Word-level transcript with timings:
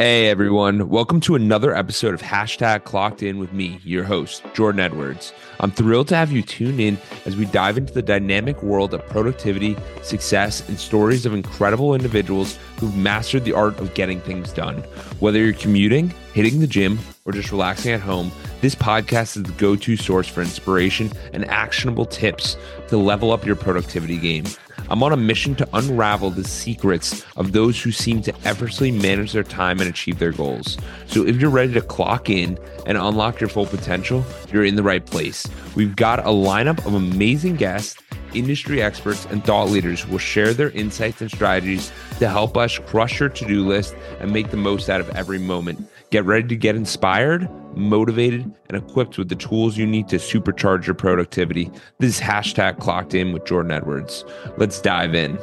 Hey 0.00 0.28
everyone, 0.28 0.88
welcome 0.90 1.18
to 1.22 1.34
another 1.34 1.74
episode 1.74 2.14
of 2.14 2.22
Hashtag 2.22 2.84
Clocked 2.84 3.20
In 3.20 3.40
with 3.40 3.52
me, 3.52 3.80
your 3.82 4.04
host, 4.04 4.44
Jordan 4.54 4.78
Edwards. 4.78 5.32
I'm 5.58 5.72
thrilled 5.72 6.06
to 6.06 6.14
have 6.14 6.30
you 6.30 6.40
tune 6.40 6.78
in 6.78 6.96
as 7.26 7.34
we 7.34 7.46
dive 7.46 7.76
into 7.76 7.92
the 7.92 8.00
dynamic 8.00 8.62
world 8.62 8.94
of 8.94 9.04
productivity, 9.08 9.76
success, 10.02 10.62
and 10.68 10.78
stories 10.78 11.26
of 11.26 11.34
incredible 11.34 11.96
individuals 11.96 12.60
who've 12.78 12.96
mastered 12.96 13.44
the 13.44 13.54
art 13.54 13.76
of 13.80 13.94
getting 13.94 14.20
things 14.20 14.52
done. 14.52 14.76
Whether 15.18 15.40
you're 15.40 15.52
commuting, 15.52 16.14
hitting 16.38 16.60
the 16.60 16.68
gym, 16.68 17.00
or 17.24 17.32
just 17.32 17.50
relaxing 17.50 17.90
at 17.90 18.00
home, 18.00 18.30
this 18.60 18.76
podcast 18.76 19.36
is 19.36 19.42
the 19.42 19.50
go 19.58 19.74
to 19.74 19.96
source 19.96 20.28
for 20.28 20.40
inspiration 20.40 21.10
and 21.32 21.44
actionable 21.46 22.06
tips 22.06 22.56
to 22.86 22.96
level 22.96 23.32
up 23.32 23.44
your 23.44 23.56
productivity 23.56 24.16
game. 24.16 24.44
I'm 24.88 25.02
on 25.02 25.12
a 25.12 25.16
mission 25.16 25.56
to 25.56 25.68
unravel 25.72 26.30
the 26.30 26.44
secrets 26.44 27.26
of 27.36 27.50
those 27.50 27.82
who 27.82 27.90
seem 27.90 28.22
to 28.22 28.32
effortlessly 28.44 28.92
manage 28.92 29.32
their 29.32 29.42
time 29.42 29.80
and 29.80 29.90
achieve 29.90 30.20
their 30.20 30.30
goals. 30.30 30.78
So 31.08 31.26
if 31.26 31.40
you're 31.40 31.50
ready 31.50 31.72
to 31.72 31.80
clock 31.80 32.30
in 32.30 32.56
and 32.86 32.96
unlock 32.96 33.40
your 33.40 33.50
full 33.50 33.66
potential, 33.66 34.24
you're 34.52 34.64
in 34.64 34.76
the 34.76 34.84
right 34.84 35.04
place. 35.04 35.44
We've 35.74 35.96
got 35.96 36.20
a 36.20 36.30
lineup 36.30 36.86
of 36.86 36.94
amazing 36.94 37.56
guests, 37.56 38.00
industry 38.32 38.80
experts, 38.80 39.26
and 39.26 39.42
thought 39.42 39.70
leaders 39.70 40.02
who 40.02 40.12
will 40.12 40.18
share 40.18 40.54
their 40.54 40.70
insights 40.70 41.20
and 41.20 41.32
strategies 41.32 41.90
to 42.20 42.28
help 42.28 42.56
us 42.56 42.78
crush 42.78 43.18
your 43.18 43.28
to 43.28 43.44
do 43.44 43.66
list 43.66 43.96
and 44.20 44.32
make 44.32 44.52
the 44.52 44.56
most 44.56 44.88
out 44.88 45.00
of 45.00 45.10
every 45.16 45.40
moment. 45.40 45.84
Get 46.10 46.24
ready 46.24 46.48
to 46.48 46.56
get 46.56 46.74
inspired, 46.74 47.50
motivated, 47.76 48.50
and 48.68 48.82
equipped 48.82 49.18
with 49.18 49.28
the 49.28 49.36
tools 49.36 49.76
you 49.76 49.86
need 49.86 50.08
to 50.08 50.16
supercharge 50.16 50.86
your 50.86 50.94
productivity. 50.94 51.70
This 51.98 52.16
is 52.16 52.20
hashtag 52.20 52.78
clocked 52.80 53.12
in 53.12 53.32
with 53.32 53.44
Jordan 53.44 53.72
Edwards. 53.72 54.24
Let's 54.56 54.80
dive 54.80 55.14
in. 55.14 55.36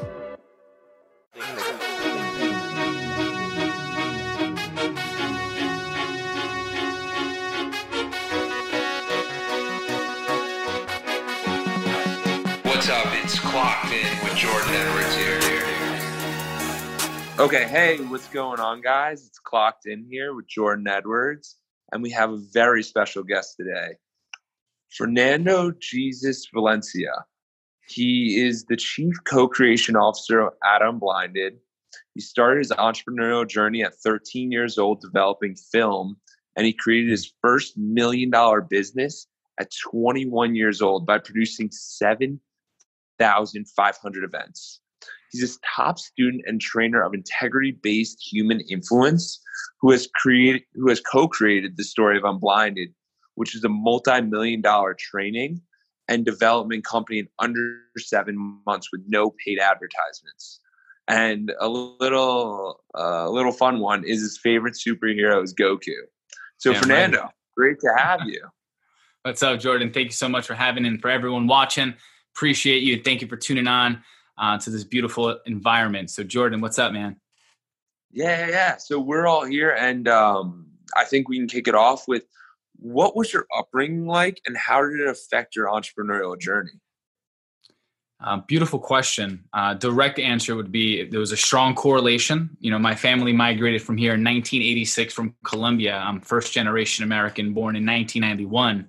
What's 12.63 12.89
up? 12.89 13.05
It's 13.23 13.39
Clocked 13.39 13.91
In 13.91 14.23
with 14.23 14.35
Jordan 14.35 14.73
Edwards 14.73 15.15
here. 15.15 15.54
Okay, 17.37 17.67
hey, 17.67 17.97
what's 17.97 18.29
going 18.29 18.61
on, 18.61 18.79
guys? 18.79 19.25
It's 19.25 19.39
Clocked 19.39 19.87
In 19.87 20.05
here 20.09 20.33
with 20.33 20.47
Jordan 20.47 20.87
Edwards, 20.87 21.57
and 21.91 22.01
we 22.01 22.09
have 22.11 22.31
a 22.31 22.39
very 22.53 22.81
special 22.81 23.23
guest 23.23 23.57
today, 23.59 23.95
Fernando 24.97 25.73
Jesus 25.81 26.47
Valencia. 26.53 27.25
He 27.89 28.41
is 28.41 28.63
the 28.63 28.77
chief 28.77 29.15
co 29.25 29.49
creation 29.49 29.97
officer 29.97 30.39
of 30.39 30.53
Unblinded. 30.63 31.57
He 32.13 32.21
started 32.21 32.59
his 32.59 32.71
entrepreneurial 32.71 33.45
journey 33.45 33.83
at 33.83 33.95
13 33.95 34.49
years 34.49 34.77
old 34.77 35.01
developing 35.01 35.57
film, 35.57 36.15
and 36.55 36.65
he 36.65 36.71
created 36.71 37.11
his 37.11 37.33
first 37.41 37.77
million 37.77 38.29
dollar 38.29 38.61
business 38.61 39.27
at 39.59 39.73
21 39.91 40.55
years 40.55 40.81
old 40.81 41.05
by 41.05 41.17
producing 41.17 41.69
7,500 41.69 44.23
events. 44.23 44.79
He's 45.31 45.55
a 45.55 45.59
top 45.75 45.99
student 45.99 46.43
and 46.45 46.61
trainer 46.61 47.03
of 47.03 47.13
integrity-based 47.13 48.21
human 48.21 48.61
influence 48.61 49.41
who 49.81 49.91
has 49.91 50.07
created 50.15 50.63
who 50.75 50.89
has 50.89 51.01
co-created 51.01 51.77
the 51.77 51.83
story 51.83 52.17
of 52.17 52.23
Unblinded, 52.23 52.89
which 53.35 53.55
is 53.55 53.63
a 53.63 53.69
multi-million 53.69 54.61
dollar 54.61 54.95
training 54.97 55.61
and 56.07 56.25
development 56.25 56.85
company 56.85 57.19
in 57.19 57.27
under 57.39 57.81
seven 57.97 58.61
months 58.65 58.89
with 58.91 59.01
no 59.07 59.33
paid 59.45 59.59
advertisements. 59.59 60.59
And 61.07 61.51
a 61.59 61.67
little 61.67 62.79
uh, 62.97 63.29
little 63.29 63.51
fun 63.51 63.79
one 63.79 64.03
is 64.05 64.21
his 64.21 64.39
favorite 64.41 64.75
superhero 64.75 65.43
is 65.43 65.53
Goku. 65.53 65.93
So 66.57 66.71
Damn 66.71 66.81
Fernando, 66.81 67.21
right. 67.21 67.31
great 67.57 67.79
to 67.81 67.93
have 67.97 68.21
you. 68.25 68.41
What's 69.23 69.43
up, 69.43 69.59
Jordan? 69.59 69.91
Thank 69.91 70.05
you 70.05 70.13
so 70.13 70.29
much 70.29 70.45
for 70.45 70.53
having 70.53 70.85
and 70.85 71.01
for 71.01 71.09
everyone 71.09 71.47
watching. 71.47 71.95
Appreciate 72.35 72.83
you. 72.83 73.01
Thank 73.01 73.21
you 73.21 73.27
for 73.27 73.37
tuning 73.37 73.67
on 73.67 74.03
uh, 74.37 74.57
to 74.59 74.69
this 74.69 74.83
beautiful 74.83 75.39
environment. 75.45 76.09
So, 76.09 76.23
Jordan, 76.23 76.61
what's 76.61 76.79
up, 76.79 76.91
man? 76.91 77.17
Yeah, 78.11 78.45
yeah. 78.45 78.49
Yeah. 78.49 78.77
So 78.77 78.99
we're 78.99 79.27
all 79.27 79.45
here, 79.45 79.71
and 79.71 80.07
um, 80.07 80.67
I 80.95 81.05
think 81.05 81.27
we 81.27 81.37
can 81.37 81.47
kick 81.47 81.67
it 81.67 81.75
off 81.75 82.07
with 82.07 82.23
what 82.77 83.15
was 83.15 83.33
your 83.33 83.45
upbringing 83.57 84.07
like, 84.07 84.41
and 84.45 84.55
how 84.55 84.81
did 84.81 84.99
it 84.99 85.07
affect 85.07 85.55
your 85.55 85.67
entrepreneurial 85.67 86.39
journey? 86.39 86.79
Uh, 88.21 88.37
beautiful 88.47 88.79
question. 88.79 89.43
Uh, 89.53 89.73
direct 89.73 90.19
answer 90.19 90.55
would 90.55 90.71
be 90.71 91.03
there 91.03 91.19
was 91.19 91.33
a 91.33 91.37
strong 91.37 91.75
correlation. 91.75 92.55
You 92.59 92.71
know, 92.71 92.79
my 92.79 92.95
family 92.95 93.33
migrated 93.33 93.81
from 93.81 93.97
here 93.97 94.13
in 94.13 94.23
1986 94.23 95.13
from 95.13 95.35
Colombia. 95.43 95.97
I'm 95.97 96.21
first 96.21 96.53
generation 96.53 97.03
American, 97.03 97.53
born 97.53 97.75
in 97.75 97.85
1991. 97.85 98.87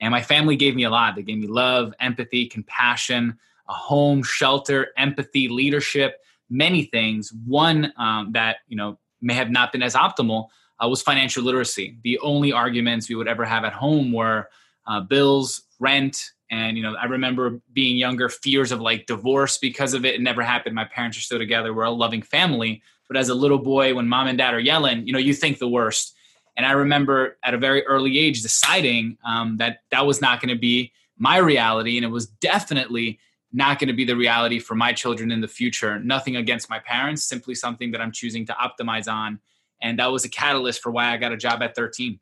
And 0.00 0.10
my 0.10 0.22
family 0.22 0.56
gave 0.56 0.76
me 0.76 0.84
a 0.84 0.90
lot. 0.90 1.16
They 1.16 1.22
gave 1.22 1.38
me 1.38 1.46
love, 1.46 1.94
empathy, 2.00 2.46
compassion, 2.46 3.38
a 3.68 3.72
home, 3.72 4.22
shelter, 4.22 4.88
empathy, 4.96 5.48
leadership, 5.48 6.20
many 6.50 6.84
things. 6.84 7.32
One 7.46 7.92
um, 7.96 8.32
that 8.32 8.58
you 8.68 8.76
know 8.76 8.98
may 9.20 9.34
have 9.34 9.50
not 9.50 9.72
been 9.72 9.82
as 9.82 9.94
optimal 9.94 10.48
uh, 10.82 10.88
was 10.88 11.02
financial 11.02 11.42
literacy. 11.42 11.98
The 12.02 12.18
only 12.20 12.52
arguments 12.52 13.08
we 13.08 13.14
would 13.14 13.28
ever 13.28 13.44
have 13.44 13.64
at 13.64 13.72
home 13.72 14.12
were 14.12 14.48
uh, 14.86 15.00
bills, 15.00 15.62
rent, 15.80 16.32
and 16.50 16.76
you 16.76 16.82
know 16.82 16.94
I 16.94 17.06
remember 17.06 17.60
being 17.72 17.96
younger, 17.96 18.28
fears 18.28 18.72
of 18.72 18.80
like 18.80 19.06
divorce 19.06 19.58
because 19.58 19.94
of 19.94 20.04
it. 20.04 20.14
It 20.14 20.20
never 20.20 20.42
happened. 20.42 20.74
My 20.74 20.84
parents 20.84 21.18
are 21.18 21.22
still 21.22 21.38
together. 21.38 21.74
We're 21.74 21.84
a 21.84 21.90
loving 21.90 22.22
family. 22.22 22.82
But 23.08 23.16
as 23.16 23.28
a 23.28 23.34
little 23.34 23.58
boy, 23.58 23.94
when 23.94 24.08
mom 24.08 24.26
and 24.26 24.36
dad 24.36 24.52
are 24.52 24.60
yelling, 24.60 25.06
you 25.06 25.12
know, 25.12 25.18
you 25.18 25.32
think 25.32 25.58
the 25.58 25.68
worst. 25.68 26.14
And 26.56 26.66
I 26.66 26.72
remember 26.72 27.38
at 27.44 27.54
a 27.54 27.58
very 27.58 27.86
early 27.86 28.18
age 28.18 28.42
deciding 28.42 29.18
um, 29.24 29.58
that 29.58 29.80
that 29.90 30.06
was 30.06 30.20
not 30.20 30.40
going 30.40 30.54
to 30.54 30.60
be 30.60 30.92
my 31.18 31.36
reality, 31.36 31.96
and 31.96 32.04
it 32.04 32.10
was 32.10 32.26
definitely 32.26 33.18
not 33.56 33.78
going 33.78 33.88
to 33.88 33.94
be 33.94 34.04
the 34.04 34.14
reality 34.14 34.58
for 34.58 34.74
my 34.74 34.92
children 34.92 35.32
in 35.32 35.40
the 35.40 35.48
future. 35.48 35.98
Nothing 35.98 36.36
against 36.36 36.68
my 36.68 36.78
parents, 36.78 37.24
simply 37.24 37.54
something 37.54 37.90
that 37.92 38.00
I'm 38.00 38.12
choosing 38.12 38.44
to 38.46 38.52
optimize 38.52 39.10
on. 39.10 39.40
And 39.80 39.98
that 39.98 40.12
was 40.12 40.24
a 40.24 40.28
catalyst 40.28 40.82
for 40.82 40.92
why 40.92 41.12
I 41.12 41.16
got 41.16 41.32
a 41.32 41.36
job 41.36 41.62
at 41.62 41.74
13. 41.74 42.20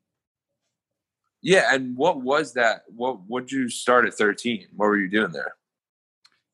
Yeah, 1.43 1.75
and 1.75 1.97
what 1.97 2.23
was 2.23 2.55
that? 2.55 2.85
What 2.87 3.29
would 3.29 3.51
you 3.51 3.69
start 3.69 4.07
at 4.07 4.15
13? 4.15 4.69
What 4.77 4.87
were 4.87 4.97
you 4.97 5.11
doing 5.11 5.33
there? 5.33 5.57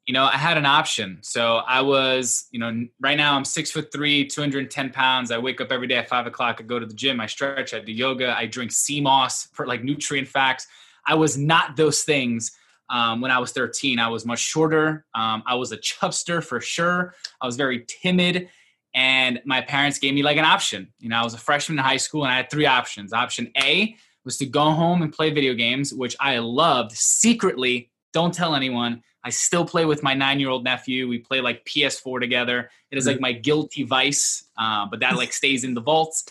You 0.07 0.15
know, 0.15 0.25
I 0.25 0.37
had 0.37 0.57
an 0.57 0.67
option. 0.67 1.19
So 1.21 1.59
I 1.59 1.83
was, 1.83 2.49
you 2.51 2.59
know, 2.59 2.89
right 3.01 3.17
now 3.17 3.37
I'm 3.37 3.45
six 3.45 3.71
foot 3.71 3.93
three, 3.93 4.27
210 4.27 4.91
pounds. 4.91 5.31
I 5.31 5.39
wake 5.39 5.61
up 5.61 5.71
every 5.71 5.87
day 5.87 5.97
at 5.97 6.09
five 6.09 6.27
o'clock. 6.27 6.57
I 6.59 6.65
go 6.65 6.81
to 6.81 6.87
the 6.87 6.95
gym. 6.95 7.21
I 7.21 7.27
stretch. 7.27 7.75
I 7.75 7.81
do 7.81 7.93
yoga. 7.93 8.37
I 8.37 8.47
drink 8.47 8.73
sea 8.73 9.01
moss 9.01 9.47
for 9.53 9.67
like 9.67 9.85
nutrient 9.85 10.27
facts. 10.27 10.67
I 11.07 11.15
was 11.15 11.37
not 11.39 11.77
those 11.77 12.03
things 12.03 12.53
um, 12.91 13.21
when 13.21 13.31
I 13.31 13.39
was 13.39 13.53
13. 13.53 13.99
I 13.99 14.09
was 14.09 14.27
much 14.27 14.41
shorter. 14.41 15.07
Um, 15.15 15.43
I 15.47 15.55
was 15.55 15.73
a 15.73 15.79
chubster 15.79 16.45
for 16.45 16.61
sure. 16.61 17.15
I 17.41 17.47
was 17.47 17.57
very 17.57 17.87
timid. 17.89 18.49
And 18.93 19.41
my 19.45 19.61
parents 19.61 19.99
gave 19.99 20.15
me 20.15 20.23
like 20.23 20.37
an 20.37 20.45
option. 20.45 20.93
You 20.99 21.09
know, 21.09 21.17
I 21.17 21.23
was 21.23 21.33
a 21.35 21.39
freshman 21.39 21.79
in 21.79 21.85
high 21.85 21.97
school 21.97 22.25
and 22.25 22.33
I 22.33 22.37
had 22.37 22.51
three 22.51 22.67
options. 22.67 23.13
Option 23.13 23.51
A 23.57 23.97
was 24.25 24.37
to 24.39 24.47
go 24.47 24.73
home 24.73 25.03
and 25.03 25.13
play 25.13 25.31
video 25.31 25.55
games, 25.55 25.95
which 25.95 26.17
I 26.21 26.39
loved 26.39 26.93
secretly. 26.93 27.91
Don't 28.13 28.35
tell 28.35 28.57
anyone. 28.57 29.03
I 29.23 29.31
still 29.31 29.65
play 29.65 29.85
with 29.85 30.03
my 30.03 30.15
nine 30.15 30.41
year 30.41 30.49
old 30.49 30.65
nephew. 30.65 31.07
We 31.07 31.19
play 31.19 31.41
like 31.41 31.65
PS4 31.67 32.21
together. 32.21 32.71
It 32.91 32.99
is 32.99 33.07
like 33.07 33.21
my 33.21 33.33
guilty 33.33 33.85
vice, 33.85 34.49
uh, 34.59 34.87
but 34.91 35.01
that 35.01 35.17
like 35.17 35.33
stays 35.33 35.63
in 35.63 35.75
the 35.75 35.81
vaults. 35.81 36.25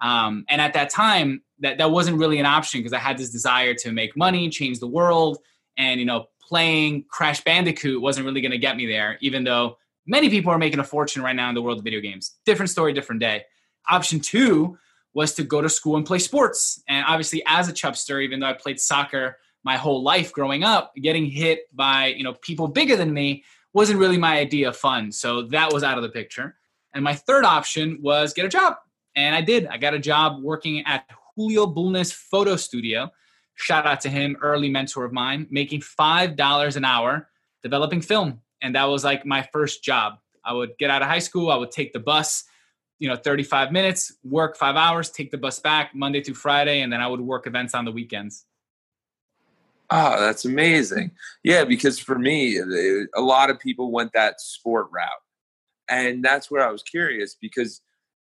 Um, 0.00 0.44
and 0.48 0.60
at 0.60 0.74
that 0.74 0.90
time, 0.90 1.42
that, 1.60 1.78
that 1.78 1.90
wasn't 1.90 2.18
really 2.18 2.38
an 2.38 2.46
option 2.46 2.80
because 2.80 2.92
I 2.92 2.98
had 2.98 3.18
this 3.18 3.30
desire 3.30 3.74
to 3.74 3.92
make 3.92 4.16
money, 4.16 4.50
change 4.50 4.78
the 4.78 4.86
world, 4.86 5.38
and 5.76 6.00
you 6.00 6.06
know 6.06 6.26
playing 6.40 7.04
crash 7.08 7.42
bandicoot 7.42 8.00
wasn't 8.00 8.24
really 8.24 8.40
going 8.40 8.52
to 8.52 8.58
get 8.58 8.76
me 8.76 8.86
there 8.86 9.16
even 9.20 9.44
though 9.44 9.76
many 10.06 10.28
people 10.28 10.52
are 10.52 10.58
making 10.58 10.78
a 10.78 10.84
fortune 10.84 11.22
right 11.22 11.36
now 11.36 11.48
in 11.48 11.54
the 11.54 11.62
world 11.62 11.78
of 11.78 11.84
video 11.84 12.00
games. 12.00 12.36
Different 12.44 12.70
story 12.70 12.92
different 12.92 13.20
day. 13.20 13.44
Option 13.88 14.20
two 14.20 14.78
was 15.14 15.34
to 15.34 15.44
go 15.44 15.62
to 15.62 15.68
school 15.68 15.96
and 15.96 16.04
play 16.04 16.18
sports. 16.18 16.82
And 16.88 17.04
obviously 17.08 17.42
as 17.46 17.68
a 17.68 17.72
chubster 17.72 18.22
even 18.22 18.40
though 18.40 18.46
i 18.46 18.52
played 18.52 18.80
soccer 18.80 19.38
my 19.64 19.76
whole 19.76 20.02
life 20.02 20.32
growing 20.32 20.62
up 20.62 20.92
getting 20.96 21.24
hit 21.24 21.60
by 21.74 22.06
you 22.06 22.22
know 22.22 22.34
people 22.34 22.68
bigger 22.68 22.96
than 22.96 23.12
me 23.12 23.44
wasn't 23.72 23.98
really 23.98 24.18
my 24.18 24.38
idea 24.38 24.68
of 24.68 24.76
fun. 24.76 25.10
So 25.10 25.42
that 25.48 25.72
was 25.72 25.82
out 25.82 25.98
of 25.98 26.04
the 26.04 26.08
picture. 26.08 26.54
And 26.94 27.02
my 27.02 27.14
third 27.14 27.44
option 27.44 27.98
was 28.00 28.32
get 28.32 28.46
a 28.46 28.48
job. 28.48 28.76
And 29.16 29.34
i 29.34 29.40
did. 29.40 29.66
I 29.66 29.76
got 29.76 29.94
a 29.94 29.98
job 29.98 30.42
working 30.42 30.84
at 30.86 31.08
julio 31.36 31.66
bulnes 31.66 32.12
photo 32.12 32.56
studio 32.56 33.10
shout 33.54 33.86
out 33.86 34.00
to 34.02 34.08
him, 34.08 34.36
early 34.40 34.68
mentor 34.68 35.04
of 35.04 35.12
mine, 35.12 35.46
making 35.50 35.80
$5 35.80 36.76
an 36.76 36.84
hour 36.84 37.28
developing 37.62 38.00
film. 38.00 38.40
And 38.62 38.74
that 38.74 38.84
was 38.84 39.04
like 39.04 39.24
my 39.24 39.42
first 39.52 39.82
job. 39.82 40.14
I 40.44 40.52
would 40.52 40.76
get 40.78 40.90
out 40.90 41.02
of 41.02 41.08
high 41.08 41.18
school, 41.20 41.50
I 41.50 41.56
would 41.56 41.70
take 41.70 41.92
the 41.92 42.00
bus, 42.00 42.44
you 42.98 43.08
know, 43.08 43.16
35 43.16 43.72
minutes, 43.72 44.12
work 44.22 44.56
five 44.56 44.76
hours, 44.76 45.10
take 45.10 45.30
the 45.30 45.38
bus 45.38 45.58
back 45.58 45.94
Monday 45.94 46.22
through 46.22 46.34
Friday, 46.34 46.82
and 46.82 46.92
then 46.92 47.00
I 47.00 47.06
would 47.06 47.20
work 47.20 47.46
events 47.46 47.74
on 47.74 47.84
the 47.84 47.92
weekends. 47.92 48.44
Oh, 49.90 50.18
that's 50.18 50.44
amazing. 50.44 51.12
Yeah, 51.42 51.64
because 51.64 51.98
for 51.98 52.18
me, 52.18 52.58
a 52.58 53.20
lot 53.20 53.50
of 53.50 53.58
people 53.58 53.92
went 53.92 54.12
that 54.14 54.40
sport 54.40 54.88
route. 54.92 55.08
And 55.88 56.24
that's 56.24 56.50
where 56.50 56.66
I 56.66 56.72
was 56.72 56.82
curious 56.82 57.36
because 57.40 57.82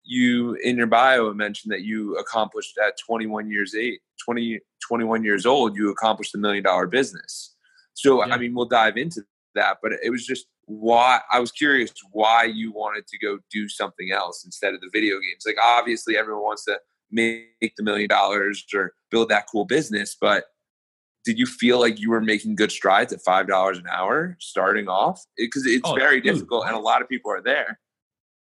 you 0.04 0.54
in 0.54 0.76
your 0.76 0.86
bio 0.86 1.32
mentioned 1.32 1.72
that 1.72 1.82
you 1.82 2.16
accomplished 2.16 2.78
at 2.78 2.98
21 2.98 3.50
years 3.50 3.74
eight 3.74 4.00
20 4.24 4.58
21 4.92 5.24
years 5.24 5.46
old 5.46 5.74
you 5.74 5.90
accomplished 5.90 6.34
a 6.34 6.38
million 6.38 6.62
dollar 6.62 6.86
business. 6.86 7.54
So 7.94 8.24
yeah. 8.24 8.34
i 8.34 8.38
mean 8.38 8.54
we'll 8.54 8.66
dive 8.66 8.98
into 8.98 9.22
that 9.54 9.78
but 9.82 9.92
it 10.02 10.10
was 10.10 10.26
just 10.26 10.46
why 10.66 11.20
i 11.30 11.40
was 11.40 11.50
curious 11.50 11.92
why 12.12 12.44
you 12.44 12.72
wanted 12.72 13.06
to 13.06 13.18
go 13.18 13.38
do 13.50 13.68
something 13.68 14.10
else 14.12 14.44
instead 14.44 14.74
of 14.74 14.80
the 14.82 14.90
video 14.92 15.14
games. 15.14 15.44
Like 15.46 15.56
obviously 15.62 16.18
everyone 16.18 16.42
wants 16.42 16.64
to 16.66 16.78
make 17.10 17.72
the 17.76 17.82
million 17.82 18.08
dollars 18.08 18.64
or 18.74 18.92
build 19.10 19.30
that 19.30 19.46
cool 19.50 19.64
business 19.64 20.14
but 20.20 20.44
did 21.24 21.38
you 21.38 21.46
feel 21.46 21.78
like 21.80 22.00
you 22.00 22.10
were 22.10 22.20
making 22.20 22.56
good 22.56 22.72
strides 22.72 23.12
at 23.12 23.22
five 23.22 23.46
dollars 23.46 23.78
an 23.78 23.86
hour 23.90 24.36
starting 24.40 24.88
off? 24.88 25.24
Because 25.36 25.66
it's 25.66 25.88
oh, 25.88 25.94
very 25.94 26.20
dude, 26.20 26.34
difficult 26.34 26.66
and 26.66 26.74
a 26.74 26.80
lot 26.80 27.00
of 27.00 27.08
people 27.08 27.30
are 27.30 27.42
there. 27.42 27.78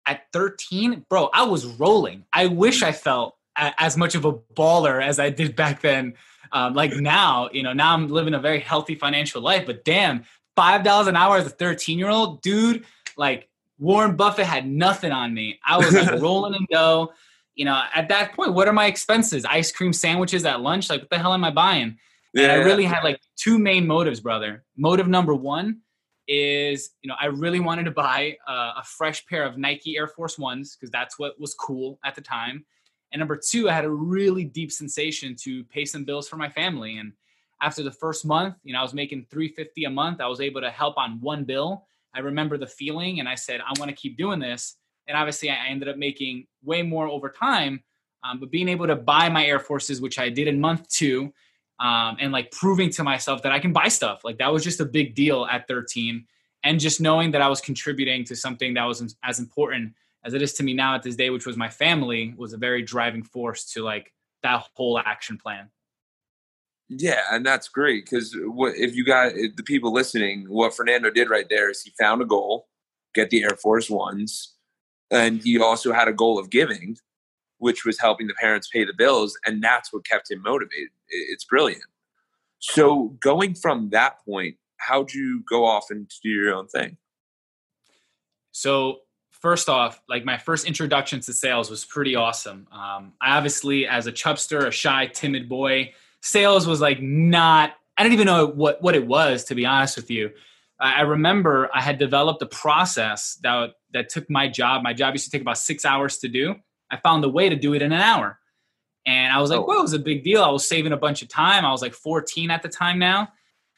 At 0.05 0.23
13, 0.33 1.05
bro, 1.09 1.29
I 1.33 1.43
was 1.43 1.65
rolling. 1.65 2.25
I 2.33 2.47
wish 2.47 2.81
mm. 2.81 2.87
I 2.87 2.91
felt 2.91 3.35
as 3.55 3.97
much 3.97 4.15
of 4.15 4.25
a 4.25 4.33
baller 4.33 5.01
as 5.01 5.19
I 5.19 5.29
did 5.29 5.55
back 5.55 5.81
then. 5.81 6.13
Um, 6.51 6.73
like 6.73 6.93
now, 6.93 7.49
you 7.51 7.63
know, 7.63 7.73
now 7.73 7.93
I'm 7.93 8.07
living 8.07 8.33
a 8.33 8.39
very 8.39 8.59
healthy 8.59 8.95
financial 8.95 9.41
life, 9.41 9.65
but 9.65 9.83
damn, 9.83 10.23
$5 10.57 11.07
an 11.07 11.15
hour 11.15 11.37
as 11.37 11.47
a 11.47 11.49
13 11.49 11.97
year 11.97 12.09
old 12.09 12.41
dude, 12.41 12.85
like 13.17 13.49
Warren 13.79 14.15
Buffett 14.15 14.45
had 14.45 14.67
nothing 14.67 15.11
on 15.11 15.33
me. 15.33 15.59
I 15.65 15.77
was 15.77 15.93
like 15.93 16.11
rolling 16.21 16.53
in 16.53 16.65
dough. 16.71 17.11
You 17.55 17.65
know, 17.65 17.83
at 17.93 18.09
that 18.09 18.33
point, 18.33 18.53
what 18.53 18.67
are 18.67 18.73
my 18.73 18.87
expenses? 18.87 19.45
Ice 19.45 19.71
cream 19.71 19.93
sandwiches 19.93 20.43
at 20.45 20.61
lunch? 20.61 20.89
Like, 20.89 21.01
what 21.01 21.09
the 21.11 21.19
hell 21.19 21.33
am 21.33 21.43
I 21.43 21.51
buying? 21.51 21.97
Yeah. 22.33 22.45
And 22.45 22.51
I 22.51 22.55
really 22.65 22.85
had 22.85 23.03
like 23.03 23.19
two 23.35 23.59
main 23.59 23.85
motives, 23.85 24.19
brother. 24.19 24.63
Motive 24.75 25.07
number 25.07 25.35
one 25.35 25.81
is 26.27 26.91
you 27.01 27.09
know 27.09 27.15
I 27.19 27.25
really 27.25 27.59
wanted 27.59 27.83
to 27.83 27.91
buy 27.91 28.37
a, 28.47 28.51
a 28.51 28.83
fresh 28.85 29.25
pair 29.27 29.43
of 29.43 29.57
Nike 29.57 29.97
Air 29.97 30.07
Force 30.07 30.39
Ones 30.39 30.75
because 30.75 30.89
that's 30.89 31.19
what 31.19 31.39
was 31.39 31.53
cool 31.53 31.99
at 32.03 32.15
the 32.15 32.21
time. 32.21 32.65
And 33.13 33.19
number 33.19 33.37
two, 33.37 33.69
I 33.69 33.73
had 33.73 33.85
a 33.85 33.89
really 33.89 34.43
deep 34.43 34.71
sensation 34.71 35.35
to 35.41 35.63
pay 35.65 35.85
some 35.85 36.03
bills 36.03 36.27
for 36.27 36.35
my 36.35 36.49
family. 36.49 36.97
And 36.97 37.13
after 37.61 37.83
the 37.83 37.91
first 37.91 38.25
month, 38.25 38.55
you 38.63 38.73
know, 38.73 38.79
I 38.79 38.81
was 38.81 38.95
making 38.95 39.27
350 39.29 39.85
a 39.85 39.89
month. 39.91 40.19
I 40.19 40.27
was 40.27 40.41
able 40.41 40.61
to 40.61 40.71
help 40.71 40.97
on 40.97 41.21
one 41.21 41.43
bill. 41.43 41.85
I 42.15 42.19
remember 42.19 42.57
the 42.57 42.67
feeling 42.67 43.19
and 43.19 43.29
I 43.29 43.35
said, 43.35 43.61
I 43.61 43.79
want 43.79 43.89
to 43.89 43.95
keep 43.95 44.17
doing 44.17 44.39
this. 44.39 44.75
And 45.07 45.15
obviously 45.15 45.51
I 45.51 45.67
ended 45.69 45.87
up 45.89 45.97
making 45.97 46.47
way 46.63 46.81
more 46.81 47.07
over 47.07 47.29
time. 47.29 47.83
Um, 48.23 48.39
but 48.39 48.51
being 48.51 48.67
able 48.67 48.87
to 48.87 48.95
buy 48.95 49.29
my 49.29 49.45
Air 49.45 49.59
Forces, 49.59 50.01
which 50.01 50.17
I 50.17 50.29
did 50.29 50.47
in 50.47 50.59
month 50.59 50.87
two, 50.89 51.31
um, 51.79 52.17
and 52.19 52.31
like 52.31 52.51
proving 52.51 52.89
to 52.91 53.03
myself 53.03 53.43
that 53.43 53.51
I 53.51 53.59
can 53.59 53.73
buy 53.73 53.89
stuff. 53.89 54.23
Like 54.23 54.37
that 54.39 54.51
was 54.51 54.63
just 54.63 54.79
a 54.79 54.85
big 54.85 55.13
deal 55.13 55.45
at 55.45 55.67
13. 55.67 56.25
And 56.63 56.79
just 56.79 57.01
knowing 57.01 57.31
that 57.31 57.41
I 57.41 57.49
was 57.49 57.61
contributing 57.61 58.23
to 58.25 58.35
something 58.35 58.73
that 58.75 58.85
was 58.85 59.15
as 59.23 59.39
important 59.39 59.93
as 60.23 60.33
it 60.33 60.41
is 60.41 60.53
to 60.53 60.63
me 60.63 60.73
now 60.73 60.95
at 60.95 61.03
this 61.03 61.15
day, 61.15 61.29
which 61.29 61.45
was 61.45 61.57
my 61.57 61.69
family, 61.69 62.33
was 62.37 62.53
a 62.53 62.57
very 62.57 62.81
driving 62.81 63.23
force 63.23 63.65
to 63.73 63.83
like 63.83 64.13
that 64.41 64.65
whole 64.73 64.99
action 64.99 65.37
plan. 65.37 65.69
Yeah, 66.89 67.21
and 67.31 67.45
that's 67.45 67.69
great 67.69 68.05
because 68.05 68.35
what 68.45 68.75
if 68.75 68.95
you 68.95 69.03
got 69.05 69.33
the 69.33 69.63
people 69.63 69.91
listening? 69.93 70.45
What 70.47 70.75
Fernando 70.75 71.09
did 71.09 71.29
right 71.29 71.47
there 71.49 71.69
is 71.69 71.81
he 71.81 71.91
found 71.99 72.21
a 72.21 72.25
goal, 72.25 72.67
get 73.13 73.29
the 73.29 73.43
Air 73.43 73.57
Force 73.61 73.89
Ones, 73.89 74.53
and 75.09 75.41
he 75.41 75.59
also 75.59 75.93
had 75.93 76.07
a 76.07 76.13
goal 76.13 76.37
of 76.37 76.49
giving, 76.49 76.97
which 77.57 77.85
was 77.85 77.99
helping 77.99 78.27
the 78.27 78.33
parents 78.35 78.67
pay 78.67 78.83
the 78.83 78.93
bills, 78.93 79.37
and 79.45 79.63
that's 79.63 79.91
what 79.91 80.05
kept 80.05 80.29
him 80.29 80.41
motivated 80.41 80.89
it's 81.13 81.45
brilliant. 81.45 81.83
So 82.59 83.17
going 83.21 83.55
from 83.55 83.89
that 83.89 84.23
point, 84.25 84.57
how'd 84.77 85.13
you 85.13 85.43
go 85.49 85.65
off 85.65 85.87
and 85.89 86.09
do 86.21 86.29
your 86.29 86.53
own 86.53 86.67
thing? 86.67 86.97
So 88.51 88.99
first 89.43 89.67
off, 89.67 90.01
like 90.07 90.23
my 90.23 90.37
first 90.37 90.65
introduction 90.65 91.19
to 91.19 91.33
sales 91.33 91.69
was 91.69 91.83
pretty 91.83 92.15
awesome. 92.15 92.65
Um, 92.71 93.11
I 93.21 93.35
obviously, 93.35 93.85
as 93.85 94.07
a 94.07 94.11
chubster, 94.11 94.65
a 94.65 94.71
shy, 94.71 95.07
timid 95.07 95.49
boy, 95.49 95.93
sales 96.21 96.65
was 96.65 96.81
like 96.81 97.01
not. 97.01 97.73
I 97.97 98.01
didn't 98.01 98.13
even 98.13 98.25
know 98.25 98.47
what 98.47 98.81
what 98.81 98.95
it 98.95 99.05
was, 99.05 99.43
to 99.45 99.55
be 99.55 99.65
honest 99.65 99.97
with 99.97 100.09
you. 100.09 100.31
I 100.79 101.01
remember 101.01 101.69
I 101.73 101.81
had 101.81 101.99
developed 101.99 102.41
a 102.41 102.47
process 102.47 103.35
that 103.43 103.73
that 103.91 104.09
took 104.09 104.29
my 104.29 104.47
job. 104.47 104.81
My 104.81 104.93
job 104.93 105.13
used 105.13 105.25
to 105.25 105.31
take 105.31 105.41
about 105.41 105.57
six 105.57 105.85
hours 105.85 106.17
to 106.19 106.29
do. 106.29 106.55
I 106.89 106.97
found 106.97 107.23
a 107.25 107.29
way 107.29 107.49
to 107.49 107.55
do 107.55 107.73
it 107.73 107.81
in 107.81 107.91
an 107.91 108.01
hour. 108.01 108.39
And 109.05 109.33
I 109.33 109.41
was 109.41 109.49
like, 109.49 109.59
oh. 109.59 109.65
well, 109.67 109.79
it 109.79 109.83
was 109.83 109.93
a 109.93 109.99
big 109.99 110.23
deal. 110.23 110.41
I 110.41 110.49
was 110.49 110.67
saving 110.67 110.93
a 110.93 110.97
bunch 110.97 111.21
of 111.21 111.27
time. 111.27 111.65
I 111.65 111.71
was 111.71 111.81
like 111.81 111.93
14 111.93 112.49
at 112.49 112.61
the 112.61 112.69
time 112.69 112.97
now. 112.97 113.29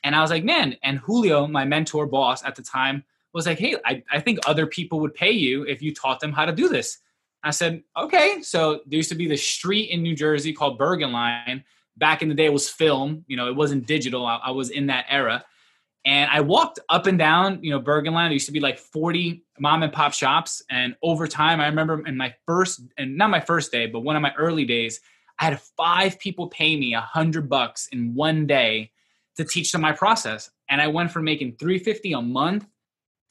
And 0.03 0.15
I 0.15 0.21
was 0.21 0.29
like, 0.29 0.43
man, 0.43 0.77
and 0.83 0.99
Julio, 0.99 1.47
my 1.47 1.65
mentor 1.65 2.05
boss 2.05 2.43
at 2.43 2.55
the 2.55 2.61
time, 2.61 3.03
was 3.35 3.45
like, 3.45 3.59
hey, 3.59 3.75
I, 3.85 4.01
I 4.09 4.21
think 4.21 4.39
other 4.47 4.65
people 4.65 5.01
would 5.01 5.13
pay 5.13 5.31
you 5.31 5.63
if 5.63 5.81
you 5.81 5.93
taught 5.93 6.21
them 6.21 6.31
how 6.31 6.45
to 6.45 6.53
do 6.53 6.69
this. 6.69 6.99
I 7.43 7.51
said, 7.51 7.83
okay. 7.97 8.41
So 8.41 8.79
there 8.87 8.97
used 8.97 9.09
to 9.09 9.15
be 9.15 9.27
the 9.27 9.35
street 9.35 9.89
in 9.91 10.01
New 10.01 10.15
Jersey 10.15 10.53
called 10.53 10.79
Bergenline. 10.79 11.63
Back 11.97 12.21
in 12.21 12.29
the 12.29 12.33
day, 12.33 12.45
it 12.45 12.53
was 12.53 12.69
film. 12.69 13.25
You 13.27 13.35
know, 13.35 13.47
it 13.47 13.55
wasn't 13.55 13.85
digital. 13.85 14.25
I, 14.25 14.37
I 14.37 14.51
was 14.51 14.69
in 14.69 14.87
that 14.87 15.05
era. 15.09 15.43
And 16.05 16.31
I 16.31 16.41
walked 16.41 16.79
up 16.87 17.07
and 17.07 17.19
down, 17.19 17.59
you 17.61 17.71
know, 17.71 17.81
Bergenline. 17.81 18.27
There 18.27 18.33
used 18.33 18.45
to 18.45 18.51
be 18.53 18.61
like 18.61 18.77
40 18.77 19.43
mom 19.59 19.83
and 19.83 19.91
pop 19.91 20.13
shops. 20.13 20.63
And 20.69 20.95
over 21.03 21.27
time, 21.27 21.59
I 21.59 21.67
remember 21.67 22.07
in 22.07 22.15
my 22.15 22.33
first, 22.45 22.81
and 22.97 23.17
not 23.17 23.29
my 23.29 23.41
first 23.41 23.71
day, 23.71 23.85
but 23.85 23.99
one 23.99 24.15
of 24.15 24.21
my 24.21 24.33
early 24.37 24.63
days, 24.63 25.01
I 25.39 25.45
had 25.45 25.59
five 25.59 26.17
people 26.19 26.47
pay 26.47 26.77
me 26.77 26.93
a 26.93 27.01
hundred 27.01 27.49
bucks 27.49 27.89
in 27.91 28.15
one 28.15 28.47
day 28.47 28.91
to 29.35 29.43
teach 29.43 29.73
them 29.73 29.81
my 29.81 29.91
process. 29.91 30.49
And 30.69 30.81
I 30.81 30.87
went 30.87 31.11
from 31.11 31.25
making 31.25 31.57
350 31.57 32.13
a 32.13 32.21
month 32.21 32.65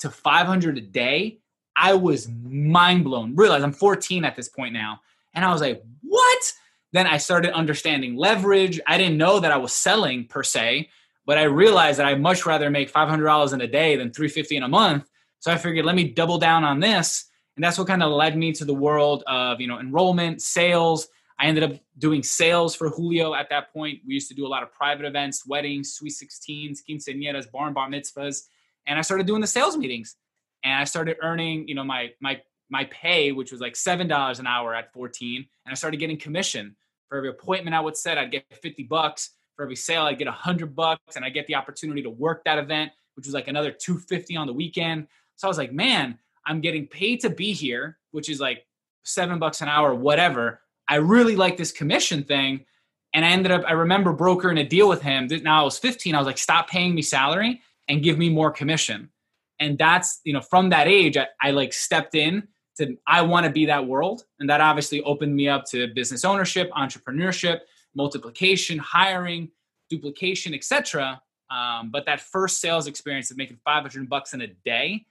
to 0.00 0.10
500 0.10 0.78
a 0.78 0.80
day. 0.80 1.38
I 1.76 1.94
was 1.94 2.28
mind 2.28 3.04
blown. 3.04 3.34
Realize 3.34 3.62
I'm 3.62 3.72
14 3.72 4.24
at 4.24 4.36
this 4.36 4.48
point 4.48 4.72
now. 4.72 5.00
And 5.34 5.44
I 5.44 5.52
was 5.52 5.60
like, 5.60 5.82
what? 6.02 6.52
Then 6.92 7.06
I 7.06 7.16
started 7.16 7.52
understanding 7.52 8.16
leverage. 8.16 8.80
I 8.86 8.96
didn't 8.98 9.18
know 9.18 9.40
that 9.40 9.50
I 9.50 9.56
was 9.56 9.72
selling 9.72 10.26
per 10.26 10.42
se, 10.44 10.88
but 11.26 11.38
I 11.38 11.44
realized 11.44 11.98
that 11.98 12.06
I'd 12.06 12.20
much 12.20 12.46
rather 12.46 12.70
make 12.70 12.92
$500 12.92 13.52
in 13.52 13.60
a 13.60 13.66
day 13.66 13.96
than 13.96 14.12
350 14.12 14.56
in 14.56 14.62
a 14.62 14.68
month. 14.68 15.08
So 15.40 15.50
I 15.50 15.56
figured, 15.56 15.84
let 15.84 15.96
me 15.96 16.10
double 16.10 16.38
down 16.38 16.62
on 16.62 16.78
this. 16.80 17.26
And 17.56 17.64
that's 17.64 17.78
what 17.78 17.88
kind 17.88 18.02
of 18.02 18.12
led 18.12 18.36
me 18.36 18.52
to 18.52 18.64
the 18.64 18.74
world 18.74 19.24
of, 19.26 19.60
you 19.60 19.66
know, 19.66 19.80
enrollment, 19.80 20.42
sales, 20.42 21.08
I 21.38 21.46
ended 21.46 21.64
up 21.64 21.72
doing 21.98 22.22
sales 22.22 22.74
for 22.74 22.90
Julio 22.90 23.34
at 23.34 23.48
that 23.50 23.72
point. 23.72 24.00
We 24.06 24.14
used 24.14 24.28
to 24.28 24.34
do 24.34 24.46
a 24.46 24.48
lot 24.48 24.62
of 24.62 24.72
private 24.72 25.04
events, 25.04 25.46
weddings, 25.46 25.94
sweet 25.94 26.12
16s, 26.12 26.78
quinceañeras, 26.88 27.50
barn 27.50 27.72
bar 27.72 27.88
mitzvahs, 27.88 28.42
and 28.86 28.98
I 28.98 29.02
started 29.02 29.26
doing 29.26 29.40
the 29.40 29.46
sales 29.46 29.76
meetings. 29.76 30.16
And 30.62 30.74
I 30.74 30.84
started 30.84 31.16
earning, 31.22 31.68
you 31.68 31.74
know, 31.74 31.84
my 31.84 32.10
my 32.20 32.40
my 32.70 32.84
pay, 32.84 33.32
which 33.32 33.52
was 33.52 33.60
like 33.60 33.76
seven 33.76 34.08
dollars 34.08 34.38
an 34.38 34.46
hour 34.46 34.74
at 34.74 34.92
14, 34.92 35.46
and 35.66 35.72
I 35.72 35.74
started 35.74 35.98
getting 35.98 36.18
commission 36.18 36.76
for 37.08 37.18
every 37.18 37.28
appointment 37.28 37.76
I 37.76 37.80
would 37.80 37.96
set. 37.96 38.16
I'd 38.16 38.30
get 38.30 38.44
50 38.62 38.84
bucks 38.84 39.30
for 39.56 39.62
every 39.62 39.76
sale. 39.76 40.04
I'd 40.04 40.18
get 40.18 40.26
100 40.26 40.74
bucks, 40.74 41.16
and 41.16 41.24
I 41.24 41.28
get 41.28 41.46
the 41.46 41.54
opportunity 41.54 42.02
to 42.02 42.10
work 42.10 42.44
that 42.44 42.58
event, 42.58 42.92
which 43.14 43.26
was 43.26 43.34
like 43.34 43.48
another 43.48 43.70
250 43.70 44.36
on 44.36 44.46
the 44.46 44.54
weekend. 44.54 45.06
So 45.36 45.46
I 45.46 45.50
was 45.50 45.58
like, 45.58 45.72
man, 45.72 46.18
I'm 46.46 46.60
getting 46.60 46.86
paid 46.86 47.20
to 47.20 47.30
be 47.30 47.52
here, 47.52 47.98
which 48.12 48.30
is 48.30 48.40
like 48.40 48.66
seven 49.04 49.38
bucks 49.38 49.60
an 49.60 49.68
hour, 49.68 49.94
whatever 49.94 50.60
I 50.88 50.96
really 50.96 51.36
like 51.36 51.56
this 51.56 51.72
commission 51.72 52.24
thing. 52.24 52.64
And 53.12 53.24
I 53.24 53.28
ended 53.28 53.52
up, 53.52 53.62
I 53.66 53.72
remember 53.72 54.12
brokering 54.12 54.58
a 54.58 54.64
deal 54.64 54.88
with 54.88 55.02
him. 55.02 55.28
Now 55.42 55.62
I 55.62 55.64
was 55.64 55.78
15. 55.78 56.14
I 56.14 56.18
was 56.18 56.26
like, 56.26 56.38
stop 56.38 56.68
paying 56.68 56.94
me 56.94 57.02
salary 57.02 57.62
and 57.88 58.02
give 58.02 58.18
me 58.18 58.28
more 58.28 58.50
commission. 58.50 59.10
And 59.58 59.78
that's, 59.78 60.20
you 60.24 60.32
know, 60.32 60.40
from 60.40 60.70
that 60.70 60.88
age, 60.88 61.16
I, 61.16 61.26
I 61.40 61.50
like 61.52 61.72
stepped 61.72 62.14
in 62.14 62.48
to, 62.78 62.96
I 63.06 63.22
want 63.22 63.46
to 63.46 63.52
be 63.52 63.66
that 63.66 63.86
world. 63.86 64.24
And 64.40 64.50
that 64.50 64.60
obviously 64.60 65.00
opened 65.02 65.34
me 65.34 65.48
up 65.48 65.64
to 65.66 65.88
business 65.94 66.24
ownership, 66.24 66.70
entrepreneurship, 66.72 67.60
multiplication, 67.94 68.78
hiring, 68.78 69.50
duplication, 69.90 70.54
etc. 70.54 71.20
Um, 71.50 71.90
but 71.92 72.06
that 72.06 72.20
first 72.20 72.60
sales 72.60 72.86
experience 72.86 73.30
of 73.30 73.36
making 73.36 73.58
500 73.64 74.08
bucks 74.08 74.34
in 74.34 74.40
a 74.40 74.48
day, 74.48 75.06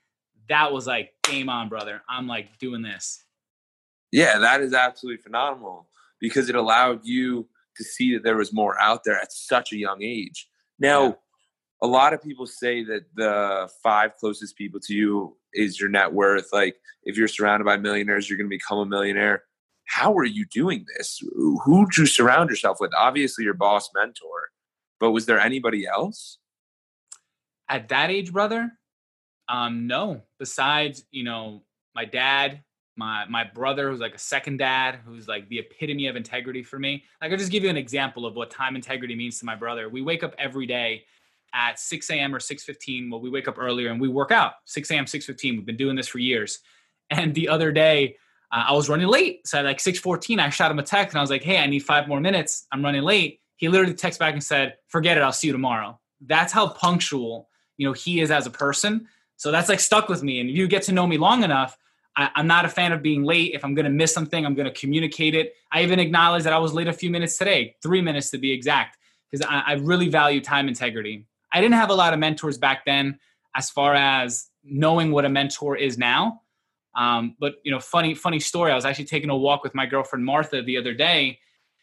that 0.48 0.72
was 0.72 0.86
like 0.86 1.14
game 1.22 1.48
on, 1.48 1.68
brother. 1.68 2.02
I'm 2.08 2.26
like 2.26 2.58
doing 2.58 2.82
this. 2.82 3.24
Yeah, 4.12 4.38
that 4.38 4.60
is 4.60 4.74
absolutely 4.74 5.22
phenomenal 5.22 5.88
because 6.20 6.48
it 6.48 6.54
allowed 6.54 7.04
you 7.04 7.48
to 7.76 7.84
see 7.84 8.14
that 8.14 8.22
there 8.22 8.36
was 8.36 8.52
more 8.52 8.80
out 8.80 9.04
there 9.04 9.18
at 9.18 9.32
such 9.32 9.72
a 9.72 9.76
young 9.76 10.02
age. 10.02 10.48
Now, 10.78 11.04
yeah. 11.04 11.12
A 11.84 11.86
lot 11.86 12.14
of 12.14 12.22
people 12.22 12.46
say 12.46 12.82
that 12.82 13.02
the 13.14 13.68
five 13.82 14.16
closest 14.16 14.56
people 14.56 14.80
to 14.80 14.94
you 14.94 15.36
is 15.52 15.78
your 15.78 15.90
net 15.90 16.10
worth. 16.10 16.48
Like, 16.50 16.76
if 17.02 17.18
you're 17.18 17.28
surrounded 17.28 17.64
by 17.64 17.76
millionaires, 17.76 18.26
you're 18.26 18.38
going 18.38 18.48
to 18.48 18.56
become 18.56 18.78
a 18.78 18.86
millionaire. 18.86 19.42
How 19.84 20.14
are 20.14 20.24
you 20.24 20.46
doing 20.50 20.86
this? 20.96 21.22
Who 21.34 21.84
did 21.84 21.98
you 21.98 22.06
surround 22.06 22.48
yourself 22.48 22.78
with? 22.80 22.92
Obviously, 22.98 23.44
your 23.44 23.52
boss 23.52 23.90
mentor, 23.94 24.48
but 24.98 25.10
was 25.10 25.26
there 25.26 25.38
anybody 25.38 25.86
else? 25.86 26.38
At 27.68 27.90
that 27.90 28.10
age, 28.10 28.32
brother, 28.32 28.72
um, 29.50 29.86
no. 29.86 30.22
Besides, 30.38 31.04
you 31.10 31.24
know, 31.24 31.64
my 31.94 32.06
dad, 32.06 32.62
my 32.96 33.26
my 33.26 33.44
brother 33.44 33.90
who's 33.90 34.00
like 34.00 34.14
a 34.14 34.18
second 34.18 34.56
dad 34.56 35.00
who's 35.04 35.28
like 35.28 35.46
the 35.50 35.58
epitome 35.58 36.06
of 36.06 36.14
integrity 36.14 36.62
for 36.62 36.78
me 36.78 37.02
like 37.20 37.32
i'll 37.32 37.36
just 37.36 37.50
give 37.50 37.64
you 37.64 37.68
an 37.68 37.76
example 37.76 38.24
of 38.24 38.36
what 38.36 38.52
time 38.52 38.76
integrity 38.76 39.16
means 39.16 39.36
to 39.40 39.44
my 39.44 39.56
brother 39.56 39.88
we 39.88 40.00
wake 40.00 40.22
up 40.22 40.32
every 40.38 40.64
day 40.64 41.04
at 41.54 41.78
6 41.78 42.10
a.m 42.10 42.34
or 42.34 42.40
6.15 42.40 43.10
well 43.10 43.20
we 43.20 43.30
wake 43.30 43.48
up 43.48 43.58
earlier 43.58 43.90
and 43.90 44.00
we 44.00 44.08
work 44.08 44.30
out 44.30 44.54
6 44.66 44.90
a.m 44.90 45.04
6.15 45.04 45.52
we've 45.52 45.64
been 45.66 45.76
doing 45.76 45.96
this 45.96 46.08
for 46.08 46.18
years 46.18 46.58
and 47.10 47.34
the 47.34 47.48
other 47.48 47.72
day 47.72 48.16
uh, 48.54 48.66
I 48.68 48.72
was 48.72 48.88
running 48.88 49.08
late. 49.08 49.46
So 49.46 49.58
at 49.58 49.64
like 49.64 49.78
6:14, 49.78 50.38
I 50.38 50.48
shot 50.48 50.70
him 50.70 50.78
a 50.78 50.82
text 50.82 51.14
and 51.14 51.18
I 51.18 51.22
was 51.22 51.30
like, 51.30 51.42
"Hey, 51.42 51.58
I 51.58 51.66
need 51.66 51.80
five 51.80 52.06
more 52.06 52.20
minutes. 52.20 52.66
I'm 52.72 52.84
running 52.84 53.02
late." 53.02 53.40
He 53.56 53.68
literally 53.68 53.94
texted 53.94 54.20
back 54.20 54.32
and 54.32 54.42
said, 54.42 54.76
"Forget 54.88 55.18
it. 55.18 55.22
I'll 55.22 55.32
see 55.32 55.48
you 55.48 55.52
tomorrow." 55.52 55.98
That's 56.20 56.52
how 56.52 56.68
punctual 56.68 57.48
you 57.76 57.86
know 57.86 57.92
he 57.92 58.20
is 58.20 58.30
as 58.30 58.46
a 58.46 58.50
person. 58.50 59.08
So 59.36 59.50
that's 59.50 59.68
like 59.68 59.80
stuck 59.80 60.08
with 60.08 60.22
me. 60.22 60.40
And 60.40 60.48
if 60.48 60.56
you 60.56 60.68
get 60.68 60.82
to 60.84 60.92
know 60.92 61.06
me 61.06 61.18
long 61.18 61.42
enough, 61.42 61.76
I, 62.16 62.30
am 62.36 62.46
not 62.46 62.64
a 62.64 62.68
fan 62.68 62.92
of 62.92 63.02
being 63.02 63.24
late. 63.24 63.52
If 63.52 63.64
I'm 63.64 63.74
going 63.74 63.84
to 63.84 63.90
miss 63.90 64.14
something, 64.14 64.46
I'm 64.46 64.54
going 64.54 64.72
to 64.72 64.80
communicate 64.80 65.34
it. 65.34 65.54
I 65.72 65.82
even 65.82 65.98
acknowledge 65.98 66.44
that 66.44 66.52
I 66.52 66.58
was 66.58 66.72
late 66.72 66.86
a 66.86 66.92
few 66.92 67.10
minutes 67.10 67.36
today, 67.36 67.74
three 67.82 68.00
minutes 68.00 68.30
to 68.30 68.38
be 68.38 68.52
exact, 68.52 68.96
because 69.30 69.44
I, 69.44 69.62
I 69.66 69.72
really 69.74 70.08
value 70.08 70.40
time 70.40 70.68
integrity. 70.68 71.26
I 71.54 71.60
didn't 71.60 71.76
have 71.76 71.90
a 71.90 71.94
lot 71.94 72.12
of 72.12 72.18
mentors 72.18 72.58
back 72.58 72.84
then, 72.84 73.20
as 73.54 73.70
far 73.70 73.94
as 73.94 74.50
knowing 74.64 75.12
what 75.12 75.24
a 75.24 75.28
mentor 75.28 75.76
is 75.76 75.96
now. 75.96 76.42
Um, 76.96 77.36
but 77.38 77.54
you 77.64 77.70
know, 77.70 77.80
funny, 77.80 78.14
funny 78.14 78.40
story. 78.40 78.72
I 78.72 78.74
was 78.74 78.84
actually 78.84 79.06
taking 79.06 79.30
a 79.30 79.36
walk 79.36 79.62
with 79.62 79.74
my 79.74 79.86
girlfriend 79.86 80.24
Martha 80.24 80.62
the 80.62 80.76
other 80.76 80.94
day, 80.94 81.38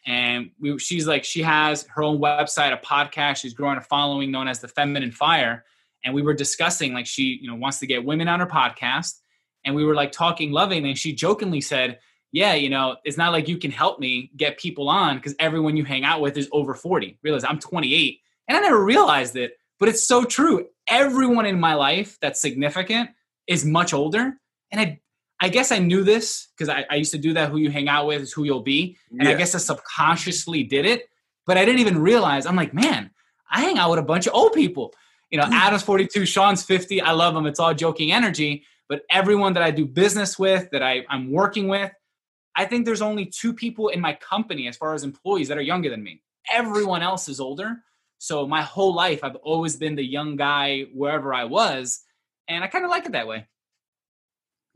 and 0.06 0.50
we, 0.60 0.78
she's 0.78 1.06
like, 1.06 1.24
she 1.24 1.42
has 1.42 1.86
her 1.94 2.02
own 2.02 2.18
website, 2.18 2.72
a 2.72 2.76
podcast. 2.76 3.38
She's 3.38 3.54
growing 3.54 3.78
a 3.78 3.82
following 3.82 4.30
known 4.30 4.48
as 4.48 4.60
the 4.60 4.68
Feminine 4.68 5.10
Fire, 5.12 5.64
and 6.04 6.14
we 6.14 6.22
were 6.22 6.34
discussing 6.34 6.92
like 6.92 7.06
she, 7.06 7.38
you 7.40 7.48
know, 7.48 7.56
wants 7.56 7.78
to 7.80 7.86
get 7.86 8.04
women 8.04 8.28
on 8.28 8.40
her 8.40 8.46
podcast, 8.46 9.20
and 9.64 9.74
we 9.74 9.84
were 9.84 9.94
like 9.94 10.12
talking 10.12 10.52
loving, 10.52 10.86
and 10.86 10.98
she 10.98 11.14
jokingly 11.14 11.62
said, 11.62 11.98
"Yeah, 12.30 12.54
you 12.54 12.68
know, 12.68 12.96
it's 13.04 13.18
not 13.18 13.32
like 13.32 13.48
you 13.48 13.58
can 13.58 13.70
help 13.70 14.00
me 14.00 14.30
get 14.36 14.58
people 14.58 14.88
on 14.88 15.16
because 15.16 15.34
everyone 15.38 15.76
you 15.76 15.84
hang 15.84 16.04
out 16.04 16.20
with 16.20 16.36
is 16.36 16.48
over 16.52 16.74
40." 16.74 17.18
Realize 17.22 17.44
I'm 17.44 17.58
28, 17.58 18.18
and 18.48 18.56
I 18.56 18.60
never 18.60 18.82
realized 18.82 19.36
it, 19.36 19.58
but 19.82 19.88
it's 19.88 20.06
so 20.06 20.22
true. 20.22 20.68
Everyone 20.86 21.44
in 21.44 21.58
my 21.58 21.74
life 21.74 22.16
that's 22.20 22.40
significant 22.40 23.10
is 23.48 23.64
much 23.64 23.92
older, 23.92 24.34
and 24.70 24.80
I 24.80 25.00
I 25.40 25.48
guess 25.48 25.72
I 25.72 25.80
knew 25.80 26.04
this 26.04 26.46
because 26.56 26.68
I, 26.68 26.86
I, 26.88 26.94
used 26.94 27.10
to 27.10 27.18
do 27.18 27.32
that. 27.32 27.50
Who 27.50 27.56
you 27.56 27.68
hang 27.68 27.88
out 27.88 28.06
with 28.06 28.22
is 28.22 28.32
who 28.32 28.44
you'll 28.44 28.62
be. 28.62 28.96
And 29.10 29.24
yeah. 29.24 29.30
I 29.30 29.34
guess 29.34 29.56
I 29.56 29.58
subconsciously 29.58 30.62
did 30.62 30.86
it, 30.86 31.08
but 31.48 31.58
I 31.58 31.64
didn't 31.64 31.80
even 31.80 31.98
realize. 31.98 32.46
I'm 32.46 32.54
like, 32.54 32.72
man, 32.72 33.10
I 33.50 33.60
hang 33.62 33.76
out 33.76 33.90
with 33.90 33.98
a 33.98 34.04
bunch 34.04 34.28
of 34.28 34.34
old 34.34 34.52
people. 34.52 34.94
You 35.30 35.38
know, 35.38 35.46
mm. 35.46 35.52
Adam's 35.52 35.82
42, 35.82 36.26
Sean's 36.26 36.62
50. 36.62 37.00
I 37.00 37.10
love 37.10 37.34
them. 37.34 37.46
It's 37.46 37.58
all 37.58 37.74
joking 37.74 38.12
energy. 38.12 38.62
But 38.88 39.02
everyone 39.10 39.52
that 39.54 39.64
I 39.64 39.72
do 39.72 39.84
business 39.84 40.38
with, 40.38 40.70
that 40.70 40.84
I, 40.84 41.04
I'm 41.10 41.32
working 41.32 41.66
with, 41.66 41.90
I 42.54 42.66
think 42.66 42.86
there's 42.86 43.02
only 43.02 43.26
two 43.26 43.52
people 43.52 43.88
in 43.88 44.00
my 44.00 44.12
company 44.12 44.68
as 44.68 44.76
far 44.76 44.94
as 44.94 45.02
employees 45.02 45.48
that 45.48 45.58
are 45.58 45.62
younger 45.62 45.90
than 45.90 46.04
me. 46.04 46.22
Everyone 46.52 47.02
else 47.02 47.28
is 47.28 47.40
older. 47.40 47.82
So 48.22 48.46
my 48.46 48.62
whole 48.62 48.94
life, 48.94 49.24
I've 49.24 49.34
always 49.34 49.74
been 49.74 49.96
the 49.96 50.04
young 50.04 50.36
guy 50.36 50.82
wherever 50.94 51.34
I 51.34 51.42
was. 51.42 52.04
And 52.46 52.62
I 52.62 52.68
kind 52.68 52.84
of 52.84 52.90
like 52.92 53.04
it 53.04 53.10
that 53.10 53.26
way. 53.26 53.48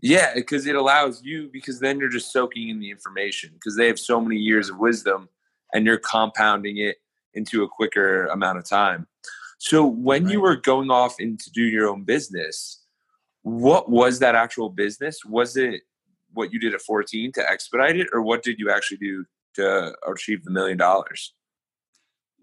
Yeah, 0.02 0.34
because 0.34 0.66
it 0.66 0.74
allows 0.74 1.22
you 1.22 1.48
because 1.52 1.78
then 1.78 2.00
you're 2.00 2.08
just 2.08 2.32
soaking 2.32 2.70
in 2.70 2.80
the 2.80 2.90
information 2.90 3.50
because 3.52 3.76
they 3.76 3.86
have 3.86 4.00
so 4.00 4.20
many 4.20 4.34
years 4.34 4.68
of 4.68 4.78
wisdom 4.78 5.28
and 5.72 5.86
you're 5.86 5.98
compounding 5.98 6.78
it 6.78 6.96
into 7.34 7.62
a 7.62 7.68
quicker 7.68 8.26
amount 8.26 8.58
of 8.58 8.68
time. 8.68 9.06
So 9.58 9.86
when 9.86 10.24
right. 10.24 10.32
you 10.32 10.40
were 10.40 10.56
going 10.56 10.90
off 10.90 11.14
and 11.20 11.38
to 11.38 11.50
do 11.52 11.62
your 11.62 11.88
own 11.88 12.02
business, 12.02 12.82
what 13.42 13.88
was 13.88 14.18
that 14.18 14.34
actual 14.34 14.70
business? 14.70 15.24
Was 15.24 15.56
it 15.56 15.82
what 16.32 16.52
you 16.52 16.58
did 16.58 16.74
at 16.74 16.82
14 16.82 17.30
to 17.34 17.48
expedite 17.48 17.96
it 17.96 18.08
or 18.12 18.22
what 18.22 18.42
did 18.42 18.58
you 18.58 18.72
actually 18.72 18.98
do 18.98 19.24
to 19.54 19.94
achieve 20.04 20.42
the 20.42 20.50
million 20.50 20.78
dollars? 20.78 21.32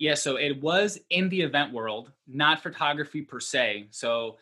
Yeah, 0.04 0.16
so 0.16 0.36
it 0.36 0.62
was 0.62 1.00
in 1.12 1.30
the 1.30 1.42
event 1.44 1.72
world, 1.72 2.12
not 2.28 2.62
photography 2.62 3.22
per 3.22 3.40
se. 3.40 3.88
So 3.92 4.36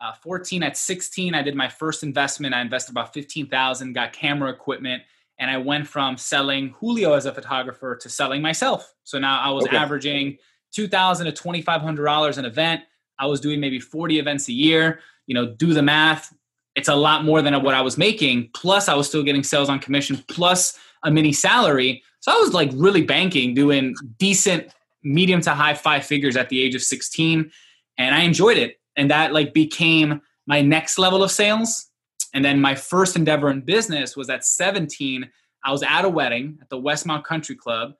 uh, 0.00 0.12
14 0.12 0.64
at 0.64 0.76
16 0.76 1.36
i 1.36 1.40
did 1.40 1.54
my 1.54 1.68
first 1.68 2.02
investment. 2.02 2.52
I 2.52 2.60
invested 2.60 2.90
about 2.90 3.14
15000 3.14 3.92
got 3.92 4.12
camera 4.12 4.50
equipment 4.50 5.04
and 5.38 5.48
i 5.48 5.56
went 5.56 5.86
from 5.86 6.16
selling 6.16 6.74
julio 6.80 7.12
as 7.12 7.26
a 7.26 7.32
photographer 7.32 7.94
to 7.94 8.08
selling 8.08 8.42
myself. 8.42 8.92
So 9.04 9.20
now 9.20 9.40
i 9.40 9.50
was 9.50 9.66
okay. 9.66 9.76
averaging 9.76 10.36
2000 10.72 11.26
to 11.26 11.32
2500 11.32 12.04
dollars 12.04 12.36
an 12.36 12.44
event. 12.44 12.82
I 13.20 13.26
was 13.26 13.40
doing 13.40 13.60
maybe 13.60 13.78
40 13.78 14.18
events 14.18 14.48
a 14.48 14.52
year. 14.52 14.98
You 15.28 15.36
know 15.36 15.46
do 15.46 15.72
the 15.74 15.82
math. 15.82 16.34
It's 16.74 16.88
a 16.88 16.96
lot 16.96 17.24
more 17.24 17.40
than 17.40 17.54
what 17.62 17.76
i 17.76 17.82
was 17.82 17.96
making. 17.96 18.50
Plus 18.52 18.88
i 18.88 18.94
was 18.94 19.06
still 19.06 19.22
getting 19.22 19.44
sales 19.44 19.68
on 19.68 19.78
commission 19.78 20.16
plus 20.26 20.76
a 21.04 21.10
mini 21.12 21.32
salary. 21.32 22.02
So 22.18 22.32
i 22.32 22.36
was 22.36 22.52
like 22.52 22.70
really 22.74 23.02
banking 23.02 23.54
doing 23.54 23.94
decent 24.18 24.74
medium 25.04 25.40
to 25.42 25.50
high 25.50 25.74
five 25.74 26.04
figures 26.04 26.36
at 26.36 26.48
the 26.48 26.60
age 26.60 26.74
of 26.74 26.82
16 26.82 27.50
and 27.98 28.14
i 28.14 28.20
enjoyed 28.20 28.56
it. 28.56 28.80
And 28.96 29.10
that 29.10 29.32
like 29.32 29.52
became 29.52 30.20
my 30.46 30.60
next 30.60 30.98
level 30.98 31.22
of 31.22 31.30
sales. 31.30 31.90
And 32.32 32.44
then 32.44 32.60
my 32.60 32.74
first 32.74 33.16
endeavor 33.16 33.50
in 33.50 33.60
business 33.60 34.16
was 34.16 34.30
at 34.30 34.44
17 34.44 35.30
i 35.64 35.70
was 35.70 35.82
at 35.82 36.04
a 36.04 36.08
wedding 36.08 36.58
at 36.60 36.68
the 36.68 36.80
westmount 36.80 37.24
country 37.24 37.54
club 37.54 37.94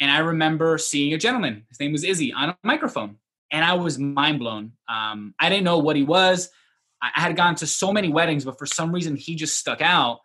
and 0.00 0.10
i 0.10 0.18
remember 0.18 0.78
seeing 0.78 1.14
a 1.14 1.18
gentleman. 1.18 1.64
His 1.68 1.80
name 1.80 1.92
was 1.92 2.04
izzy 2.04 2.32
on 2.32 2.50
a 2.50 2.56
microphone. 2.62 3.16
And 3.50 3.64
i 3.64 3.74
was 3.74 3.98
mind 3.98 4.38
blown. 4.38 4.72
Um, 4.88 5.34
i 5.38 5.48
didn't 5.48 5.64
know 5.64 5.78
what 5.78 5.96
he 5.96 6.02
was. 6.02 6.50
I 7.02 7.20
had 7.20 7.36
gone 7.36 7.54
to 7.56 7.66
so 7.66 7.92
many 7.92 8.08
weddings 8.08 8.44
but 8.44 8.58
for 8.58 8.66
some 8.66 8.92
reason 8.92 9.16
he 9.16 9.34
just 9.34 9.56
stuck 9.56 9.80
out. 9.80 10.20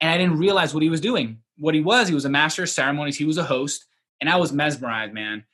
And 0.00 0.10
i 0.10 0.16
didn't 0.16 0.38
realize 0.38 0.74
what 0.74 0.82
he 0.82 0.90
was 0.90 1.00
doing. 1.00 1.38
What 1.58 1.74
he 1.74 1.80
was 1.80 2.08
he 2.08 2.14
was 2.14 2.24
a 2.24 2.30
master 2.30 2.62
of 2.62 2.70
ceremonies. 2.70 3.16
He 3.16 3.24
was 3.24 3.38
a 3.38 3.44
host. 3.44 3.86
And 4.20 4.30
i 4.30 4.36
was 4.36 4.52
mesmerized 4.52 5.12
man 5.12 5.44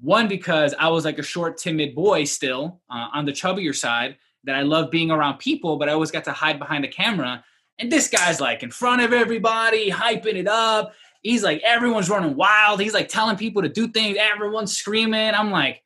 one, 0.00 0.28
because 0.28 0.74
I 0.78 0.88
was 0.88 1.04
like 1.04 1.18
a 1.18 1.22
short, 1.22 1.56
timid 1.58 1.94
boy 1.94 2.24
still 2.24 2.80
uh, 2.90 3.08
on 3.12 3.24
the 3.24 3.32
chubbier 3.32 3.74
side, 3.74 4.16
that 4.44 4.54
I 4.54 4.62
love 4.62 4.90
being 4.90 5.10
around 5.10 5.38
people, 5.38 5.76
but 5.76 5.88
I 5.88 5.92
always 5.92 6.10
got 6.10 6.24
to 6.24 6.32
hide 6.32 6.58
behind 6.58 6.84
a 6.84 6.88
camera. 6.88 7.44
And 7.78 7.90
this 7.90 8.08
guy's 8.08 8.40
like 8.40 8.62
in 8.62 8.70
front 8.70 9.02
of 9.02 9.12
everybody, 9.12 9.90
hyping 9.90 10.36
it 10.36 10.48
up. 10.48 10.94
He's 11.22 11.42
like, 11.42 11.60
everyone's 11.62 12.08
running 12.08 12.36
wild. 12.36 12.80
He's 12.80 12.94
like 12.94 13.08
telling 13.08 13.36
people 13.36 13.62
to 13.62 13.68
do 13.68 13.88
things. 13.88 14.16
Everyone's 14.18 14.76
screaming. 14.76 15.34
I'm 15.34 15.50
like, 15.50 15.82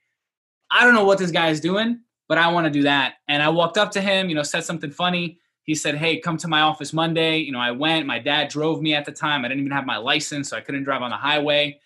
I 0.70 0.84
don't 0.84 0.94
know 0.94 1.04
what 1.04 1.18
this 1.18 1.30
guy 1.30 1.48
is 1.48 1.60
doing, 1.60 2.00
but 2.28 2.38
I 2.38 2.48
want 2.52 2.66
to 2.66 2.70
do 2.70 2.82
that. 2.82 3.14
And 3.26 3.42
I 3.42 3.48
walked 3.48 3.78
up 3.78 3.90
to 3.92 4.00
him, 4.00 4.28
you 4.28 4.34
know, 4.34 4.42
said 4.42 4.64
something 4.64 4.90
funny. 4.90 5.38
He 5.62 5.74
said, 5.74 5.96
Hey, 5.96 6.18
come 6.20 6.36
to 6.38 6.48
my 6.48 6.60
office 6.60 6.92
Monday. 6.92 7.38
You 7.38 7.52
know, 7.52 7.58
I 7.58 7.70
went. 7.70 8.06
My 8.06 8.18
dad 8.18 8.48
drove 8.48 8.82
me 8.82 8.94
at 8.94 9.04
the 9.04 9.12
time. 9.12 9.44
I 9.44 9.48
didn't 9.48 9.60
even 9.60 9.72
have 9.72 9.86
my 9.86 9.96
license, 9.96 10.50
so 10.50 10.56
I 10.56 10.60
couldn't 10.60 10.84
drive 10.84 11.02
on 11.02 11.10
the 11.10 11.16
highway. 11.16 11.80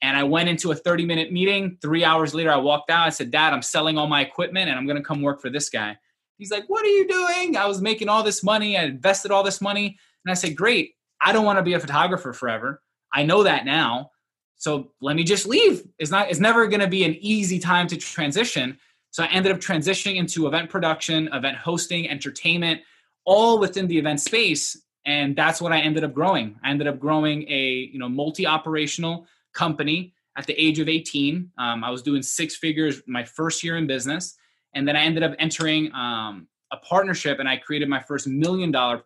And 0.00 0.16
I 0.16 0.22
went 0.22 0.48
into 0.48 0.70
a 0.70 0.74
30 0.74 1.04
minute 1.04 1.32
meeting. 1.32 1.76
Three 1.82 2.04
hours 2.04 2.34
later, 2.34 2.52
I 2.52 2.56
walked 2.56 2.90
out. 2.90 3.06
I 3.06 3.10
said, 3.10 3.30
Dad, 3.30 3.52
I'm 3.52 3.62
selling 3.62 3.98
all 3.98 4.06
my 4.06 4.20
equipment 4.20 4.68
and 4.68 4.78
I'm 4.78 4.86
going 4.86 4.96
to 4.96 5.02
come 5.02 5.22
work 5.22 5.40
for 5.40 5.50
this 5.50 5.68
guy. 5.68 5.96
He's 6.36 6.50
like, 6.50 6.64
What 6.68 6.84
are 6.84 6.88
you 6.88 7.06
doing? 7.08 7.56
I 7.56 7.66
was 7.66 7.80
making 7.80 8.08
all 8.08 8.22
this 8.22 8.42
money. 8.44 8.78
I 8.78 8.84
invested 8.84 9.30
all 9.30 9.42
this 9.42 9.60
money. 9.60 9.98
And 10.24 10.30
I 10.30 10.34
said, 10.34 10.56
Great. 10.56 10.94
I 11.20 11.32
don't 11.32 11.44
want 11.44 11.58
to 11.58 11.64
be 11.64 11.74
a 11.74 11.80
photographer 11.80 12.32
forever. 12.32 12.80
I 13.12 13.24
know 13.24 13.42
that 13.42 13.64
now. 13.64 14.12
So 14.56 14.92
let 15.00 15.16
me 15.16 15.24
just 15.24 15.46
leave. 15.46 15.86
It's 15.98 16.10
not, 16.10 16.30
it's 16.30 16.40
never 16.40 16.66
going 16.66 16.80
to 16.80 16.88
be 16.88 17.04
an 17.04 17.16
easy 17.20 17.58
time 17.58 17.86
to 17.88 17.96
transition. 17.96 18.78
So 19.10 19.22
I 19.22 19.26
ended 19.28 19.52
up 19.52 19.58
transitioning 19.58 20.16
into 20.16 20.46
event 20.46 20.68
production, 20.68 21.28
event 21.32 21.56
hosting, 21.56 22.08
entertainment, 22.08 22.82
all 23.24 23.58
within 23.58 23.86
the 23.86 23.98
event 23.98 24.20
space. 24.20 24.76
And 25.06 25.34
that's 25.34 25.60
what 25.60 25.72
I 25.72 25.78
ended 25.78 26.04
up 26.04 26.12
growing. 26.12 26.58
I 26.62 26.70
ended 26.70 26.86
up 26.86 26.98
growing 26.98 27.48
a, 27.48 27.88
you 27.92 27.98
know, 27.98 28.08
multi-operational 28.08 29.26
company 29.54 30.14
at 30.36 30.46
the 30.46 30.54
age 30.54 30.78
of 30.78 30.88
18. 30.88 31.50
Um, 31.58 31.84
I 31.84 31.90
was 31.90 32.02
doing 32.02 32.22
six 32.22 32.56
figures 32.56 33.02
my 33.06 33.24
first 33.24 33.64
year 33.64 33.76
in 33.76 33.86
business. 33.86 34.36
And 34.74 34.86
then 34.86 34.96
I 34.96 35.02
ended 35.02 35.22
up 35.22 35.34
entering 35.38 35.92
um, 35.94 36.46
a 36.70 36.76
partnership 36.76 37.38
and 37.38 37.48
I 37.48 37.56
created 37.56 37.88
my 37.88 38.00
first 38.00 38.26
million 38.26 38.70
dollar 38.70 39.02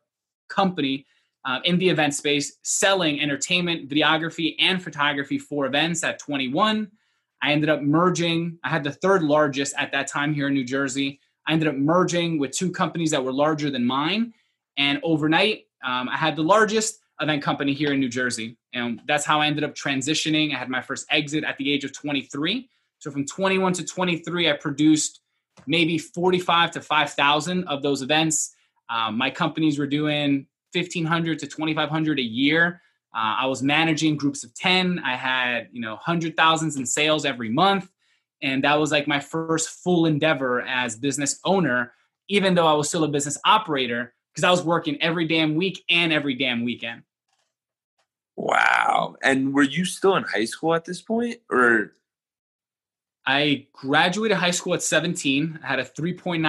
company 0.48 1.06
uh, 1.44 1.58
in 1.64 1.78
the 1.78 1.88
event 1.88 2.14
space, 2.14 2.58
selling 2.62 3.20
entertainment, 3.20 3.88
videography, 3.88 4.54
and 4.58 4.82
photography 4.82 5.38
for 5.38 5.66
events 5.66 6.04
at 6.04 6.18
21. 6.18 6.90
I 7.42 7.50
ended 7.50 7.70
up 7.70 7.82
merging, 7.82 8.58
I 8.62 8.68
had 8.68 8.84
the 8.84 8.92
third 8.92 9.22
largest 9.22 9.74
at 9.76 9.90
that 9.92 10.06
time 10.06 10.32
here 10.32 10.46
in 10.46 10.54
New 10.54 10.64
Jersey. 10.64 11.18
I 11.48 11.52
ended 11.52 11.68
up 11.68 11.74
merging 11.74 12.38
with 12.38 12.52
two 12.52 12.70
companies 12.70 13.10
that 13.10 13.24
were 13.24 13.32
larger 13.32 13.70
than 13.70 13.84
mine. 13.84 14.32
And 14.76 15.00
overnight, 15.02 15.66
um, 15.84 16.08
I 16.08 16.16
had 16.16 16.36
the 16.36 16.44
largest 16.44 17.00
event 17.20 17.42
company 17.42 17.72
here 17.72 17.92
in 17.92 17.98
New 17.98 18.08
Jersey. 18.08 18.56
And 18.74 19.02
that's 19.06 19.24
how 19.24 19.40
I 19.40 19.46
ended 19.46 19.64
up 19.64 19.74
transitioning. 19.74 20.54
I 20.54 20.58
had 20.58 20.68
my 20.68 20.80
first 20.80 21.06
exit 21.10 21.44
at 21.44 21.56
the 21.58 21.72
age 21.72 21.84
of 21.84 21.92
23. 21.92 22.68
So 22.98 23.10
from 23.10 23.26
21 23.26 23.72
to 23.74 23.84
23, 23.84 24.50
I 24.50 24.52
produced 24.54 25.20
maybe 25.66 25.98
45 25.98 26.70
to 26.72 26.80
5,000 26.80 27.64
of 27.64 27.82
those 27.82 28.02
events. 28.02 28.54
Um, 28.88 29.18
my 29.18 29.30
companies 29.30 29.78
were 29.78 29.86
doing 29.86 30.46
1,500 30.72 31.38
to 31.40 31.46
2,500 31.46 32.18
a 32.18 32.22
year. 32.22 32.80
Uh, 33.14 33.36
I 33.40 33.46
was 33.46 33.62
managing 33.62 34.16
groups 34.16 34.42
of 34.42 34.54
10. 34.54 35.00
I 35.00 35.16
had, 35.16 35.68
you 35.72 35.80
know, 35.80 35.96
hundred 35.96 36.36
thousands 36.36 36.76
in 36.76 36.86
sales 36.86 37.24
every 37.26 37.50
month. 37.50 37.90
And 38.40 38.64
that 38.64 38.78
was 38.80 38.90
like 38.90 39.06
my 39.06 39.20
first 39.20 39.68
full 39.68 40.06
endeavor 40.06 40.62
as 40.62 40.96
business 40.96 41.38
owner, 41.44 41.92
even 42.28 42.54
though 42.54 42.66
I 42.66 42.72
was 42.72 42.88
still 42.88 43.04
a 43.04 43.08
business 43.08 43.38
operator, 43.44 44.14
because 44.32 44.44
I 44.44 44.50
was 44.50 44.62
working 44.62 45.00
every 45.02 45.28
damn 45.28 45.54
week 45.54 45.84
and 45.88 46.12
every 46.12 46.34
damn 46.34 46.64
weekend. 46.64 47.02
Wow. 48.36 49.16
And 49.22 49.52
were 49.52 49.62
you 49.62 49.84
still 49.84 50.16
in 50.16 50.24
high 50.24 50.46
school 50.46 50.74
at 50.74 50.84
this 50.84 51.00
point 51.00 51.40
or 51.50 51.92
I 53.24 53.68
graduated 53.72 54.36
high 54.36 54.50
school 54.50 54.74
at 54.74 54.82
17. 54.82 55.60
I 55.62 55.66
had 55.66 55.78
a 55.78 55.84
3.97 55.84 56.42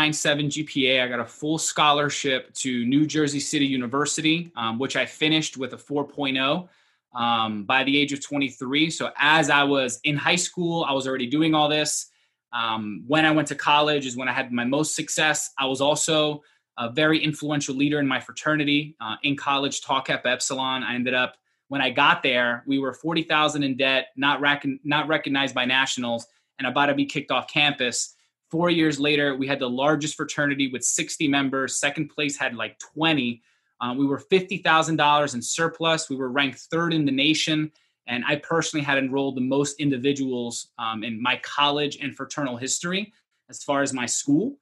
GPA. 0.47 1.03
I 1.03 1.07
got 1.07 1.19
a 1.19 1.25
full 1.25 1.59
scholarship 1.59 2.51
to 2.55 2.85
New 2.85 3.05
Jersey 3.05 3.39
City 3.39 3.65
University, 3.65 4.51
um, 4.55 4.79
which 4.79 4.95
I 4.95 5.05
finished 5.05 5.55
with 5.55 5.73
a 5.73 5.77
4.0 5.77 6.67
um, 7.13 7.65
by 7.65 7.83
the 7.83 7.95
age 7.99 8.11
of 8.11 8.25
23. 8.25 8.89
So 8.89 9.11
as 9.17 9.51
I 9.51 9.63
was 9.63 9.99
in 10.03 10.17
high 10.17 10.35
school, 10.35 10.83
I 10.83 10.93
was 10.93 11.07
already 11.07 11.27
doing 11.27 11.53
all 11.53 11.69
this. 11.69 12.09
Um, 12.51 13.03
when 13.07 13.25
I 13.25 13.31
went 13.31 13.47
to 13.49 13.55
college 13.55 14.07
is 14.07 14.17
when 14.17 14.27
I 14.27 14.31
had 14.31 14.51
my 14.51 14.65
most 14.65 14.95
success. 14.95 15.51
I 15.59 15.65
was 15.65 15.79
also 15.81 16.41
a 16.79 16.89
very 16.91 17.23
influential 17.23 17.75
leader 17.75 17.99
in 17.99 18.07
my 18.07 18.19
fraternity 18.19 18.95
uh, 18.99 19.15
in 19.21 19.35
college, 19.35 19.81
Tau 19.81 20.01
Kappa 20.01 20.29
Epsilon. 20.29 20.83
I 20.83 20.95
ended 20.95 21.13
up 21.13 21.35
when 21.73 21.81
I 21.81 21.89
got 21.89 22.21
there, 22.21 22.63
we 22.67 22.77
were 22.77 22.93
40,000 22.93 23.63
in 23.63 23.75
debt, 23.75 24.09
not, 24.15 24.39
not 24.83 25.07
recognized 25.07 25.55
by 25.55 25.65
nationals 25.65 26.27
and 26.59 26.67
about 26.67 26.85
to 26.85 26.93
be 26.93 27.03
kicked 27.03 27.31
off 27.31 27.47
campus. 27.47 28.13
Four 28.51 28.69
years 28.69 28.99
later, 28.99 29.35
we 29.35 29.47
had 29.47 29.57
the 29.57 29.71
largest 29.71 30.13
fraternity 30.13 30.69
with 30.71 30.83
60 30.83 31.27
members. 31.27 31.79
Second 31.79 32.09
place 32.09 32.37
had 32.37 32.53
like 32.53 32.77
20. 32.77 33.41
Um, 33.81 33.97
we 33.97 34.05
were 34.05 34.19
$50,000 34.19 35.33
in 35.33 35.41
surplus. 35.41 36.11
We 36.11 36.15
were 36.15 36.29
ranked 36.29 36.59
third 36.59 36.93
in 36.93 37.05
the 37.05 37.11
nation. 37.11 37.71
And 38.05 38.23
I 38.23 38.35
personally 38.35 38.85
had 38.85 38.99
enrolled 38.99 39.35
the 39.35 39.41
most 39.41 39.79
individuals 39.79 40.67
um, 40.77 41.03
in 41.03 41.19
my 41.19 41.37
college 41.37 41.97
and 41.99 42.15
fraternal 42.15 42.55
history 42.55 43.11
as 43.49 43.63
far 43.63 43.81
as 43.81 43.93
my 43.93 44.05
school. 44.05 44.57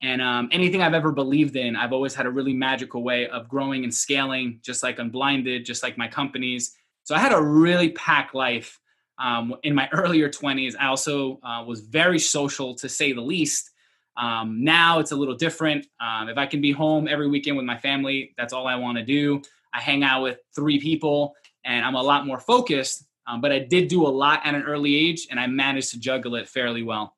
And 0.00 0.22
um, 0.22 0.48
anything 0.52 0.80
I've 0.80 0.94
ever 0.94 1.10
believed 1.10 1.56
in, 1.56 1.74
I've 1.74 1.92
always 1.92 2.14
had 2.14 2.26
a 2.26 2.30
really 2.30 2.52
magical 2.52 3.02
way 3.02 3.26
of 3.28 3.48
growing 3.48 3.82
and 3.82 3.92
scaling, 3.92 4.60
just 4.62 4.82
like 4.82 4.98
Unblinded, 4.98 5.64
just 5.64 5.82
like 5.82 5.98
my 5.98 6.06
companies. 6.06 6.76
So 7.02 7.14
I 7.14 7.18
had 7.18 7.32
a 7.32 7.42
really 7.42 7.90
packed 7.90 8.34
life 8.34 8.78
um, 9.18 9.56
in 9.62 9.74
my 9.74 9.88
earlier 9.92 10.28
20s, 10.28 10.74
I 10.78 10.86
also 10.86 11.40
uh, 11.42 11.64
was 11.66 11.80
very 11.80 12.18
social 12.18 12.74
to 12.76 12.88
say 12.88 13.12
the 13.12 13.20
least. 13.20 13.70
Um, 14.16 14.64
now 14.64 14.98
it's 14.98 15.12
a 15.12 15.16
little 15.16 15.34
different. 15.34 15.86
Um, 16.00 16.28
if 16.28 16.38
I 16.38 16.46
can 16.46 16.60
be 16.60 16.72
home 16.72 17.06
every 17.06 17.28
weekend 17.28 17.56
with 17.56 17.66
my 17.66 17.76
family, 17.76 18.34
that's 18.36 18.52
all 18.52 18.66
I 18.66 18.76
want 18.76 18.98
to 18.98 19.04
do. 19.04 19.42
I 19.72 19.80
hang 19.80 20.02
out 20.02 20.22
with 20.22 20.38
three 20.54 20.80
people 20.80 21.34
and 21.64 21.84
I'm 21.84 21.94
a 21.94 22.02
lot 22.02 22.26
more 22.26 22.40
focused. 22.40 23.04
Um, 23.26 23.40
but 23.40 23.52
I 23.52 23.58
did 23.58 23.88
do 23.88 24.06
a 24.06 24.08
lot 24.08 24.40
at 24.44 24.54
an 24.54 24.62
early 24.62 24.96
age 24.96 25.28
and 25.30 25.38
I 25.38 25.46
managed 25.46 25.90
to 25.90 26.00
juggle 26.00 26.34
it 26.34 26.48
fairly 26.48 26.82
well. 26.82 27.14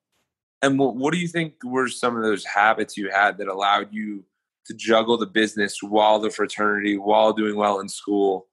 And 0.61 0.77
what, 0.77 0.95
what 0.95 1.13
do 1.13 1.19
you 1.19 1.27
think 1.27 1.55
were 1.63 1.87
some 1.87 2.15
of 2.15 2.23
those 2.23 2.45
habits 2.45 2.97
you 2.97 3.09
had 3.09 3.37
that 3.37 3.47
allowed 3.47 3.91
you 3.91 4.23
to 4.67 4.73
juggle 4.73 5.17
the 5.17 5.25
business 5.25 5.81
while 5.81 6.19
the 6.19 6.29
fraternity, 6.29 6.97
while 6.97 7.33
doing 7.33 7.55
well 7.55 7.79
in 7.79 7.89
school? 7.89 8.47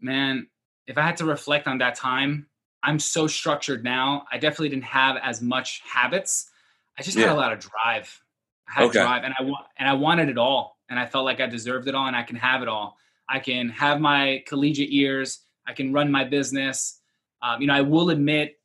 Man, 0.00 0.46
if 0.86 0.96
I 0.96 1.02
had 1.02 1.16
to 1.18 1.24
reflect 1.24 1.66
on 1.66 1.78
that 1.78 1.96
time, 1.96 2.46
I'm 2.82 2.98
so 3.00 3.26
structured 3.26 3.82
now. 3.82 4.24
I 4.30 4.38
definitely 4.38 4.68
didn't 4.68 4.84
have 4.84 5.16
as 5.22 5.42
much 5.42 5.82
habits. 5.84 6.50
I 6.98 7.02
just 7.02 7.16
yeah. 7.16 7.26
had 7.26 7.32
a 7.32 7.40
lot 7.40 7.52
of 7.52 7.58
drive. 7.58 8.22
I 8.68 8.72
had 8.72 8.84
okay. 8.84 9.00
drive, 9.00 9.24
and 9.24 9.34
I 9.38 9.42
want 9.42 9.66
and 9.78 9.88
I 9.88 9.92
wanted 9.92 10.28
it 10.28 10.38
all, 10.38 10.78
and 10.88 10.98
I 10.98 11.06
felt 11.06 11.24
like 11.24 11.40
I 11.40 11.46
deserved 11.46 11.88
it 11.88 11.94
all, 11.94 12.06
and 12.06 12.16
I 12.16 12.22
can 12.22 12.36
have 12.36 12.62
it 12.62 12.68
all. 12.68 12.96
I 13.28 13.40
can 13.40 13.68
have 13.70 14.00
my 14.00 14.44
collegiate 14.46 14.90
years. 14.90 15.40
I 15.66 15.72
can 15.72 15.92
run 15.92 16.10
my 16.10 16.24
business. 16.24 17.00
Um, 17.42 17.60
you 17.60 17.66
know, 17.66 17.74
I 17.74 17.80
will 17.80 18.10
admit 18.10 18.58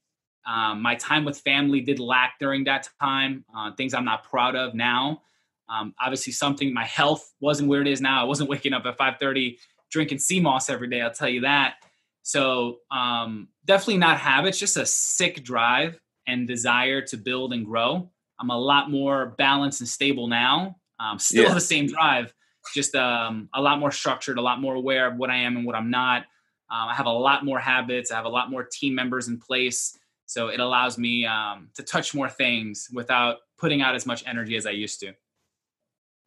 um, 0.45 0.81
my 0.81 0.95
time 0.95 1.25
with 1.25 1.39
family 1.39 1.81
did 1.81 1.99
lack 1.99 2.35
during 2.39 2.63
that 2.65 2.89
time. 3.01 3.45
Uh, 3.55 3.71
things 3.73 3.93
I'm 3.93 4.05
not 4.05 4.23
proud 4.23 4.55
of 4.55 4.73
now. 4.73 5.21
Um, 5.69 5.93
obviously, 6.01 6.33
something 6.33 6.73
my 6.73 6.85
health 6.85 7.33
wasn't 7.39 7.69
where 7.69 7.81
it 7.81 7.87
is 7.87 8.01
now. 8.01 8.21
I 8.21 8.25
wasn't 8.25 8.49
waking 8.53 8.73
up 8.73 8.85
at 8.85 8.97
5:30 8.97 9.57
drinking 9.91 10.19
sea 10.19 10.39
moss 10.39 10.69
every 10.69 10.87
day. 10.87 11.01
I'll 11.01 11.11
tell 11.11 11.29
you 11.29 11.41
that. 11.41 11.75
So 12.23 12.77
um, 12.91 13.49
definitely 13.65 13.97
not 13.97 14.19
habits, 14.19 14.57
just 14.59 14.77
a 14.77 14.85
sick 14.85 15.43
drive 15.43 15.99
and 16.27 16.47
desire 16.47 17.01
to 17.01 17.17
build 17.17 17.51
and 17.51 17.65
grow. 17.65 18.09
I'm 18.39 18.49
a 18.49 18.57
lot 18.57 18.89
more 18.89 19.35
balanced 19.37 19.81
and 19.81 19.87
stable 19.89 20.27
now. 20.27 20.77
Um, 20.99 21.19
still 21.19 21.45
yeah. 21.45 21.53
the 21.53 21.61
same 21.61 21.87
drive, 21.87 22.33
just 22.73 22.95
um, 22.95 23.49
a 23.53 23.61
lot 23.61 23.79
more 23.79 23.91
structured, 23.91 24.37
a 24.37 24.41
lot 24.41 24.61
more 24.61 24.75
aware 24.75 25.07
of 25.07 25.17
what 25.17 25.29
I 25.29 25.37
am 25.37 25.57
and 25.57 25.65
what 25.65 25.75
I'm 25.75 25.89
not. 25.89 26.23
Um, 26.69 26.87
I 26.87 26.93
have 26.93 27.07
a 27.07 27.11
lot 27.11 27.43
more 27.43 27.59
habits. 27.59 28.11
I 28.11 28.15
have 28.15 28.25
a 28.25 28.29
lot 28.29 28.49
more 28.49 28.63
team 28.63 28.95
members 28.95 29.27
in 29.27 29.39
place. 29.39 29.97
So 30.31 30.47
it 30.47 30.61
allows 30.61 30.97
me 30.97 31.25
um, 31.25 31.67
to 31.73 31.83
touch 31.83 32.15
more 32.15 32.29
things 32.29 32.87
without 32.93 33.39
putting 33.57 33.81
out 33.81 33.95
as 33.95 34.05
much 34.05 34.23
energy 34.25 34.55
as 34.55 34.65
I 34.65 34.69
used 34.69 35.01
to. 35.01 35.11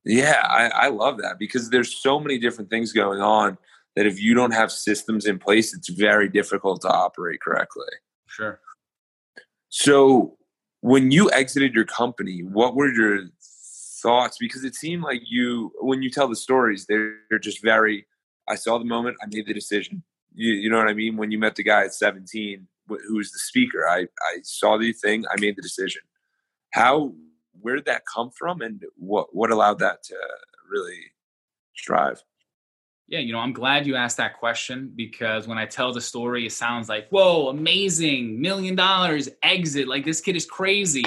Yeah, 0.05 0.43
I, 0.47 0.69
I 0.69 0.89
love 0.89 1.17
that 1.23 1.39
because 1.39 1.71
there's 1.71 1.97
so 2.03 2.21
many 2.21 2.39
different 2.39 2.69
things 2.69 2.93
going 2.93 3.23
on 3.23 3.57
that 3.97 4.05
if 4.05 4.21
you 4.21 4.35
don't 4.35 4.51
have 4.51 4.71
systems 4.71 5.25
in 5.25 5.39
place, 5.39 5.75
it's 5.75 5.89
very 5.89 6.29
difficult 6.29 6.83
to 6.83 6.89
operate 6.89 7.41
correctly. 7.41 7.87
Sure. 8.27 8.61
So 9.71 10.37
when 10.83 11.11
you 11.11 11.31
exited 11.31 11.73
your 11.73 11.87
company, 11.87 12.43
what 12.43 12.77
were 12.77 12.93
your 12.93 13.21
thoughts? 14.03 14.37
Because 14.39 14.65
it 14.65 14.75
seemed 14.75 15.03
like 15.03 15.23
you, 15.25 15.73
when 15.81 16.03
you 16.03 16.11
tell 16.11 16.29
the 16.29 16.37
stories, 16.37 16.85
they're, 16.87 17.17
they're 17.31 17.39
just 17.39 17.63
very, 17.63 18.07
I 18.47 18.57
saw 18.57 18.77
the 18.77 18.85
moment, 18.85 19.17
I 19.23 19.29
made 19.33 19.47
the 19.47 19.55
decision. 19.55 20.03
You, 20.35 20.53
you 20.53 20.69
know 20.69 20.77
what 20.77 20.89
I 20.89 20.95
mean? 20.95 21.17
When 21.17 21.31
you 21.31 21.39
met 21.39 21.57
the 21.57 21.63
guy 21.63 21.85
at 21.85 21.95
17, 21.95 22.69
who 22.89 23.17
was 23.17 23.33
the 23.33 23.39
speaker, 23.39 23.87
I, 23.89 24.03
I 24.03 24.39
saw 24.43 24.77
the 24.77 24.93
thing, 24.93 25.25
I 25.31 25.41
made 25.41 25.57
the 25.57 25.63
decision. 25.63 26.03
How, 26.73 27.13
where 27.61 27.77
did 27.77 27.87
that 27.87 28.03
come 28.13 28.31
from? 28.31 28.61
And 28.61 28.83
what, 28.97 29.35
what 29.35 29.51
allowed 29.51 29.79
that 29.79 30.03
to 30.05 30.17
really 30.71 31.01
strive? 31.75 32.23
Yeah, 33.07 33.19
you 33.19 33.33
know, 33.33 33.39
I'm 33.39 33.53
glad 33.53 33.87
you 33.87 33.97
asked 33.97 34.17
that 34.17 34.39
question 34.39 34.91
because 34.97 35.47
when 35.47 35.59
I 35.59 35.67
tell 35.67 35.93
the 35.93 36.01
story, 36.01 36.47
it 36.47 36.53
sounds 36.53 36.89
like, 36.89 37.09
whoa, 37.11 37.49
amazing, 37.49 38.41
million 38.41 38.75
dollars, 38.75 39.29
exit. 39.43 39.89
Like 39.89 40.05
this 40.05 40.23
kid 40.23 40.37
is 40.37 40.47
crazy. 40.47 41.05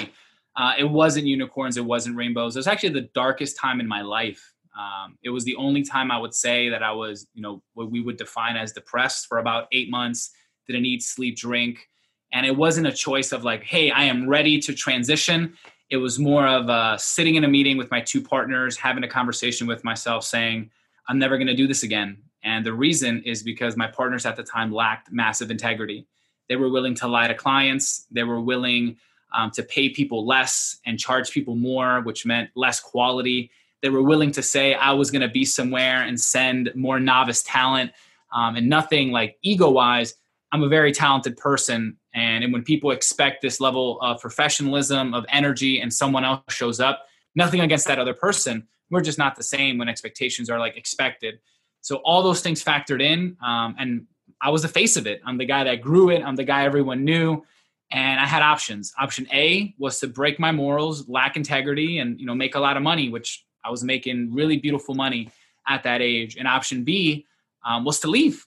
Uh, 0.54 0.74
it 0.78 0.84
wasn't 0.84 1.26
unicorns, 1.26 1.76
it 1.76 1.84
wasn't 1.84 2.16
rainbows. 2.16 2.56
It 2.56 2.60
was 2.60 2.66
actually 2.66 2.90
the 2.90 3.08
darkest 3.14 3.56
time 3.56 3.80
in 3.80 3.88
my 3.88 4.02
life. 4.02 4.54
Um, 4.78 5.18
it 5.24 5.30
was 5.30 5.44
the 5.44 5.56
only 5.56 5.82
time 5.82 6.12
I 6.12 6.18
would 6.18 6.34
say 6.34 6.68
that 6.68 6.84
I 6.84 6.92
was, 6.92 7.26
you 7.34 7.42
know, 7.42 7.62
what 7.74 7.90
we 7.90 8.00
would 8.00 8.16
define 8.16 8.56
as 8.56 8.72
depressed 8.72 9.26
for 9.26 9.38
about 9.38 9.66
eight 9.72 9.90
months, 9.90 10.30
didn't 10.68 10.86
eat, 10.86 11.02
sleep, 11.02 11.36
drink. 11.36 11.88
And 12.32 12.46
it 12.46 12.56
wasn't 12.56 12.86
a 12.86 12.92
choice 12.92 13.32
of 13.32 13.42
like, 13.44 13.64
hey, 13.64 13.90
I 13.90 14.04
am 14.04 14.28
ready 14.28 14.58
to 14.60 14.74
transition. 14.74 15.54
It 15.90 15.96
was 15.96 16.18
more 16.18 16.46
of 16.46 16.68
uh, 16.68 16.98
sitting 16.98 17.36
in 17.36 17.44
a 17.44 17.48
meeting 17.48 17.78
with 17.78 17.90
my 17.90 18.00
two 18.00 18.22
partners, 18.22 18.76
having 18.76 19.02
a 19.02 19.08
conversation 19.08 19.66
with 19.66 19.82
myself, 19.82 20.24
saying, 20.24 20.70
I'm 21.08 21.18
never 21.18 21.38
going 21.38 21.46
to 21.46 21.56
do 21.56 21.66
this 21.66 21.82
again. 21.82 22.18
And 22.44 22.64
the 22.64 22.74
reason 22.74 23.22
is 23.24 23.42
because 23.42 23.76
my 23.76 23.86
partners 23.86 24.26
at 24.26 24.36
the 24.36 24.42
time 24.42 24.72
lacked 24.72 25.10
massive 25.10 25.50
integrity. 25.50 26.06
They 26.48 26.56
were 26.56 26.68
willing 26.68 26.94
to 26.96 27.08
lie 27.08 27.28
to 27.28 27.34
clients, 27.34 28.06
they 28.10 28.24
were 28.24 28.40
willing 28.40 28.96
um, 29.34 29.50
to 29.52 29.62
pay 29.62 29.88
people 29.90 30.26
less 30.26 30.78
and 30.86 30.98
charge 30.98 31.30
people 31.30 31.54
more, 31.54 32.00
which 32.02 32.24
meant 32.24 32.50
less 32.54 32.80
quality. 32.80 33.50
They 33.82 33.90
were 33.90 34.02
willing 34.02 34.32
to 34.32 34.42
say, 34.42 34.74
I 34.74 34.92
was 34.92 35.10
going 35.10 35.22
to 35.22 35.28
be 35.28 35.44
somewhere 35.44 36.02
and 36.02 36.18
send 36.18 36.72
more 36.74 36.98
novice 36.98 37.42
talent 37.42 37.92
um, 38.32 38.56
and 38.56 38.68
nothing 38.68 39.10
like 39.10 39.38
ego 39.42 39.70
wise. 39.70 40.14
I'm 40.52 40.62
a 40.62 40.68
very 40.68 40.92
talented 40.92 41.36
person. 41.36 41.96
And, 42.14 42.52
when 42.52 42.62
people 42.62 42.90
expect 42.90 43.42
this 43.42 43.60
level 43.60 44.00
of 44.00 44.20
professionalism, 44.20 45.14
of 45.14 45.24
energy, 45.28 45.80
and 45.80 45.92
someone 45.92 46.24
else 46.24 46.42
shows 46.48 46.80
up, 46.80 47.06
nothing 47.34 47.60
against 47.60 47.86
that 47.86 47.98
other 47.98 48.14
person 48.14 48.66
we're 48.90 49.00
just 49.00 49.18
not 49.18 49.36
the 49.36 49.42
same 49.42 49.78
when 49.78 49.88
expectations 49.88 50.48
are 50.50 50.58
like 50.58 50.76
expected. 50.76 51.40
So 51.80 51.96
all 51.96 52.22
those 52.22 52.40
things 52.40 52.62
factored 52.62 53.02
in, 53.02 53.36
um, 53.44 53.76
and 53.78 54.06
I 54.40 54.50
was 54.50 54.62
the 54.62 54.68
face 54.68 54.96
of 54.96 55.06
it. 55.06 55.20
I'm 55.24 55.38
the 55.38 55.44
guy 55.44 55.64
that 55.64 55.80
grew 55.80 56.10
it. 56.10 56.22
I'm 56.22 56.36
the 56.36 56.44
guy 56.44 56.64
everyone 56.64 57.04
knew, 57.04 57.44
and 57.90 58.20
I 58.20 58.26
had 58.26 58.42
options. 58.42 58.92
Option 58.98 59.26
A 59.32 59.74
was 59.78 60.00
to 60.00 60.06
break 60.06 60.38
my 60.38 60.52
morals, 60.52 61.08
lack 61.08 61.36
integrity, 61.36 61.98
and 61.98 62.18
you 62.18 62.26
know 62.26 62.34
make 62.34 62.54
a 62.54 62.60
lot 62.60 62.76
of 62.76 62.82
money, 62.82 63.08
which 63.08 63.44
I 63.64 63.70
was 63.70 63.84
making 63.84 64.32
really 64.32 64.58
beautiful 64.58 64.94
money 64.94 65.30
at 65.66 65.82
that 65.84 66.00
age. 66.00 66.36
And 66.36 66.48
option 66.48 66.84
B 66.84 67.26
um, 67.64 67.84
was 67.84 68.00
to 68.00 68.08
leave 68.08 68.46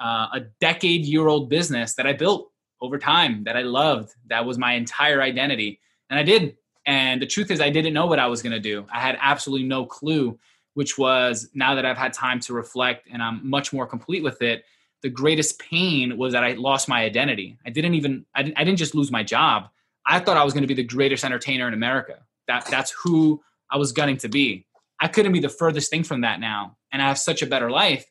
uh, 0.00 0.28
a 0.32 0.40
decade-year-old 0.60 1.48
business 1.48 1.94
that 1.94 2.06
I 2.06 2.12
built 2.12 2.50
over 2.80 2.98
time, 2.98 3.44
that 3.44 3.56
I 3.56 3.62
loved, 3.62 4.14
that 4.28 4.44
was 4.44 4.58
my 4.58 4.74
entire 4.74 5.22
identity, 5.22 5.80
and 6.10 6.18
I 6.18 6.22
did. 6.22 6.56
And 6.84 7.20
the 7.20 7.26
truth 7.26 7.50
is, 7.50 7.60
I 7.60 7.70
didn't 7.70 7.94
know 7.94 8.06
what 8.06 8.18
I 8.18 8.26
was 8.26 8.42
going 8.42 8.52
to 8.52 8.60
do. 8.60 8.86
I 8.92 9.00
had 9.00 9.18
absolutely 9.20 9.66
no 9.66 9.86
clue, 9.86 10.38
which 10.74 10.96
was 10.96 11.48
now 11.52 11.74
that 11.74 11.84
I've 11.84 11.98
had 11.98 12.12
time 12.12 12.38
to 12.40 12.52
reflect 12.52 13.08
and 13.10 13.22
I'm 13.22 13.48
much 13.48 13.72
more 13.72 13.86
complete 13.86 14.22
with 14.22 14.40
it. 14.40 14.64
The 15.02 15.08
greatest 15.08 15.58
pain 15.58 16.16
was 16.16 16.32
that 16.32 16.44
I 16.44 16.52
lost 16.52 16.88
my 16.88 17.02
identity. 17.02 17.58
I 17.66 17.70
didn't 17.70 17.94
even, 17.94 18.24
I 18.34 18.42
didn't, 18.42 18.58
I 18.58 18.64
didn't 18.64 18.78
just 18.78 18.94
lose 18.94 19.10
my 19.10 19.24
job. 19.24 19.68
I 20.06 20.20
thought 20.20 20.36
I 20.36 20.44
was 20.44 20.52
going 20.52 20.62
to 20.62 20.68
be 20.68 20.74
the 20.74 20.84
greatest 20.84 21.24
entertainer 21.24 21.66
in 21.66 21.74
America. 21.74 22.18
That, 22.46 22.66
that's 22.70 22.92
who 23.02 23.42
I 23.70 23.78
was 23.78 23.90
gunning 23.90 24.18
to 24.18 24.28
be. 24.28 24.66
I 25.00 25.08
couldn't 25.08 25.32
be 25.32 25.40
the 25.40 25.48
furthest 25.48 25.90
thing 25.90 26.04
from 26.04 26.20
that 26.20 26.38
now. 26.38 26.76
And 26.92 27.02
I 27.02 27.08
have 27.08 27.18
such 27.18 27.42
a 27.42 27.46
better 27.46 27.70
life. 27.70 28.06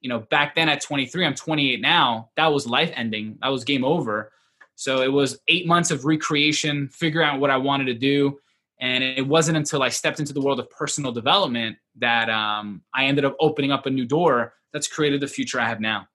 You 0.00 0.08
know, 0.08 0.20
back 0.20 0.54
then 0.54 0.68
at 0.68 0.80
23, 0.80 1.24
I'm 1.26 1.34
28 1.34 1.80
now. 1.80 2.30
That 2.36 2.52
was 2.52 2.66
life 2.66 2.92
ending. 2.94 3.38
That 3.42 3.48
was 3.48 3.64
game 3.64 3.84
over. 3.84 4.32
So 4.74 5.02
it 5.02 5.10
was 5.10 5.38
eight 5.48 5.66
months 5.66 5.90
of 5.90 6.04
recreation, 6.04 6.88
figure 6.88 7.22
out 7.22 7.40
what 7.40 7.50
I 7.50 7.56
wanted 7.56 7.86
to 7.86 7.94
do. 7.94 8.38
And 8.78 9.02
it 9.02 9.26
wasn't 9.26 9.56
until 9.56 9.82
I 9.82 9.88
stepped 9.88 10.20
into 10.20 10.34
the 10.34 10.40
world 10.40 10.60
of 10.60 10.68
personal 10.70 11.12
development 11.12 11.78
that 11.96 12.28
um, 12.28 12.82
I 12.94 13.06
ended 13.06 13.24
up 13.24 13.34
opening 13.40 13.72
up 13.72 13.86
a 13.86 13.90
new 13.90 14.04
door 14.04 14.52
that's 14.72 14.86
created 14.86 15.22
the 15.22 15.26
future 15.26 15.58
I 15.58 15.66
have 15.66 15.80
now. 15.80 16.08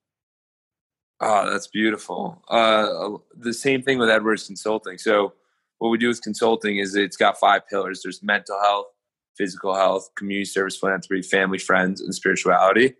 Oh, 1.20 1.50
that's 1.50 1.68
beautiful. 1.68 2.44
Uh, 2.48 3.18
the 3.36 3.54
same 3.54 3.82
thing 3.82 3.98
with 3.98 4.10
Edwards 4.10 4.48
Consulting. 4.48 4.98
So, 4.98 5.34
what 5.78 5.90
we 5.90 5.98
do 5.98 6.08
with 6.08 6.22
consulting 6.22 6.78
is 6.78 6.96
it's 6.96 7.18
got 7.18 7.40
five 7.40 7.68
pillars. 7.68 8.02
There's 8.04 8.22
mental 8.22 8.60
health, 8.62 8.88
physical 9.36 9.74
health, 9.74 10.10
community 10.16 10.46
service, 10.46 10.78
philanthropy, 10.78 11.24
family, 11.24 11.58
friends, 11.58 12.02
and 12.02 12.14
spirituality. 12.14 12.94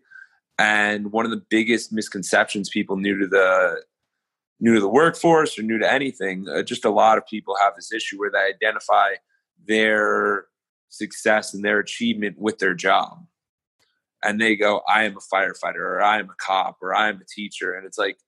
And 0.62 1.12
one 1.12 1.26
of 1.26 1.32
the 1.32 1.44
biggest 1.50 1.92
misconceptions 1.92 2.70
people 2.70 2.96
new 2.96 3.18
to 3.18 3.26
the 3.26 3.82
new 4.60 4.76
to 4.76 4.80
the 4.80 4.88
workforce 4.88 5.58
or 5.58 5.64
new 5.64 5.80
to 5.80 5.92
anything, 5.92 6.48
uh, 6.48 6.62
just 6.62 6.86
a 6.86 6.92
lot 6.92 7.18
of 7.18 7.26
people 7.26 7.56
have 7.60 7.74
this 7.76 7.92
issue 7.92 8.20
where 8.20 8.30
they 8.30 8.54
identify 8.54 9.14
their 9.68 10.46
success 10.90 11.56
and 11.56 11.66
their 11.66 11.80
achievement 11.80 12.38
with 12.38 12.60
their 12.60 12.76
job 12.76 13.26
and 14.22 14.40
they 14.40 14.56
go, 14.56 14.82
I 14.88 15.06
am 15.06 15.18
a 15.18 15.36
firefighter 15.36 15.80
or 15.80 16.02
I 16.04 16.20
am 16.20 16.30
a 16.30 16.36
cop 16.38 16.78
or 16.80 16.96
I 16.96 17.10
am 17.10 17.20
a 17.22 17.26
teacher. 17.26 17.74
And 17.74 17.84
it's 17.84 17.98
like, 17.98 18.20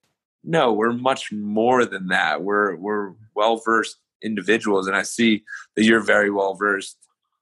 no, 0.44 0.74
we're 0.74 0.92
much 0.92 1.32
more 1.32 1.86
than 1.86 2.08
that. 2.08 2.42
We're 2.42 2.76
we're 2.78 3.14
well 3.36 3.62
versed 3.64 3.98
individuals. 4.24 4.88
And 4.88 4.96
I 4.96 5.04
see 5.04 5.44
that 5.76 5.84
you're 5.84 6.00
very 6.00 6.32
well 6.32 6.56
versed 6.56 6.98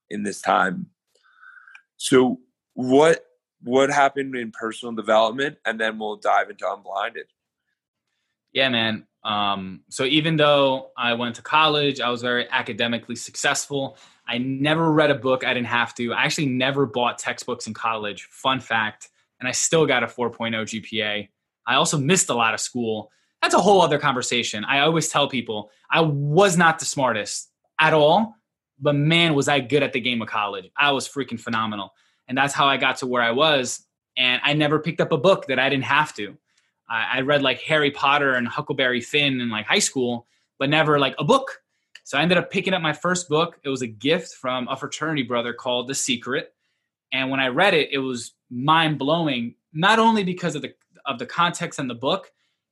in 0.10 0.24
this 0.24 0.42
time. 0.42 0.88
So 1.96 2.42
what 2.74 3.26
what 3.64 3.92
happened 3.92 4.36
in 4.36 4.52
personal 4.52 4.94
development 4.94 5.58
and 5.66 5.80
then 5.80 6.00
we'll 6.00 6.18
dive 6.18 6.50
into 6.50 6.72
unblinded. 6.72 7.28
Yeah, 8.54 8.70
man. 8.70 9.06
Um, 9.24 9.82
so 9.90 10.04
even 10.04 10.36
though 10.36 10.92
I 10.98 11.14
went 11.14 11.36
to 11.36 11.42
college, 11.42 12.02
I 12.02 12.10
was 12.10 12.22
very 12.22 12.50
academically 12.50 13.16
successful. 13.16 13.98
I 14.28 14.40
never 14.40 14.92
read 14.92 15.12
a 15.12 15.16
book. 15.16 15.46
I 15.46 15.54
didn't 15.54 15.68
have 15.68 15.94
to. 15.96 16.14
I 16.14 16.24
actually 16.24 16.48
never 16.48 16.86
bought 16.86 17.18
textbooks 17.18 17.68
in 17.68 17.74
college. 17.74 18.24
Fun 18.32 18.60
fact. 18.60 19.10
And 19.40 19.48
I 19.48 19.52
still 19.52 19.86
got 19.86 20.04
a 20.04 20.08
4.0 20.08 20.54
GPA. 20.54 21.30
I 21.68 21.76
also 21.76 21.98
missed 21.98 22.30
a 22.30 22.34
lot 22.34 22.54
of 22.54 22.60
school. 22.60 23.12
That's 23.42 23.56
a 23.56 23.60
whole 23.60 23.82
other 23.82 23.98
conversation. 23.98 24.64
I 24.66 24.80
always 24.80 25.10
tell 25.10 25.28
people 25.28 25.72
I 25.90 26.02
was 26.02 26.58
not 26.58 26.80
the 26.80 26.86
smartest 26.86 27.50
at 27.80 27.94
all, 27.94 28.36
but 28.80 28.94
man, 28.94 29.34
was 29.34 29.48
I 29.48 29.60
good 29.60 29.84
at 29.84 29.94
the 29.94 30.00
game 30.00 30.22
of 30.22 30.28
college. 30.28 30.70
I 30.78 30.92
was 30.92 31.08
freaking 31.08 31.40
phenomenal. 31.40 31.94
And 32.28 32.38
that's 32.38 32.54
how 32.54 32.68
I 32.68 32.78
got 32.78 32.98
to 32.98 33.08
where 33.08 33.22
I 33.22 33.32
was. 33.32 33.86
And 34.18 34.42
I 34.44 34.54
never 34.54 34.80
picked 34.80 35.02
up 35.02 35.12
a 35.12 35.18
book 35.18 35.48
that 35.48 35.60
I 35.60 35.70
didn't 35.70 35.86
have 35.86 36.14
to. 36.16 36.38
I, 36.90 37.18
I 37.18 37.22
read 37.22 37.42
like 37.42 37.62
Harry 37.62 37.92
Potter 37.92 38.34
and 38.34 38.48
Huckleberry 38.48 39.02
Finn 39.02 39.40
in 39.40 39.50
like 39.50 39.66
high 39.66 39.80
school, 39.80 40.28
but 40.60 40.70
never 40.70 41.00
like 41.00 41.16
a 41.18 41.24
book. 41.24 41.62
So 42.04 42.18
I 42.18 42.22
ended 42.22 42.38
up 42.38 42.52
picking 42.52 42.74
up 42.74 42.82
my 42.82 42.94
first 42.94 43.30
book. 43.30 43.60
It 43.64 43.70
was 43.70 43.82
a 43.82 43.88
gift 43.88 44.34
from 44.34 44.68
a 44.68 44.76
fraternity 44.76 45.24
brother 45.24 45.54
called 45.54 45.88
The 45.88 45.96
Secret. 45.96 46.54
And 47.12 47.30
when 47.30 47.40
I 47.40 47.48
read 47.48 47.74
it, 47.74 47.90
it 47.92 48.00
was 48.00 48.34
mind 48.50 49.00
blowing, 49.00 49.56
not 49.74 50.00
only 50.00 50.24
because 50.24 50.56
of 50.56 50.62
the 50.62 50.74
of 51.06 51.18
the 51.18 51.26
context 51.26 51.80
in 51.80 51.88
the 51.88 51.96
book, 51.96 52.32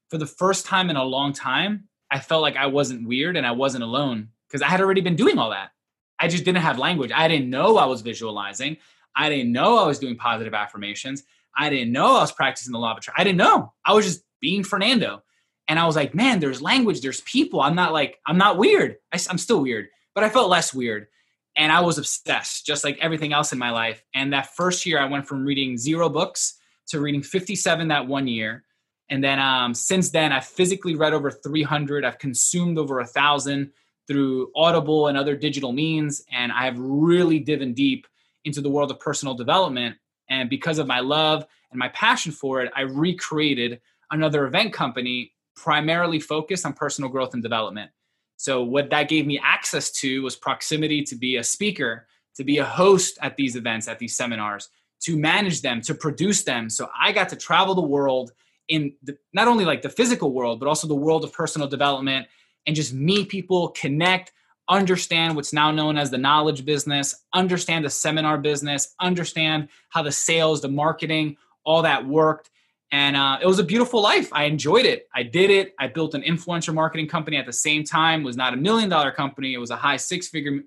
for 0.09 0.17
the 0.17 0.25
first 0.25 0.65
time 0.65 0.89
in 0.89 0.95
a 0.95 1.03
long 1.03 1.33
time, 1.33 1.85
I 2.11 2.19
felt 2.19 2.41
like 2.41 2.57
I 2.57 2.67
wasn't 2.67 3.07
weird 3.07 3.37
and 3.37 3.45
I 3.45 3.51
wasn't 3.51 3.83
alone 3.83 4.29
because 4.47 4.61
I 4.61 4.67
had 4.67 4.81
already 4.81 5.01
been 5.01 5.15
doing 5.15 5.37
all 5.37 5.51
that. 5.51 5.71
I 6.19 6.27
just 6.27 6.43
didn't 6.43 6.61
have 6.61 6.77
language. 6.77 7.11
I 7.13 7.27
didn't 7.27 7.49
know 7.49 7.77
I 7.77 7.85
was 7.85 8.01
visualizing. 8.01 8.77
I 9.15 9.29
didn't 9.29 9.51
know 9.51 9.77
I 9.77 9.87
was 9.87 9.99
doing 9.99 10.15
positive 10.15 10.53
affirmations. 10.53 11.23
I 11.57 11.69
didn't 11.69 11.91
know 11.91 12.17
I 12.17 12.21
was 12.21 12.31
practicing 12.31 12.71
the 12.71 12.79
law 12.79 12.91
of 12.91 12.97
attraction. 12.97 13.21
I 13.21 13.23
didn't 13.23 13.37
know. 13.37 13.73
I 13.85 13.93
was 13.93 14.05
just 14.05 14.23
being 14.39 14.63
Fernando. 14.63 15.23
And 15.67 15.77
I 15.77 15.85
was 15.85 15.95
like, 15.95 16.15
man, 16.15 16.39
there's 16.39 16.61
language, 16.61 17.01
there's 17.01 17.21
people. 17.21 17.61
I'm 17.61 17.75
not 17.75 17.93
like, 17.93 18.17
I'm 18.25 18.37
not 18.37 18.57
weird. 18.57 18.95
I, 19.13 19.19
I'm 19.29 19.37
still 19.37 19.61
weird, 19.61 19.87
but 20.15 20.23
I 20.23 20.29
felt 20.29 20.49
less 20.49 20.73
weird. 20.73 21.07
And 21.55 21.71
I 21.71 21.81
was 21.81 21.97
obsessed, 21.97 22.65
just 22.65 22.83
like 22.83 22.97
everything 22.99 23.33
else 23.33 23.51
in 23.51 23.59
my 23.59 23.71
life. 23.71 24.03
And 24.13 24.33
that 24.33 24.55
first 24.55 24.85
year, 24.85 24.99
I 24.99 25.05
went 25.05 25.27
from 25.27 25.45
reading 25.45 25.77
zero 25.77 26.09
books 26.09 26.55
to 26.87 26.99
reading 26.99 27.21
57 27.21 27.89
that 27.89 28.07
one 28.07 28.27
year. 28.27 28.63
And 29.09 29.23
then 29.23 29.39
um, 29.39 29.73
since 29.73 30.11
then, 30.11 30.31
I've 30.31 30.45
physically 30.45 30.95
read 30.95 31.13
over 31.13 31.31
300. 31.31 32.05
I've 32.05 32.19
consumed 32.19 32.77
over 32.77 32.99
a 32.99 33.05
thousand 33.05 33.71
through 34.07 34.51
Audible 34.55 35.07
and 35.07 35.17
other 35.17 35.35
digital 35.35 35.71
means. 35.71 36.23
And 36.31 36.51
I 36.51 36.65
have 36.65 36.79
really 36.79 37.39
driven 37.39 37.73
deep 37.73 38.07
into 38.49 38.61
the 38.61 38.69
world 38.69 38.91
of 38.91 38.99
personal 38.99 39.33
development. 39.33 39.95
And 40.29 40.49
because 40.49 40.79
of 40.79 40.87
my 40.87 40.99
love 40.99 41.45
and 41.71 41.79
my 41.79 41.89
passion 41.89 42.31
for 42.31 42.61
it, 42.61 42.71
I 42.75 42.81
recreated 42.81 43.79
another 44.11 44.45
event 44.45 44.73
company 44.73 45.33
primarily 45.55 46.19
focused 46.19 46.65
on 46.65 46.73
personal 46.73 47.09
growth 47.09 47.33
and 47.33 47.43
development. 47.43 47.91
So, 48.37 48.63
what 48.63 48.89
that 48.91 49.09
gave 49.09 49.25
me 49.25 49.39
access 49.43 49.91
to 50.01 50.23
was 50.23 50.35
proximity 50.35 51.03
to 51.03 51.15
be 51.15 51.35
a 51.35 51.43
speaker, 51.43 52.07
to 52.35 52.43
be 52.43 52.57
a 52.57 52.65
host 52.65 53.17
at 53.21 53.35
these 53.35 53.55
events, 53.55 53.87
at 53.87 53.99
these 53.99 54.15
seminars, 54.15 54.69
to 55.01 55.17
manage 55.17 55.61
them, 55.61 55.81
to 55.81 55.93
produce 55.93 56.43
them. 56.43 56.69
So, 56.69 56.89
I 56.97 57.11
got 57.11 57.29
to 57.29 57.35
travel 57.35 57.75
the 57.75 57.81
world 57.81 58.31
in 58.69 58.93
the, 59.03 59.17
not 59.33 59.47
only 59.47 59.65
like 59.65 59.81
the 59.81 59.89
physical 59.89 60.31
world, 60.31 60.59
but 60.59 60.69
also 60.69 60.87
the 60.87 60.95
world 60.95 61.23
of 61.25 61.33
personal 61.33 61.67
development 61.67 62.27
and 62.65 62.75
just 62.75 62.93
meet 62.93 63.27
people, 63.29 63.69
connect, 63.69 64.31
understand 64.69 65.35
what's 65.35 65.51
now 65.51 65.71
known 65.71 65.97
as 65.97 66.11
the 66.11 66.17
knowledge 66.17 66.63
business, 66.63 67.23
understand 67.33 67.83
the 67.83 67.89
seminar 67.89 68.37
business, 68.37 68.95
understand 68.99 69.67
how 69.89 70.03
the 70.03 70.11
sales, 70.11 70.61
the 70.61 70.69
marketing, 70.69 71.35
all 71.63 71.81
that 71.81 72.05
worked. 72.05 72.49
And 72.91 73.15
uh, 73.15 73.39
it 73.41 73.45
was 73.45 73.59
a 73.59 73.63
beautiful 73.63 74.01
life. 74.01 74.29
I 74.31 74.45
enjoyed 74.45 74.85
it. 74.85 75.07
I 75.13 75.23
did 75.23 75.49
it. 75.49 75.75
I 75.79 75.87
built 75.87 76.15
an 76.15 76.23
influencer 76.23 76.73
marketing 76.73 77.07
company 77.07 77.37
at 77.37 77.45
the 77.45 77.53
same 77.53 77.83
time. 77.83 78.21
It 78.21 78.25
was 78.25 78.37
not 78.37 78.53
a 78.53 78.57
million 78.57 78.89
dollar 78.89 79.11
company. 79.11 79.53
It 79.53 79.59
was 79.59 79.69
a 79.69 79.75
high 79.75 79.97
six 79.97 80.27
figure 80.27 80.61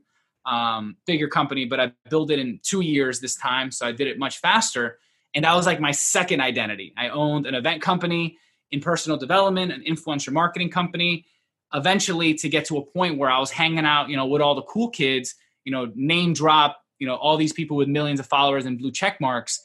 um, 0.44 0.96
figure 1.06 1.28
company 1.28 1.66
but 1.66 1.78
i 1.78 1.92
built 2.10 2.32
it 2.32 2.40
in 2.40 2.58
two 2.64 2.80
years 2.80 3.20
this 3.20 3.36
time 3.36 3.70
so 3.70 3.86
i 3.86 3.92
did 3.92 4.08
it 4.08 4.18
much 4.18 4.38
faster. 4.38 4.98
And 5.34 5.44
that 5.44 5.54
was 5.54 5.66
like 5.66 5.80
my 5.80 5.92
second 5.92 6.40
identity. 6.40 6.92
I 6.98 7.08
owned 7.08 7.46
an 7.46 7.54
event 7.54 7.80
company 7.80 8.36
in 8.70 8.80
personal 8.80 9.16
development 9.16 9.70
an 9.72 9.84
influencer 9.88 10.32
marketing 10.32 10.70
company 10.70 11.26
eventually 11.74 12.34
to 12.34 12.48
get 12.48 12.64
to 12.66 12.76
a 12.78 12.84
point 12.84 13.18
where 13.18 13.30
i 13.30 13.38
was 13.38 13.50
hanging 13.50 13.84
out 13.84 14.08
you 14.08 14.16
know 14.16 14.26
with 14.26 14.42
all 14.42 14.54
the 14.54 14.62
cool 14.62 14.88
kids 14.88 15.34
you 15.64 15.72
know 15.72 15.90
name 15.94 16.32
drop 16.32 16.82
you 16.98 17.06
know 17.08 17.16
all 17.16 17.36
these 17.36 17.52
people 17.52 17.76
with 17.76 17.88
millions 17.88 18.20
of 18.20 18.26
followers 18.26 18.64
and 18.64 18.78
blue 18.78 18.92
check 18.92 19.20
marks. 19.20 19.60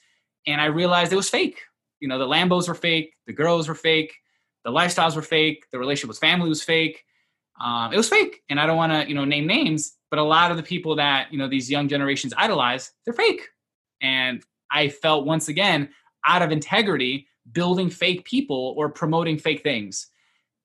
And 0.48 0.60
i 0.60 0.66
realized 0.66 1.14
it 1.14 1.18
was 1.18 1.30
fake. 1.30 1.60
You 2.00 2.08
know 2.08 2.18
the 2.18 2.26
lambos 2.26 2.68
were 2.68 2.76
fake 2.76 3.14
the 3.28 3.34
girls 3.34 3.68
were 3.68 3.76
fake 3.76 4.14
the 4.66 4.72
lifestyles 4.72 5.16
were 5.16 5.22
fake 5.22 5.66
the 5.72 5.78
relationship 5.80 6.10
with 6.10 6.18
family 6.18 6.50
was 6.50 6.64
fake. 6.64 7.04
Um, 7.64 7.94
it 7.94 7.98
was 7.98 8.10
fake. 8.10 8.42
And 8.50 8.60
i 8.60 8.66
don't 8.66 8.78
want 8.78 8.92
to 8.92 9.08
you 9.08 9.14
know 9.14 9.24
name 9.24 9.46
names 9.46 9.94
but 10.10 10.20
a 10.20 10.24
lot 10.24 10.50
of 10.50 10.58
the 10.58 10.64
people 10.64 10.96
that 10.96 11.32
you 11.32 11.38
know 11.38 11.48
these 11.48 11.70
young 11.70 11.88
generations 11.88 12.34
idolize 12.36 12.92
they're 13.06 13.14
fake. 13.14 13.42
And 14.02 14.44
i 14.72 14.90
felt 14.90 15.28
once 15.28 15.48
again 15.48 15.90
out 16.26 16.42
of 16.42 16.52
integrity 16.52 17.28
building 17.52 17.92
fake 17.92 18.26
people 18.26 18.74
or 18.78 18.90
promoting 18.90 19.38
fake 19.38 19.62
things 19.62 20.08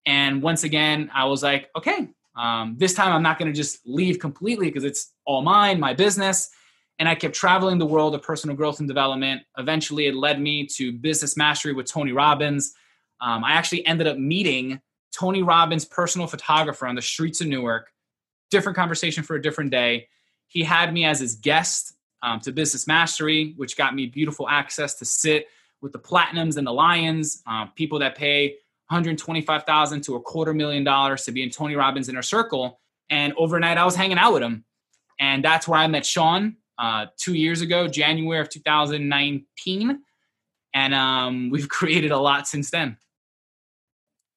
and 0.07 0.43
once 0.43 0.65
again 0.65 1.11
i 1.15 1.25
was 1.25 1.43
like 1.43 1.71
okay 1.77 2.09
um, 2.35 2.77
this 2.79 2.95
time 2.95 3.12
i'm 3.12 3.23
not 3.23 3.38
going 3.38 3.51
to 3.51 3.57
just 3.57 3.81
leave 3.87 4.19
completely 4.19 4.67
because 4.67 4.85
it's 4.85 5.12
all 5.25 5.43
mine 5.43 5.79
my 5.79 5.93
business 5.93 6.51
and 6.99 7.09
I 7.09 7.17
kept 7.17 7.35
traveling 7.35 7.79
the 7.79 7.87
world 7.87 8.15
of 8.15 8.23
personal 8.23 8.55
growth 8.55 8.79
and 8.79 8.87
development. 8.87 9.43
Eventually, 9.59 10.07
it 10.07 10.15
led 10.15 10.41
me 10.41 10.67
to 10.77 10.93
business 10.93 11.37
mastery 11.37 11.73
with 11.73 11.87
Tony 11.87 12.12
Robbins. 12.12 12.75
Um, 13.21 13.43
I 13.43 13.53
actually 13.53 13.85
ended 13.87 14.07
up 14.07 14.19
meeting 14.19 14.81
Tony 15.12 15.43
Robbins' 15.43 15.85
personal 15.85 16.27
photographer 16.27 16.87
on 16.87 16.95
the 16.95 17.03
streets 17.03 17.41
of 17.41 17.47
Newark. 17.47 17.91
Different 18.51 18.77
conversation 18.77 19.23
for 19.23 19.37
a 19.37 19.43
different 19.43 19.71
day. 19.71 20.09
He 20.47 20.62
had 20.62 20.93
me 20.93 21.05
as 21.05 21.21
his 21.21 21.37
guest 21.37 21.95
um, 22.23 22.41
to 22.41 22.53
Business 22.53 22.87
Mastery, 22.87 23.55
which 23.57 23.77
got 23.77 23.95
me 23.95 24.07
beautiful 24.07 24.49
access 24.49 24.95
to 25.01 25.05
sit 25.05 25.47
with 25.81 25.93
the 25.93 25.99
platinums 25.99 26.57
and 26.57 26.67
the 26.67 26.73
lions, 26.73 27.43
uh, 27.47 27.67
people 27.75 27.99
that 27.99 28.17
pay 28.17 28.57
125,000 28.88 30.03
to 30.03 30.16
a 30.16 30.21
quarter 30.21 30.53
million 30.53 30.85
dollars 30.85 31.25
to 31.25 31.33
be 31.33 31.42
in 31.42 31.51
Tony 31.51 31.77
Robbins' 31.77 32.09
inner 32.09 32.23
circle. 32.23 32.81
And 33.11 33.33
overnight, 33.37 33.79
I 33.79 33.85
was 33.85 33.97
hanging 33.97 34.18
out 34.18 34.33
with 34.33 34.42
him, 34.42 34.64
and 35.21 35.45
that's 35.45 35.68
where 35.68 35.79
I 35.79 35.87
met 35.87 36.07
Sean 36.07 36.57
uh, 36.79 37.07
two 37.16 37.35
years 37.35 37.61
ago, 37.61 37.88
January 37.88 38.40
of 38.40 38.49
2019. 38.49 40.01
And 40.75 40.95
um, 40.95 41.51
we've 41.53 41.68
created 41.68 42.11
a 42.11 42.18
lot 42.18 42.49
since 42.49 42.71
then. 42.71 42.97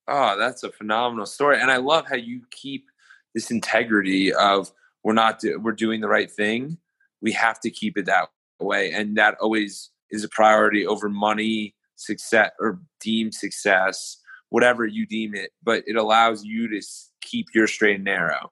Oh, 0.08 0.38
that's 0.38 0.64
a 0.64 0.72
phenomenal 0.72 1.26
story. 1.26 1.60
And 1.60 1.72
I 1.72 1.78
love 1.78 2.06
how 2.08 2.16
you 2.16 2.42
keep 2.52 2.86
this 3.34 3.50
integrity 3.50 4.32
of 4.34 4.72
we're 5.04 5.14
not 5.14 5.40
do- 5.40 5.60
we're 5.60 5.72
doing 5.72 6.02
the 6.02 6.08
right 6.08 6.32
thing. 6.32 6.78
We 7.22 7.32
have 7.34 7.60
to 7.62 7.72
keep 7.72 7.98
it 7.98 8.06
that 8.06 8.30
way. 8.60 8.92
And 8.92 9.18
that 9.18 9.36
always 9.42 9.90
is 10.12 10.24
a 10.24 10.30
priority 10.30 10.86
over 10.86 11.10
money, 11.10 11.76
success 11.96 12.52
or 12.60 12.80
deem 13.00 13.32
success, 13.32 14.18
whatever 14.50 14.86
you 14.86 15.06
deem 15.06 15.36
it. 15.36 15.52
But 15.64 15.84
it 15.88 15.96
allows 15.96 16.44
you 16.44 16.68
to 16.70 16.82
keep 17.22 17.48
your 17.54 17.68
straight 17.68 17.96
and 17.96 18.04
narrow. 18.04 18.52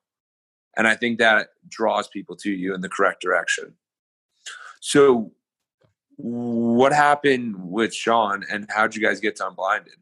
And 0.76 0.88
I 0.88 0.96
think 0.96 1.20
that 1.20 1.50
draws 1.70 2.08
people 2.08 2.36
to 2.38 2.52
you 2.52 2.74
in 2.74 2.82
the 2.82 2.90
correct 2.90 3.22
direction. 3.22 3.76
So, 4.82 5.32
what 6.18 6.94
happened 6.94 7.56
with 7.58 7.94
Sean, 7.94 8.44
and 8.50 8.68
how'd 8.70 8.96
you 8.96 9.02
guys 9.02 9.20
get 9.20 9.36
to 9.38 9.48
Unblinded? 9.48 9.94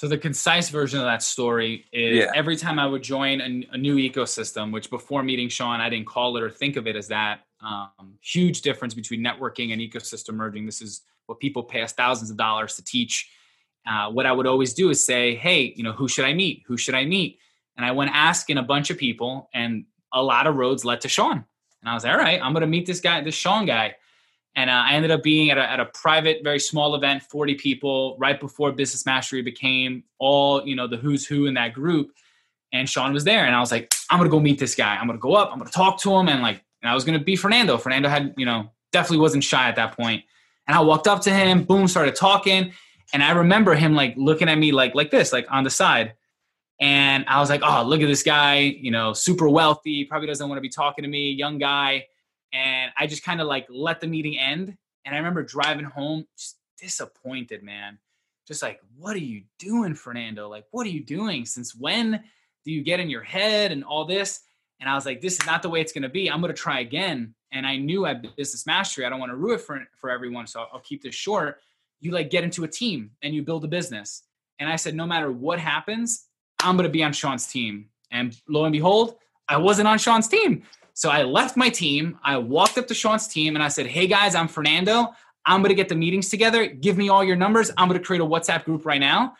So 0.00 0.08
the 0.08 0.16
concise 0.16 0.70
version 0.70 0.98
of 0.98 1.04
that 1.04 1.22
story 1.22 1.84
is 1.92 2.20
yeah. 2.20 2.32
every 2.34 2.56
time 2.56 2.78
I 2.78 2.86
would 2.86 3.02
join 3.02 3.42
a, 3.42 3.74
a, 3.74 3.76
new 3.76 3.96
ecosystem, 3.96 4.72
which 4.72 4.88
before 4.88 5.22
meeting 5.22 5.50
Sean, 5.50 5.78
I 5.78 5.90
didn't 5.90 6.06
call 6.06 6.38
it 6.38 6.42
or 6.42 6.48
think 6.48 6.76
of 6.76 6.86
it 6.86 6.96
as 6.96 7.08
that. 7.08 7.40
Um, 7.60 8.14
huge 8.22 8.62
difference 8.62 8.94
between 8.94 9.22
networking 9.22 9.74
and 9.74 9.82
ecosystem 9.82 10.36
merging. 10.36 10.64
This 10.64 10.80
is 10.80 11.02
what 11.26 11.38
people 11.38 11.62
pay 11.62 11.82
us 11.82 11.92
thousands 11.92 12.30
of 12.30 12.38
dollars 12.38 12.76
to 12.76 12.82
teach. 12.82 13.30
Uh, 13.86 14.10
what 14.10 14.26
I 14.26 14.32
would 14.32 14.46
always 14.46 14.74
do 14.74 14.90
is 14.90 15.04
say, 15.04 15.34
hey, 15.34 15.72
you 15.76 15.82
know, 15.82 15.92
who 15.92 16.08
should 16.08 16.24
I 16.24 16.32
meet? 16.32 16.62
Who 16.66 16.76
should 16.76 16.94
I 16.94 17.04
meet? 17.04 17.38
And 17.76 17.84
I 17.86 17.92
went 17.92 18.10
asking 18.12 18.58
a 18.58 18.62
bunch 18.62 18.90
of 18.90 18.98
people, 18.98 19.48
and 19.54 19.84
a 20.12 20.22
lot 20.22 20.46
of 20.46 20.56
roads 20.56 20.84
led 20.84 21.00
to 21.02 21.08
Sean. 21.08 21.44
And 21.80 21.88
I 21.88 21.94
was 21.94 22.04
like, 22.04 22.12
all 22.12 22.18
right, 22.18 22.40
I'm 22.42 22.52
going 22.52 22.62
to 22.62 22.66
meet 22.66 22.86
this 22.86 23.00
guy, 23.00 23.20
this 23.22 23.34
Sean 23.34 23.64
guy. 23.64 23.94
And 24.56 24.68
uh, 24.68 24.72
I 24.86 24.94
ended 24.94 25.10
up 25.10 25.22
being 25.22 25.50
at 25.50 25.58
a, 25.58 25.70
at 25.70 25.80
a 25.80 25.86
private, 25.86 26.40
very 26.42 26.58
small 26.58 26.94
event, 26.94 27.22
40 27.22 27.54
people, 27.54 28.16
right 28.18 28.38
before 28.38 28.72
Business 28.72 29.06
Mastery 29.06 29.42
became 29.42 30.02
all, 30.18 30.66
you 30.66 30.74
know, 30.74 30.86
the 30.86 30.96
who's 30.96 31.26
who 31.26 31.46
in 31.46 31.54
that 31.54 31.72
group. 31.72 32.10
And 32.72 32.88
Sean 32.88 33.12
was 33.12 33.24
there. 33.24 33.46
And 33.46 33.54
I 33.54 33.60
was 33.60 33.70
like, 33.70 33.94
I'm 34.10 34.18
going 34.18 34.28
to 34.28 34.34
go 34.34 34.40
meet 34.40 34.58
this 34.58 34.74
guy. 34.74 34.96
I'm 34.96 35.06
going 35.06 35.18
to 35.18 35.22
go 35.22 35.34
up. 35.34 35.50
I'm 35.52 35.58
going 35.58 35.70
to 35.70 35.72
talk 35.72 36.00
to 36.02 36.14
him. 36.14 36.28
And 36.28 36.42
like, 36.42 36.62
and 36.82 36.90
I 36.90 36.94
was 36.94 37.04
going 37.04 37.18
to 37.18 37.24
be 37.24 37.36
Fernando. 37.36 37.78
Fernando 37.78 38.08
had, 38.08 38.34
you 38.36 38.46
know, 38.46 38.70
definitely 38.92 39.18
wasn't 39.18 39.44
shy 39.44 39.68
at 39.68 39.76
that 39.76 39.96
point. 39.96 40.24
And 40.66 40.76
I 40.76 40.80
walked 40.80 41.06
up 41.06 41.20
to 41.22 41.30
him, 41.30 41.64
boom, 41.64 41.88
started 41.88 42.14
talking. 42.14 42.72
And 43.12 43.22
I 43.22 43.32
remember 43.32 43.74
him 43.74 43.94
like 43.94 44.14
looking 44.16 44.48
at 44.48 44.58
me 44.58 44.72
like 44.72 44.94
like 44.94 45.10
this, 45.10 45.32
like 45.32 45.46
on 45.50 45.64
the 45.64 45.70
side. 45.70 46.14
And 46.80 47.24
I 47.28 47.40
was 47.40 47.50
like, 47.50 47.60
oh, 47.62 47.82
look 47.84 48.00
at 48.00 48.06
this 48.06 48.22
guy, 48.22 48.60
you 48.60 48.90
know, 48.90 49.12
super 49.12 49.48
wealthy, 49.48 50.04
probably 50.04 50.26
doesn't 50.26 50.48
want 50.48 50.56
to 50.56 50.62
be 50.62 50.70
talking 50.70 51.02
to 51.02 51.10
me, 51.10 51.30
young 51.32 51.58
guy. 51.58 52.06
And 52.52 52.90
I 52.98 53.06
just 53.06 53.22
kind 53.22 53.40
of 53.40 53.46
like 53.46 53.66
let 53.68 54.00
the 54.00 54.06
meeting 54.06 54.38
end. 54.38 54.76
And 55.04 55.14
I 55.14 55.18
remember 55.18 55.42
driving 55.42 55.84
home, 55.84 56.26
just 56.38 56.56
disappointed, 56.78 57.62
man. 57.62 57.98
Just 58.48 58.62
like, 58.62 58.80
what 58.96 59.14
are 59.14 59.20
you 59.20 59.42
doing, 59.58 59.94
Fernando? 59.94 60.48
Like, 60.48 60.64
what 60.70 60.86
are 60.86 60.90
you 60.90 61.04
doing? 61.04 61.44
Since 61.44 61.74
when 61.74 62.22
do 62.64 62.72
you 62.72 62.82
get 62.82 62.98
in 62.98 63.10
your 63.10 63.22
head 63.22 63.72
and 63.72 63.84
all 63.84 64.04
this? 64.04 64.40
And 64.80 64.88
I 64.88 64.94
was 64.94 65.04
like, 65.04 65.20
this 65.20 65.34
is 65.34 65.46
not 65.46 65.62
the 65.62 65.68
way 65.68 65.80
it's 65.80 65.92
going 65.92 66.02
to 66.02 66.08
be. 66.08 66.30
I'm 66.30 66.40
going 66.40 66.52
to 66.52 66.60
try 66.60 66.80
again. 66.80 67.34
And 67.52 67.66
I 67.66 67.76
knew 67.76 68.06
at 68.06 68.22
Business 68.36 68.66
Mastery, 68.66 69.04
I 69.04 69.10
don't 69.10 69.20
want 69.20 69.30
to 69.30 69.36
ruin 69.36 69.56
it 69.56 69.60
for, 69.60 69.80
for 69.96 70.10
everyone. 70.10 70.46
So 70.46 70.64
I'll 70.72 70.80
keep 70.80 71.02
this 71.02 71.14
short. 71.14 71.60
You 72.00 72.12
like 72.12 72.30
get 72.30 72.44
into 72.44 72.64
a 72.64 72.68
team 72.68 73.10
and 73.22 73.34
you 73.34 73.42
build 73.42 73.64
a 73.64 73.68
business. 73.68 74.22
And 74.58 74.68
I 74.68 74.76
said, 74.76 74.94
no 74.94 75.06
matter 75.06 75.30
what 75.30 75.58
happens, 75.58 76.26
I'm 76.60 76.76
going 76.76 76.88
to 76.88 76.92
be 76.92 77.02
on 77.02 77.12
Sean's 77.12 77.46
team. 77.46 77.86
And 78.10 78.36
lo 78.48 78.64
and 78.64 78.72
behold, 78.72 79.16
I 79.48 79.56
wasn't 79.56 79.88
on 79.88 79.98
Sean's 79.98 80.28
team. 80.28 80.62
So 80.94 81.10
I 81.10 81.22
left 81.22 81.56
my 81.56 81.68
team. 81.68 82.18
I 82.22 82.36
walked 82.36 82.76
up 82.76 82.86
to 82.88 82.94
Sean's 82.94 83.26
team 83.26 83.56
and 83.56 83.62
I 83.62 83.68
said, 83.68 83.86
Hey 83.86 84.06
guys, 84.06 84.34
I'm 84.34 84.48
Fernando. 84.48 85.14
I'm 85.46 85.62
going 85.62 85.70
to 85.70 85.74
get 85.74 85.88
the 85.88 85.94
meetings 85.94 86.28
together. 86.28 86.66
Give 86.66 86.98
me 86.98 87.08
all 87.08 87.24
your 87.24 87.36
numbers. 87.36 87.70
I'm 87.76 87.88
going 87.88 87.98
to 87.98 88.04
create 88.04 88.20
a 88.20 88.26
WhatsApp 88.26 88.64
group 88.64 88.84
right 88.84 89.00
now. 89.00 89.34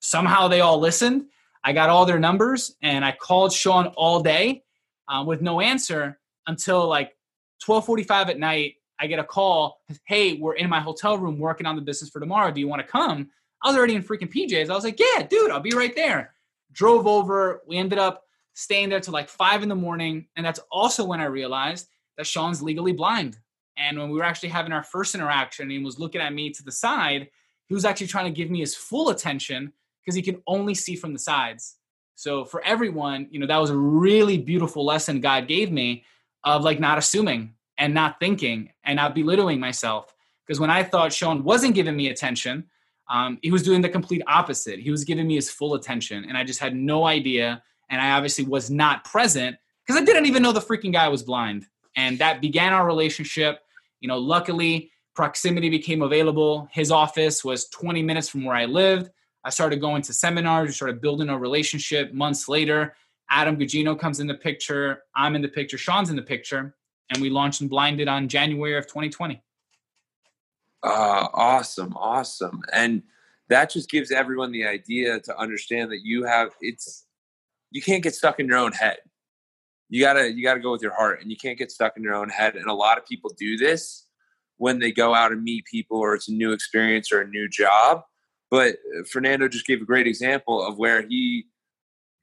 Somehow 0.00 0.48
they 0.48 0.60
all 0.60 0.78
listened. 0.78 1.26
I 1.62 1.72
got 1.72 1.88
all 1.88 2.06
their 2.06 2.18
numbers 2.18 2.74
and 2.82 3.04
I 3.04 3.12
called 3.12 3.52
Sean 3.52 3.86
all 3.96 4.20
day 4.22 4.64
uh, 5.08 5.24
with 5.26 5.42
no 5.42 5.60
answer 5.60 6.18
until 6.46 6.86
like 6.88 7.16
12:45 7.64 8.28
at 8.28 8.38
night. 8.38 8.74
I 9.00 9.06
get 9.06 9.18
a 9.18 9.24
call. 9.24 9.80
Hey, 10.06 10.34
we're 10.34 10.54
in 10.54 10.68
my 10.68 10.80
hotel 10.80 11.18
room 11.18 11.38
working 11.38 11.66
on 11.66 11.76
the 11.76 11.82
business 11.82 12.10
for 12.10 12.20
tomorrow. 12.20 12.50
Do 12.50 12.60
you 12.60 12.68
want 12.68 12.80
to 12.80 12.88
come? 12.88 13.30
I 13.62 13.68
was 13.68 13.76
already 13.76 13.94
in 13.94 14.02
freaking 14.02 14.32
PJs. 14.32 14.70
I 14.70 14.74
was 14.74 14.84
like, 14.84 14.98
yeah, 14.98 15.22
dude, 15.22 15.50
I'll 15.50 15.60
be 15.60 15.72
right 15.72 15.94
there 15.94 16.34
drove 16.76 17.06
over. 17.06 17.62
We 17.66 17.78
ended 17.78 17.98
up 17.98 18.22
staying 18.54 18.90
there 18.90 19.00
till 19.00 19.12
like 19.12 19.28
five 19.28 19.62
in 19.62 19.68
the 19.68 19.74
morning. 19.74 20.26
And 20.36 20.46
that's 20.46 20.60
also 20.70 21.04
when 21.04 21.20
I 21.20 21.24
realized 21.24 21.88
that 22.16 22.26
Sean's 22.26 22.62
legally 22.62 22.92
blind. 22.92 23.38
And 23.78 23.98
when 23.98 24.10
we 24.10 24.16
were 24.16 24.24
actually 24.24 24.50
having 24.50 24.72
our 24.72 24.82
first 24.82 25.14
interaction, 25.14 25.64
and 25.64 25.72
he 25.72 25.78
was 25.78 25.98
looking 25.98 26.20
at 26.20 26.32
me 26.32 26.50
to 26.50 26.62
the 26.62 26.72
side, 26.72 27.28
he 27.66 27.74
was 27.74 27.84
actually 27.84 28.06
trying 28.06 28.26
to 28.26 28.30
give 28.30 28.50
me 28.50 28.60
his 28.60 28.74
full 28.74 29.10
attention 29.10 29.72
because 30.02 30.14
he 30.14 30.22
can 30.22 30.40
only 30.46 30.74
see 30.74 30.96
from 30.96 31.12
the 31.12 31.18
sides. 31.18 31.76
So 32.14 32.44
for 32.44 32.62
everyone, 32.62 33.28
you 33.30 33.40
know, 33.40 33.46
that 33.46 33.58
was 33.58 33.70
a 33.70 33.76
really 33.76 34.38
beautiful 34.38 34.84
lesson 34.84 35.20
God 35.20 35.48
gave 35.48 35.70
me 35.70 36.04
of 36.44 36.62
like 36.62 36.80
not 36.80 36.96
assuming 36.96 37.54
and 37.78 37.92
not 37.94 38.18
thinking 38.20 38.70
and 38.84 38.96
not 38.96 39.14
belittling 39.14 39.60
myself. 39.60 40.14
Because 40.46 40.60
when 40.60 40.70
I 40.70 40.82
thought 40.82 41.12
Sean 41.12 41.42
wasn't 41.42 41.74
giving 41.74 41.96
me 41.96 42.08
attention, 42.08 42.64
um, 43.08 43.38
he 43.42 43.50
was 43.50 43.62
doing 43.62 43.80
the 43.80 43.88
complete 43.88 44.22
opposite. 44.26 44.80
He 44.80 44.90
was 44.90 45.04
giving 45.04 45.26
me 45.26 45.34
his 45.36 45.50
full 45.50 45.74
attention, 45.74 46.24
and 46.24 46.36
I 46.36 46.44
just 46.44 46.58
had 46.58 46.74
no 46.74 47.06
idea. 47.06 47.62
And 47.88 48.00
I 48.00 48.12
obviously 48.12 48.44
was 48.44 48.70
not 48.70 49.04
present 49.04 49.56
because 49.86 50.00
I 50.00 50.04
didn't 50.04 50.26
even 50.26 50.42
know 50.42 50.52
the 50.52 50.60
freaking 50.60 50.92
guy 50.92 51.08
was 51.08 51.22
blind. 51.22 51.66
And 51.94 52.18
that 52.18 52.40
began 52.40 52.72
our 52.72 52.86
relationship. 52.86 53.60
You 54.00 54.08
know, 54.08 54.18
luckily, 54.18 54.90
proximity 55.14 55.70
became 55.70 56.02
available. 56.02 56.68
His 56.72 56.90
office 56.90 57.44
was 57.44 57.68
20 57.68 58.02
minutes 58.02 58.28
from 58.28 58.44
where 58.44 58.56
I 58.56 58.66
lived. 58.66 59.10
I 59.44 59.50
started 59.50 59.80
going 59.80 60.02
to 60.02 60.12
seminars, 60.12 60.66
we 60.66 60.72
started 60.72 61.00
building 61.00 61.28
a 61.28 61.38
relationship. 61.38 62.12
Months 62.12 62.48
later, 62.48 62.94
Adam 63.30 63.56
Gugino 63.56 63.98
comes 63.98 64.20
in 64.20 64.26
the 64.26 64.34
picture. 64.34 65.02
I'm 65.14 65.36
in 65.36 65.42
the 65.42 65.48
picture. 65.48 65.78
Sean's 65.78 66.10
in 66.10 66.16
the 66.16 66.22
picture. 66.22 66.74
And 67.10 67.22
we 67.22 67.30
launched 67.30 67.60
Unblinded 67.60 68.08
on 68.08 68.28
January 68.28 68.76
of 68.76 68.86
2020. 68.86 69.42
Uh, 70.82 71.28
awesome, 71.32 71.96
awesome. 71.96 72.62
And 72.72 73.02
that 73.48 73.70
just 73.70 73.90
gives 73.90 74.10
everyone 74.10 74.52
the 74.52 74.66
idea 74.66 75.20
to 75.20 75.38
understand 75.38 75.90
that 75.92 76.00
you 76.04 76.24
have 76.24 76.50
it's 76.60 77.06
you 77.70 77.82
can't 77.82 78.02
get 78.02 78.14
stuck 78.14 78.40
in 78.40 78.46
your 78.46 78.58
own 78.58 78.72
head. 78.72 78.98
You 79.88 80.02
gotta 80.02 80.32
you 80.32 80.42
gotta 80.42 80.60
go 80.60 80.72
with 80.72 80.82
your 80.82 80.94
heart 80.94 81.20
and 81.20 81.30
you 81.30 81.36
can't 81.36 81.58
get 81.58 81.70
stuck 81.70 81.96
in 81.96 82.02
your 82.02 82.14
own 82.14 82.28
head. 82.28 82.56
And 82.56 82.66
a 82.66 82.74
lot 82.74 82.98
of 82.98 83.06
people 83.06 83.30
do 83.36 83.56
this 83.56 84.06
when 84.58 84.78
they 84.78 84.90
go 84.90 85.14
out 85.14 85.32
and 85.32 85.42
meet 85.42 85.64
people 85.66 85.98
or 85.98 86.14
it's 86.14 86.28
a 86.28 86.32
new 86.32 86.52
experience 86.52 87.12
or 87.12 87.20
a 87.20 87.28
new 87.28 87.48
job. 87.48 88.02
But 88.50 88.76
uh, 88.96 89.04
Fernando 89.10 89.48
just 89.48 89.66
gave 89.66 89.82
a 89.82 89.84
great 89.84 90.06
example 90.06 90.64
of 90.64 90.78
where 90.78 91.02
he 91.02 91.46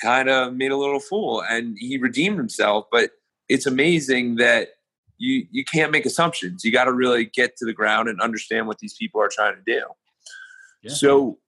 kind 0.01 0.29
of 0.29 0.53
made 0.53 0.71
a 0.71 0.77
little 0.77 0.99
fool 0.99 1.43
and 1.49 1.77
he 1.79 1.97
redeemed 1.97 2.37
himself. 2.37 2.85
But 2.91 3.11
it's 3.49 3.65
amazing 3.65 4.35
that 4.35 4.69
you 5.17 5.45
you 5.51 5.63
can't 5.63 5.91
make 5.91 6.05
assumptions. 6.05 6.63
You 6.63 6.71
got 6.71 6.85
to 6.85 6.93
really 6.93 7.25
get 7.25 7.57
to 7.57 7.65
the 7.65 7.73
ground 7.73 8.09
and 8.09 8.19
understand 8.21 8.67
what 8.67 8.79
these 8.79 8.93
people 8.93 9.21
are 9.21 9.29
trying 9.29 9.55
to 9.55 9.61
do. 9.65 9.81
Yeah. 10.81 10.93
So 10.93 11.39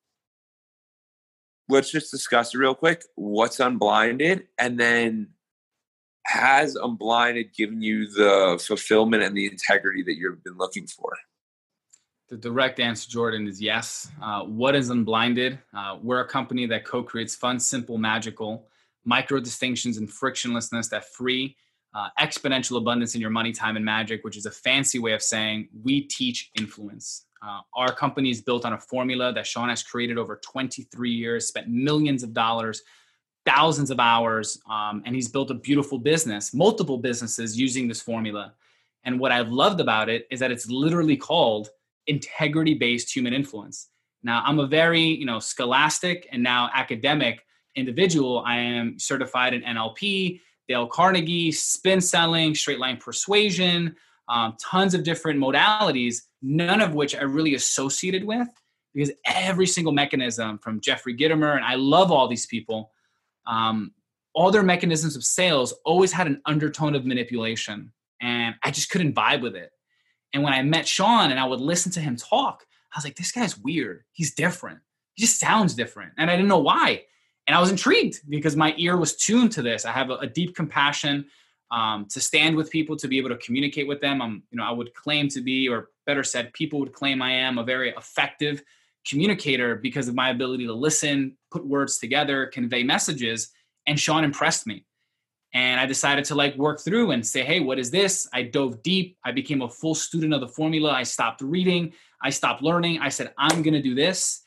let's 1.67 1.91
just 1.91 2.11
discuss 2.11 2.53
it 2.53 2.57
real 2.57 2.75
quick. 2.75 3.03
What's 3.15 3.59
unblinded, 3.59 4.47
and 4.57 4.79
then 4.79 5.29
has 6.25 6.75
unblinded 6.75 7.53
given 7.53 7.81
you 7.81 8.07
the 8.07 8.61
fulfillment 8.65 9.23
and 9.23 9.35
the 9.37 9.45
integrity 9.45 10.03
that 10.03 10.15
you've 10.15 10.43
been 10.43 10.57
looking 10.57 10.87
for? 10.87 11.13
The 12.29 12.37
direct 12.37 12.79
answer, 12.79 13.07
Jordan, 13.07 13.47
is 13.47 13.61
yes. 13.61 14.09
Uh, 14.21 14.43
what 14.43 14.73
is 14.73 14.89
unblinded? 14.89 15.59
Uh, 15.77 15.97
we're 16.01 16.21
a 16.21 16.27
company 16.27 16.65
that 16.65 16.83
co-creates 16.83 17.35
fun, 17.35 17.59
simple, 17.59 17.99
magical, 17.99 18.67
micro 19.03 19.39
distinctions 19.39 19.97
and 19.97 20.09
frictionlessness 20.09 20.89
that 20.89 21.05
free 21.13 21.55
uh, 21.95 22.09
exponential 22.19 22.77
abundance 22.77 23.15
in 23.15 23.21
your 23.21 23.29
money, 23.29 23.53
time, 23.53 23.77
and 23.77 23.85
magic, 23.85 24.23
which 24.25 24.35
is 24.35 24.45
a 24.45 24.51
fancy 24.51 24.99
way 24.99 25.13
of 25.13 25.21
saying 25.21 25.69
we 25.83 26.01
teach 26.01 26.51
influence. 26.59 27.25
Uh, 27.41 27.61
our 27.73 27.93
company 27.93 28.29
is 28.29 28.41
built 28.41 28.65
on 28.65 28.73
a 28.73 28.77
formula 28.77 29.31
that 29.31 29.47
Sean 29.47 29.69
has 29.69 29.81
created 29.81 30.17
over 30.17 30.41
23 30.43 31.09
years, 31.09 31.47
spent 31.47 31.69
millions 31.69 32.21
of 32.21 32.33
dollars, 32.33 32.81
thousands 33.45 33.91
of 33.91 33.99
hours, 33.99 34.59
um, 34.69 35.03
and 35.05 35.15
he's 35.15 35.29
built 35.29 35.51
a 35.51 35.53
beautiful 35.53 35.97
business, 35.97 36.53
multiple 36.53 36.97
businesses 36.97 37.57
using 37.57 37.87
this 37.87 38.01
formula. 38.01 38.53
And 39.05 39.19
what 39.19 39.31
I've 39.31 39.49
loved 39.49 39.79
about 39.79 40.09
it 40.09 40.27
is 40.31 40.39
that 40.39 40.51
it's 40.51 40.69
literally 40.69 41.15
called 41.15 41.69
integrity-based 42.07 43.15
human 43.15 43.33
influence. 43.33 43.89
Now, 44.23 44.43
I'm 44.45 44.59
a 44.59 44.67
very, 44.67 45.01
you 45.01 45.25
know, 45.25 45.39
scholastic 45.39 46.27
and 46.31 46.41
now 46.41 46.69
academic 46.73 47.45
individual. 47.75 48.43
I 48.45 48.57
am 48.57 48.97
certified 48.97 49.53
in 49.53 49.61
NLP, 49.61 50.41
Dale 50.67 50.87
Carnegie, 50.87 51.51
spin 51.51 52.01
selling, 52.01 52.55
straight 52.55 52.79
line 52.79 52.97
persuasion, 52.97 53.95
um, 54.27 54.55
tons 54.61 54.93
of 54.93 55.03
different 55.03 55.39
modalities, 55.39 56.21
none 56.41 56.81
of 56.81 56.95
which 56.95 57.15
I 57.15 57.21
really 57.21 57.55
associated 57.55 58.23
with 58.23 58.47
because 58.95 59.11
every 59.25 59.67
single 59.67 59.91
mechanism 59.91 60.57
from 60.57 60.79
Jeffrey 60.79 61.15
Gitomer, 61.15 61.55
and 61.55 61.65
I 61.65 61.75
love 61.75 62.11
all 62.11 62.27
these 62.27 62.45
people, 62.45 62.91
um, 63.45 63.91
all 64.33 64.51
their 64.51 64.63
mechanisms 64.63 65.15
of 65.15 65.23
sales 65.23 65.73
always 65.83 66.13
had 66.13 66.27
an 66.27 66.41
undertone 66.45 66.95
of 66.95 67.05
manipulation. 67.05 67.91
And 68.21 68.55
I 68.63 68.71
just 68.71 68.89
couldn't 68.89 69.13
vibe 69.13 69.41
with 69.41 69.55
it. 69.55 69.71
And 70.33 70.43
when 70.43 70.53
I 70.53 70.61
met 70.63 70.87
Sean 70.87 71.29
and 71.29 71.39
I 71.39 71.45
would 71.45 71.59
listen 71.59 71.91
to 71.93 71.99
him 71.99 72.15
talk, 72.15 72.65
I 72.93 72.97
was 72.97 73.03
like, 73.03 73.17
this 73.17 73.31
guy's 73.31 73.57
weird. 73.57 74.03
He's 74.13 74.33
different. 74.33 74.79
He 75.13 75.23
just 75.23 75.39
sounds 75.39 75.73
different. 75.73 76.13
And 76.17 76.31
I 76.31 76.35
didn't 76.35 76.49
know 76.49 76.59
why 76.59 77.03
and 77.47 77.55
I 77.55 77.59
was 77.59 77.69
intrigued 77.69 78.21
because 78.29 78.55
my 78.55 78.73
ear 78.77 78.97
was 78.97 79.15
tuned 79.15 79.51
to 79.53 79.61
this. 79.61 79.85
I 79.85 79.91
have 79.91 80.09
a, 80.09 80.15
a 80.15 80.27
deep 80.27 80.55
compassion 80.55 81.25
um, 81.71 82.07
to 82.09 82.19
stand 82.19 82.55
with 82.55 82.69
people, 82.69 82.95
to 82.97 83.07
be 83.07 83.17
able 83.17 83.29
to 83.29 83.37
communicate 83.37 83.87
with 83.87 84.01
them. 84.01 84.21
I'm, 84.21 84.43
you 84.51 84.57
know, 84.57 84.63
I 84.63 84.71
would 84.71 84.93
claim 84.93 85.27
to 85.29 85.41
be, 85.41 85.67
or 85.67 85.89
better 86.05 86.23
said, 86.23 86.53
people 86.53 86.79
would 86.79 86.93
claim 86.93 87.21
I 87.21 87.31
am 87.31 87.57
a 87.57 87.63
very 87.63 87.89
effective 87.91 88.63
communicator 89.07 89.75
because 89.75 90.07
of 90.07 90.15
my 90.15 90.29
ability 90.29 90.65
to 90.65 90.73
listen, 90.73 91.37
put 91.51 91.65
words 91.65 91.97
together, 91.97 92.47
convey 92.47 92.83
messages. 92.83 93.51
And 93.87 93.99
Sean 93.99 94.23
impressed 94.23 94.65
me. 94.65 94.85
And 95.53 95.79
I 95.79 95.85
decided 95.85 96.25
to 96.25 96.35
like 96.35 96.55
work 96.57 96.81
through 96.81 97.11
and 97.11 97.25
say, 97.25 97.43
hey, 97.43 97.61
what 97.61 97.79
is 97.79 97.89
this? 97.89 98.27
I 98.33 98.43
dove 98.43 98.83
deep. 98.83 99.17
I 99.23 99.31
became 99.31 99.61
a 99.61 99.69
full 99.69 99.95
student 99.95 100.33
of 100.33 100.41
the 100.41 100.47
formula. 100.47 100.91
I 100.91 101.03
stopped 101.03 101.41
reading. 101.41 101.93
I 102.21 102.29
stopped 102.29 102.61
learning. 102.61 102.99
I 102.99 103.09
said, 103.09 103.33
I'm 103.37 103.61
going 103.61 103.73
to 103.73 103.81
do 103.81 103.95
this. 103.95 104.41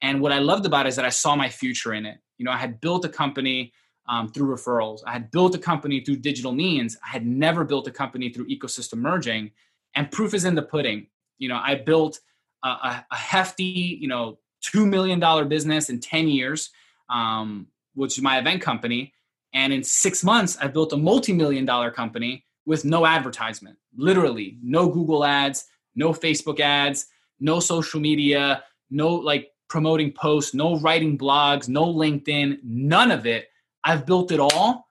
And 0.00 0.20
what 0.20 0.32
I 0.32 0.38
loved 0.38 0.64
about 0.64 0.86
it 0.86 0.90
is 0.90 0.96
that 0.96 1.04
I 1.04 1.10
saw 1.10 1.36
my 1.36 1.48
future 1.48 1.92
in 1.92 2.06
it. 2.06 2.18
You 2.38 2.44
know, 2.44 2.50
I 2.50 2.56
had 2.56 2.80
built 2.80 3.04
a 3.04 3.08
company 3.08 3.72
um, 4.08 4.28
through 4.28 4.54
referrals. 4.54 5.00
I 5.06 5.12
had 5.12 5.30
built 5.30 5.54
a 5.54 5.58
company 5.58 6.00
through 6.00 6.16
digital 6.16 6.52
means. 6.52 6.96
I 7.04 7.08
had 7.08 7.26
never 7.26 7.64
built 7.64 7.86
a 7.86 7.90
company 7.90 8.28
through 8.30 8.48
ecosystem 8.48 8.98
merging. 8.98 9.50
And 9.94 10.10
proof 10.10 10.34
is 10.34 10.44
in 10.44 10.54
the 10.54 10.62
pudding. 10.62 11.06
You 11.38 11.48
know, 11.48 11.60
I 11.62 11.76
built 11.76 12.20
a, 12.62 12.68
a, 12.68 13.06
a 13.10 13.16
hefty, 13.16 13.98
you 14.00 14.08
know, 14.08 14.38
$2 14.64 14.88
million 14.88 15.48
business 15.48 15.90
in 15.90 16.00
10 16.00 16.28
years, 16.28 16.70
um, 17.08 17.66
which 17.94 18.16
is 18.18 18.22
my 18.22 18.38
event 18.38 18.62
company. 18.62 19.12
And 19.52 19.72
in 19.72 19.84
six 19.84 20.24
months, 20.24 20.56
I 20.60 20.66
built 20.66 20.92
a 20.92 20.96
multi 20.96 21.32
million 21.32 21.64
dollar 21.64 21.90
company 21.90 22.44
with 22.66 22.84
no 22.84 23.06
advertisement, 23.06 23.78
literally 23.96 24.58
no 24.62 24.88
Google 24.88 25.24
ads, 25.24 25.66
no 25.94 26.12
Facebook 26.12 26.60
ads, 26.60 27.06
no 27.38 27.60
social 27.60 28.00
media, 28.00 28.64
no 28.90 29.14
like 29.14 29.50
promoting 29.68 30.12
posts, 30.12 30.54
no 30.54 30.78
writing 30.78 31.18
blogs, 31.18 31.68
no 31.68 31.86
LinkedIn, 31.86 32.58
none 32.62 33.10
of 33.10 33.26
it. 33.26 33.48
I've 33.82 34.06
built 34.06 34.32
it 34.32 34.40
all. 34.40 34.88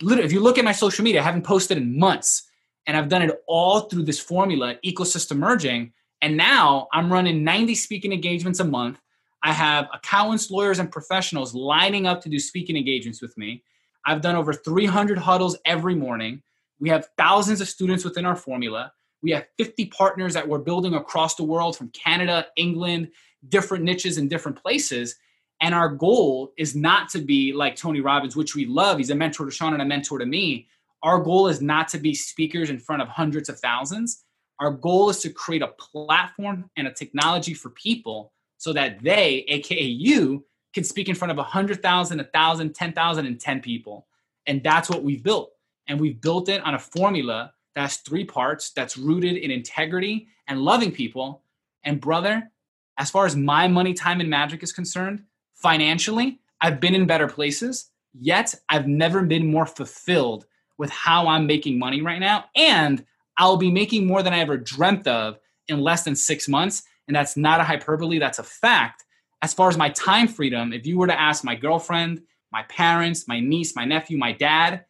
Literally, 0.00 0.24
if 0.24 0.32
you 0.32 0.40
look 0.40 0.58
at 0.58 0.64
my 0.64 0.72
social 0.72 1.04
media, 1.04 1.20
I 1.20 1.24
haven't 1.24 1.44
posted 1.44 1.78
in 1.78 1.98
months. 1.98 2.48
And 2.86 2.96
I've 2.96 3.08
done 3.08 3.22
it 3.22 3.42
all 3.46 3.82
through 3.82 4.04
this 4.04 4.18
formula, 4.18 4.76
ecosystem 4.84 5.36
merging. 5.36 5.92
And 6.20 6.36
now 6.36 6.88
I'm 6.92 7.12
running 7.12 7.44
90 7.44 7.74
speaking 7.74 8.12
engagements 8.12 8.60
a 8.60 8.64
month. 8.64 9.00
I 9.42 9.52
have 9.52 9.88
accountants, 9.92 10.50
lawyers, 10.50 10.78
and 10.78 10.90
professionals 10.90 11.54
lining 11.54 12.06
up 12.06 12.20
to 12.22 12.28
do 12.28 12.38
speaking 12.38 12.76
engagements 12.76 13.20
with 13.20 13.36
me. 13.36 13.62
I've 14.06 14.20
done 14.20 14.36
over 14.36 14.52
300 14.52 15.18
huddles 15.18 15.56
every 15.64 15.94
morning. 15.94 16.42
We 16.80 16.88
have 16.88 17.08
thousands 17.16 17.60
of 17.60 17.68
students 17.68 18.04
within 18.04 18.24
our 18.24 18.36
formula. 18.36 18.92
We 19.22 19.30
have 19.32 19.46
50 19.58 19.86
partners 19.86 20.34
that 20.34 20.46
we're 20.46 20.58
building 20.58 20.94
across 20.94 21.36
the 21.36 21.44
world 21.44 21.76
from 21.76 21.88
Canada, 21.90 22.46
England, 22.56 23.10
different 23.48 23.84
niches 23.84 24.18
in 24.18 24.28
different 24.28 24.60
places. 24.60 25.16
And 25.60 25.74
our 25.74 25.88
goal 25.88 26.52
is 26.58 26.74
not 26.74 27.08
to 27.10 27.20
be 27.20 27.52
like 27.52 27.76
Tony 27.76 28.00
Robbins, 28.00 28.34
which 28.34 28.56
we 28.56 28.66
love. 28.66 28.98
He's 28.98 29.10
a 29.10 29.14
mentor 29.14 29.44
to 29.44 29.50
Sean 29.50 29.72
and 29.72 29.82
a 29.82 29.86
mentor 29.86 30.18
to 30.18 30.26
me. 30.26 30.66
Our 31.02 31.20
goal 31.20 31.48
is 31.48 31.60
not 31.60 31.88
to 31.88 31.98
be 31.98 32.14
speakers 32.14 32.70
in 32.70 32.78
front 32.78 33.02
of 33.02 33.08
hundreds 33.08 33.48
of 33.48 33.58
thousands. 33.60 34.24
Our 34.58 34.70
goal 34.70 35.10
is 35.10 35.18
to 35.20 35.30
create 35.30 35.62
a 35.62 35.68
platform 35.68 36.70
and 36.76 36.86
a 36.86 36.92
technology 36.92 37.54
for 37.54 37.70
people 37.70 38.32
so 38.58 38.72
that 38.72 39.02
they, 39.02 39.44
aka 39.48 39.82
you, 39.82 40.44
can 40.72 40.84
speak 40.84 41.08
in 41.08 41.14
front 41.14 41.30
of 41.30 41.36
100,000, 41.36 42.18
1,000, 42.18 42.74
10,000, 42.74 43.26
and 43.26 43.40
10 43.40 43.60
people. 43.60 44.06
And 44.46 44.62
that's 44.62 44.88
what 44.88 45.02
we've 45.02 45.22
built. 45.22 45.52
And 45.88 46.00
we've 46.00 46.20
built 46.20 46.48
it 46.48 46.62
on 46.62 46.74
a 46.74 46.78
formula 46.78 47.52
that's 47.74 47.96
three 47.96 48.24
parts 48.24 48.70
that's 48.70 48.96
rooted 48.96 49.36
in 49.36 49.50
integrity 49.50 50.28
and 50.46 50.60
loving 50.60 50.92
people. 50.92 51.42
And 51.84 52.00
brother, 52.00 52.50
as 52.98 53.10
far 53.10 53.26
as 53.26 53.36
my 53.36 53.68
money, 53.68 53.94
time, 53.94 54.20
and 54.20 54.30
magic 54.30 54.62
is 54.62 54.72
concerned, 54.72 55.24
financially, 55.54 56.40
I've 56.60 56.80
been 56.80 56.94
in 56.94 57.06
better 57.06 57.28
places, 57.28 57.90
yet 58.12 58.54
I've 58.68 58.86
never 58.86 59.22
been 59.22 59.50
more 59.50 59.66
fulfilled 59.66 60.46
with 60.78 60.90
how 60.90 61.28
I'm 61.28 61.46
making 61.46 61.78
money 61.78 62.02
right 62.02 62.20
now. 62.20 62.44
And 62.54 63.04
I'll 63.38 63.56
be 63.56 63.70
making 63.70 64.06
more 64.06 64.22
than 64.22 64.32
I 64.32 64.40
ever 64.40 64.56
dreamt 64.56 65.06
of 65.06 65.38
in 65.68 65.80
less 65.80 66.04
than 66.04 66.14
six 66.14 66.48
months. 66.48 66.82
And 67.06 67.16
that's 67.16 67.36
not 67.36 67.60
a 67.60 67.64
hyperbole, 67.64 68.18
that's 68.18 68.38
a 68.38 68.44
fact 68.44 69.04
as 69.42 69.52
far 69.52 69.68
as 69.68 69.76
my 69.76 69.90
time 69.90 70.28
freedom, 70.28 70.72
if 70.72 70.86
you 70.86 70.96
were 70.96 71.08
to 71.08 71.20
ask 71.20 71.44
my 71.44 71.56
girlfriend, 71.56 72.22
my 72.52 72.62
parents, 72.64 73.26
my 73.26 73.40
niece, 73.40 73.74
my 73.74 73.84
nephew, 73.84 74.16
my 74.16 74.32
dad, 74.32 74.84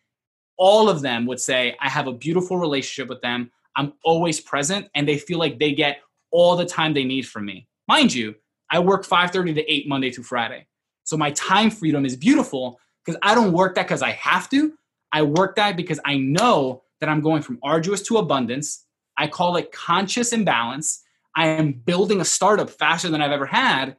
all 0.56 0.88
of 0.88 1.00
them 1.00 1.26
would 1.26 1.40
say, 1.40 1.76
I 1.80 1.88
have 1.88 2.06
a 2.06 2.12
beautiful 2.12 2.56
relationship 2.56 3.08
with 3.08 3.20
them. 3.22 3.50
I'm 3.76 3.94
always 4.04 4.40
present, 4.40 4.88
and 4.94 5.08
they 5.08 5.18
feel 5.18 5.38
like 5.38 5.58
they 5.58 5.72
get 5.72 6.00
all 6.30 6.56
the 6.56 6.66
time 6.66 6.94
they 6.94 7.04
need 7.04 7.26
from 7.26 7.44
me. 7.44 7.66
Mind 7.88 8.12
you, 8.12 8.34
I 8.70 8.78
work 8.78 9.04
5:30 9.04 9.54
to 9.54 9.72
8 9.72 9.88
Monday 9.88 10.10
through 10.10 10.24
Friday. 10.24 10.66
So 11.04 11.16
my 11.16 11.30
time 11.32 11.70
freedom 11.70 12.04
is 12.04 12.16
beautiful 12.16 12.78
because 13.04 13.18
I 13.22 13.34
don't 13.34 13.52
work 13.52 13.74
that 13.74 13.86
because 13.86 14.02
I 14.02 14.12
have 14.12 14.48
to. 14.50 14.72
I 15.12 15.22
work 15.22 15.56
that 15.56 15.76
because 15.76 16.00
I 16.04 16.16
know 16.16 16.82
that 17.00 17.08
I'm 17.08 17.20
going 17.20 17.42
from 17.42 17.58
arduous 17.62 18.02
to 18.02 18.18
abundance. 18.18 18.86
I 19.18 19.26
call 19.26 19.56
it 19.56 19.72
conscious 19.72 20.32
imbalance. 20.32 21.02
I 21.34 21.48
am 21.48 21.72
building 21.72 22.20
a 22.20 22.24
startup 22.24 22.70
faster 22.70 23.08
than 23.08 23.20
I've 23.20 23.32
ever 23.32 23.46
had 23.46 23.96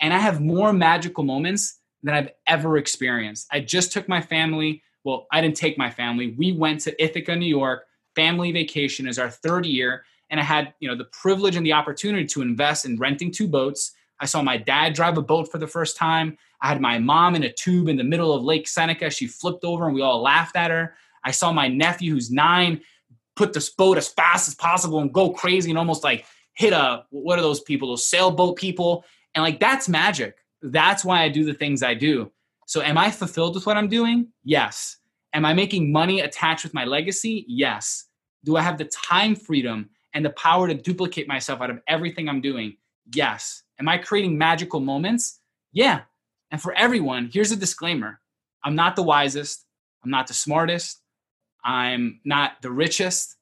and 0.00 0.12
I 0.12 0.18
have 0.18 0.40
more 0.40 0.72
magical 0.72 1.24
moments 1.24 1.80
than 2.02 2.14
I've 2.14 2.30
ever 2.46 2.76
experienced. 2.76 3.46
I 3.50 3.60
just 3.60 3.92
took 3.92 4.08
my 4.08 4.20
family. 4.20 4.82
Well, 5.04 5.26
I 5.30 5.40
didn't 5.40 5.56
take 5.56 5.78
my 5.78 5.90
family. 5.90 6.34
We 6.36 6.52
went 6.52 6.80
to 6.80 7.02
Ithaca, 7.02 7.36
New 7.36 7.46
York, 7.46 7.86
family 8.14 8.52
vacation 8.52 9.06
is 9.06 9.18
our 9.18 9.30
third 9.30 9.66
year. 9.66 10.04
And 10.30 10.40
I 10.40 10.42
had, 10.42 10.74
you 10.80 10.88
know, 10.88 10.96
the 10.96 11.04
privilege 11.04 11.56
and 11.56 11.64
the 11.64 11.72
opportunity 11.72 12.26
to 12.26 12.42
invest 12.42 12.86
in 12.86 12.98
renting 12.98 13.30
two 13.30 13.46
boats. 13.46 13.92
I 14.20 14.26
saw 14.26 14.42
my 14.42 14.56
dad 14.56 14.94
drive 14.94 15.18
a 15.18 15.22
boat 15.22 15.50
for 15.50 15.58
the 15.58 15.66
first 15.66 15.96
time. 15.96 16.38
I 16.62 16.68
had 16.68 16.80
my 16.80 16.98
mom 16.98 17.34
in 17.34 17.42
a 17.42 17.52
tube 17.52 17.88
in 17.88 17.96
the 17.96 18.04
middle 18.04 18.32
of 18.32 18.42
Lake 18.42 18.66
Seneca. 18.66 19.10
She 19.10 19.26
flipped 19.26 19.64
over 19.64 19.86
and 19.86 19.94
we 19.94 20.02
all 20.02 20.22
laughed 20.22 20.56
at 20.56 20.70
her. 20.70 20.94
I 21.24 21.30
saw 21.30 21.52
my 21.52 21.68
nephew, 21.68 22.12
who's 22.12 22.30
nine, 22.30 22.80
put 23.36 23.52
this 23.52 23.70
boat 23.70 23.98
as 23.98 24.08
fast 24.08 24.48
as 24.48 24.54
possible 24.54 25.00
and 25.00 25.12
go 25.12 25.30
crazy 25.30 25.70
and 25.70 25.78
almost 25.78 26.04
like 26.04 26.24
hit 26.54 26.72
a 26.72 27.04
what 27.10 27.38
are 27.38 27.42
those 27.42 27.60
people, 27.60 27.88
those 27.88 28.06
sailboat 28.06 28.56
people. 28.56 29.04
And 29.34 29.42
like 29.42 29.60
that's 29.60 29.88
magic. 29.88 30.36
That's 30.62 31.04
why 31.04 31.22
I 31.22 31.28
do 31.28 31.44
the 31.44 31.54
things 31.54 31.82
I 31.82 31.94
do. 31.94 32.30
So 32.66 32.82
am 32.82 32.98
I 32.98 33.10
fulfilled 33.10 33.54
with 33.54 33.66
what 33.66 33.76
I'm 33.76 33.88
doing? 33.88 34.28
Yes. 34.44 34.96
Am 35.32 35.44
I 35.44 35.52
making 35.52 35.92
money 35.92 36.20
attached 36.20 36.64
with 36.64 36.74
my 36.74 36.84
legacy? 36.84 37.44
Yes. 37.48 38.04
Do 38.44 38.56
I 38.56 38.62
have 38.62 38.78
the 38.78 38.84
time 38.84 39.34
freedom 39.34 39.90
and 40.12 40.24
the 40.24 40.30
power 40.30 40.68
to 40.68 40.74
duplicate 40.74 41.26
myself 41.26 41.60
out 41.60 41.70
of 41.70 41.80
everything 41.88 42.28
I'm 42.28 42.40
doing? 42.40 42.76
Yes. 43.12 43.62
Am 43.80 43.88
I 43.88 43.98
creating 43.98 44.38
magical 44.38 44.80
moments? 44.80 45.40
Yeah. 45.72 46.02
And 46.50 46.62
for 46.62 46.72
everyone, 46.74 47.30
here's 47.32 47.52
a 47.52 47.56
disclaimer 47.56 48.20
I'm 48.62 48.76
not 48.76 48.96
the 48.96 49.02
wisest, 49.02 49.64
I'm 50.04 50.10
not 50.10 50.26
the 50.26 50.34
smartest, 50.34 51.02
I'm 51.64 52.20
not 52.24 52.62
the 52.62 52.70
richest, 52.70 53.36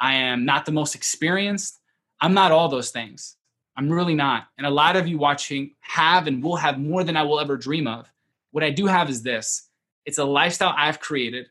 I 0.00 0.14
am 0.14 0.44
not 0.44 0.66
the 0.66 0.72
most 0.72 0.94
experienced. 0.94 1.78
I'm 2.20 2.34
not 2.34 2.52
all 2.52 2.68
those 2.68 2.90
things. 2.90 3.36
I'm 3.76 3.90
really 3.90 4.14
not. 4.14 4.46
And 4.56 4.66
a 4.66 4.70
lot 4.70 4.96
of 4.96 5.06
you 5.06 5.18
watching 5.18 5.74
have 5.80 6.26
and 6.26 6.42
will 6.42 6.56
have 6.56 6.78
more 6.78 7.04
than 7.04 7.16
I 7.16 7.22
will 7.22 7.40
ever 7.40 7.56
dream 7.56 7.86
of. 7.86 8.10
What 8.58 8.64
I 8.64 8.70
do 8.70 8.86
have 8.86 9.08
is 9.08 9.22
this 9.22 9.70
it's 10.04 10.18
a 10.18 10.24
lifestyle 10.24 10.74
I've 10.76 10.98
created 10.98 11.46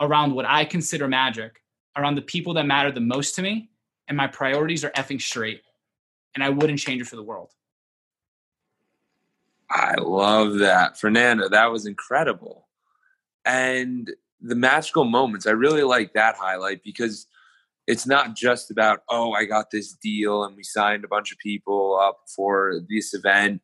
around 0.00 0.32
what 0.32 0.44
I 0.44 0.64
consider 0.64 1.08
magic, 1.08 1.60
around 1.96 2.14
the 2.14 2.22
people 2.22 2.54
that 2.54 2.66
matter 2.66 2.92
the 2.92 3.00
most 3.00 3.34
to 3.34 3.42
me. 3.42 3.68
And 4.06 4.16
my 4.16 4.28
priorities 4.28 4.84
are 4.84 4.90
effing 4.90 5.20
straight. 5.20 5.62
And 6.36 6.44
I 6.44 6.50
wouldn't 6.50 6.78
change 6.78 7.02
it 7.02 7.08
for 7.08 7.16
the 7.16 7.24
world. 7.24 7.50
I 9.68 9.96
love 9.96 10.58
that. 10.58 11.00
Fernando, 11.00 11.48
that 11.48 11.72
was 11.72 11.84
incredible. 11.84 12.68
And 13.44 14.08
the 14.40 14.54
magical 14.54 15.04
moments, 15.04 15.48
I 15.48 15.50
really 15.50 15.82
like 15.82 16.12
that 16.12 16.36
highlight 16.36 16.84
because 16.84 17.26
it's 17.88 18.06
not 18.06 18.36
just 18.36 18.72
about 18.72 19.00
oh 19.08 19.30
i 19.32 19.44
got 19.44 19.70
this 19.70 19.92
deal 19.92 20.42
and 20.42 20.56
we 20.56 20.64
signed 20.64 21.04
a 21.04 21.08
bunch 21.08 21.30
of 21.30 21.38
people 21.38 21.96
up 22.02 22.18
for 22.34 22.80
this 22.88 23.14
event 23.14 23.60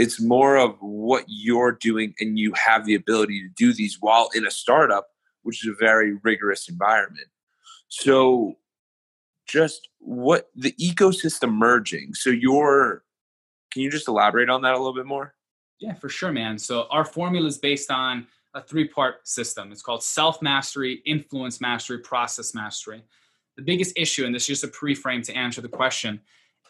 it's 0.00 0.18
more 0.18 0.56
of 0.56 0.76
what 0.80 1.24
you're 1.28 1.72
doing 1.72 2.14
and 2.20 2.38
you 2.38 2.54
have 2.54 2.86
the 2.86 2.94
ability 2.94 3.42
to 3.42 3.48
do 3.54 3.74
these 3.74 3.98
while 4.00 4.30
in 4.34 4.46
a 4.46 4.50
startup 4.50 5.08
which 5.42 5.64
is 5.64 5.72
a 5.72 5.76
very 5.78 6.14
rigorous 6.22 6.68
environment. 6.68 7.26
So 7.88 8.54
just 9.46 9.88
what 9.98 10.50
the 10.54 10.72
ecosystem 10.72 11.52
merging. 11.52 12.14
So 12.14 12.30
you're 12.30 13.04
can 13.72 13.82
you 13.82 13.90
just 13.90 14.08
elaborate 14.08 14.48
on 14.48 14.62
that 14.62 14.72
a 14.72 14.78
little 14.78 14.94
bit 14.94 15.06
more? 15.06 15.34
Yeah 15.78 15.94
for 15.94 16.08
sure 16.08 16.32
man. 16.32 16.58
So 16.58 16.86
our 16.90 17.04
formula 17.04 17.46
is 17.46 17.58
based 17.58 17.90
on 17.90 18.26
a 18.54 18.62
three 18.62 18.88
part 18.88 19.28
system. 19.28 19.70
It's 19.70 19.82
called 19.82 20.02
self 20.02 20.40
mastery 20.40 21.02
influence 21.04 21.60
mastery 21.60 21.98
process 21.98 22.54
mastery. 22.54 23.02
The 23.56 23.62
biggest 23.62 23.92
issue, 23.96 24.24
and 24.24 24.34
this 24.34 24.44
is 24.44 24.60
just 24.60 24.64
a 24.64 24.68
pre-frame 24.68 25.20
to 25.22 25.34
answer 25.34 25.60
the 25.60 25.68
question, 25.68 26.20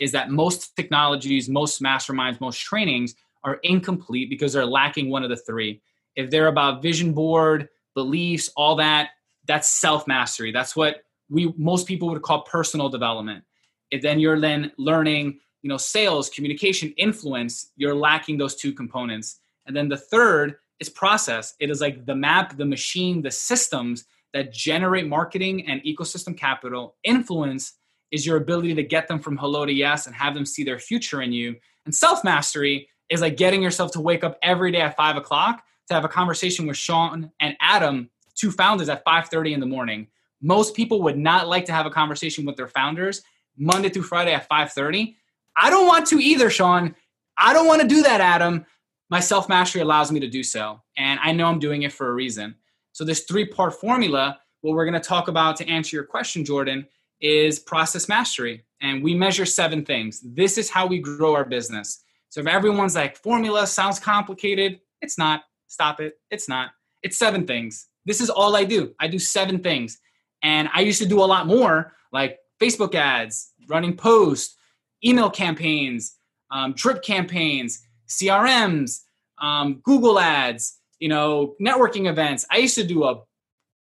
is 0.00 0.12
that 0.12 0.30
most 0.30 0.74
technologies, 0.74 1.48
most 1.48 1.82
masterminds, 1.82 2.40
most 2.40 2.60
trainings 2.60 3.14
are 3.44 3.60
incomplete 3.62 4.28
because 4.28 4.52
they're 4.52 4.66
lacking 4.66 5.10
one 5.10 5.22
of 5.22 5.30
the 5.30 5.36
three. 5.36 5.80
If 6.16 6.30
they're 6.30 6.48
about 6.48 6.82
vision 6.82 7.12
board, 7.12 7.68
beliefs, 7.94 8.50
all 8.56 8.76
that, 8.76 9.10
that's 9.46 9.68
self 9.68 10.06
mastery. 10.06 10.52
That's 10.52 10.74
what 10.74 11.02
we 11.28 11.54
most 11.56 11.86
people 11.86 12.08
would 12.08 12.22
call 12.22 12.42
personal 12.42 12.88
development. 12.88 13.44
If 13.90 14.02
then 14.02 14.18
you're 14.18 14.40
then 14.40 14.72
learning, 14.78 15.38
you 15.62 15.68
know, 15.68 15.76
sales, 15.76 16.28
communication, 16.28 16.92
influence, 16.96 17.70
you're 17.76 17.94
lacking 17.94 18.38
those 18.38 18.56
two 18.56 18.72
components. 18.72 19.38
And 19.66 19.76
then 19.76 19.88
the 19.88 19.96
third 19.96 20.56
is 20.80 20.88
process. 20.88 21.54
It 21.60 21.70
is 21.70 21.80
like 21.80 22.06
the 22.06 22.14
map, 22.14 22.56
the 22.56 22.64
machine, 22.64 23.22
the 23.22 23.30
systems 23.30 24.04
that 24.32 24.52
generate 24.52 25.09
marketing 25.09 25.66
and 25.66 25.82
ecosystem 25.82 26.36
capital. 26.36 26.96
Influence 27.05 27.74
is 28.11 28.26
your 28.26 28.36
ability 28.36 28.74
to 28.74 28.82
get 28.82 29.08
them 29.08 29.18
from 29.18 29.36
hello 29.36 29.64
to 29.64 29.72
yes 29.72 30.06
and 30.06 30.14
have 30.14 30.34
them 30.34 30.46
see 30.46 30.64
their 30.64 30.78
future 30.78 31.22
in 31.22 31.32
you. 31.32 31.56
And 31.84 31.94
self 31.94 32.24
mastery 32.24 32.88
is 33.08 33.20
like 33.20 33.36
getting 33.36 33.62
yourself 33.62 33.92
to 33.92 34.00
wake 34.00 34.24
up 34.24 34.38
every 34.42 34.72
day 34.72 34.80
at 34.80 34.96
five 34.96 35.16
o'clock 35.16 35.62
to 35.88 35.94
have 35.94 36.04
a 36.04 36.08
conversation 36.08 36.66
with 36.66 36.76
Sean 36.76 37.30
and 37.40 37.56
Adam, 37.61 38.11
two 38.34 38.50
founders 38.50 38.88
at 38.88 39.04
5:30 39.04 39.52
in 39.54 39.61
the 39.61 39.66
morning. 39.66 40.06
Most 40.40 40.74
people 40.74 41.02
would 41.02 41.18
not 41.18 41.48
like 41.48 41.66
to 41.66 41.72
have 41.72 41.86
a 41.86 41.90
conversation 41.90 42.44
with 42.46 42.56
their 42.56 42.68
founders 42.68 43.22
Monday 43.56 43.90
through 43.90 44.04
Friday 44.04 44.32
at 44.32 44.48
5:30. 44.48 45.16
I 45.56 45.68
don't 45.68 45.86
want 45.86 46.06
to 46.08 46.18
either, 46.18 46.48
Sean. 46.48 46.94
I 47.36 47.52
don't 47.52 47.66
want 47.66 47.82
to 47.82 47.88
do 47.88 48.02
that, 48.02 48.20
Adam. 48.20 48.64
My 49.11 49.20
self 49.20 49.48
mastery 49.48 49.82
allows 49.82 50.12
me 50.12 50.20
to 50.20 50.28
do 50.28 50.42
so, 50.42 50.80
and 50.96 51.18
I 51.20 51.32
know 51.32 51.46
I'm 51.46 51.58
doing 51.58 51.82
it 51.82 51.92
for 51.92 52.08
a 52.08 52.14
reason. 52.14 52.54
So 52.92 53.04
this 53.04 53.24
three-part 53.24 53.74
formula, 53.74 54.38
what 54.61 54.74
we're 54.74 54.84
going 54.84 55.00
to 55.00 55.08
talk 55.08 55.28
about 55.28 55.56
to 55.56 55.68
answer 55.68 55.96
your 55.96 56.04
question, 56.04 56.44
Jordan, 56.44 56.86
is 57.20 57.58
process 57.58 58.08
mastery. 58.08 58.64
And 58.80 59.02
we 59.02 59.14
measure 59.14 59.44
seven 59.44 59.84
things. 59.84 60.22
This 60.24 60.56
is 60.56 60.70
how 60.70 60.86
we 60.86 60.98
grow 60.98 61.34
our 61.34 61.44
business. 61.44 62.02
So 62.30 62.40
if 62.40 62.46
everyone's 62.46 62.94
like, 62.94 63.16
formula 63.16 63.66
sounds 63.66 63.98
complicated, 63.98 64.80
it's 65.02 65.18
not. 65.18 65.42
Stop 65.66 66.00
it. 66.00 66.14
It's 66.30 66.48
not. 66.48 66.70
It's 67.02 67.18
seven 67.18 67.46
things. 67.46 67.88
This 68.06 68.20
is 68.20 68.30
all 68.30 68.56
I 68.56 68.64
do. 68.64 68.94
I 68.98 69.08
do 69.08 69.18
seven 69.18 69.60
things. 69.60 69.98
And 70.42 70.68
I 70.72 70.80
used 70.80 71.00
to 71.02 71.08
do 71.08 71.20
a 71.20 71.26
lot 71.26 71.46
more 71.46 71.94
like 72.12 72.38
Facebook 72.60 72.94
ads, 72.94 73.52
running 73.68 73.96
posts, 73.96 74.56
email 75.04 75.30
campaigns, 75.30 76.16
um, 76.50 76.72
drip 76.72 77.02
campaigns, 77.02 77.86
CRMs, 78.08 79.00
um, 79.38 79.80
Google 79.84 80.18
ads, 80.18 80.78
you 80.98 81.08
know, 81.08 81.54
networking 81.60 82.08
events. 82.08 82.44
I 82.50 82.58
used 82.58 82.74
to 82.76 82.84
do 82.84 83.04
a 83.04 83.22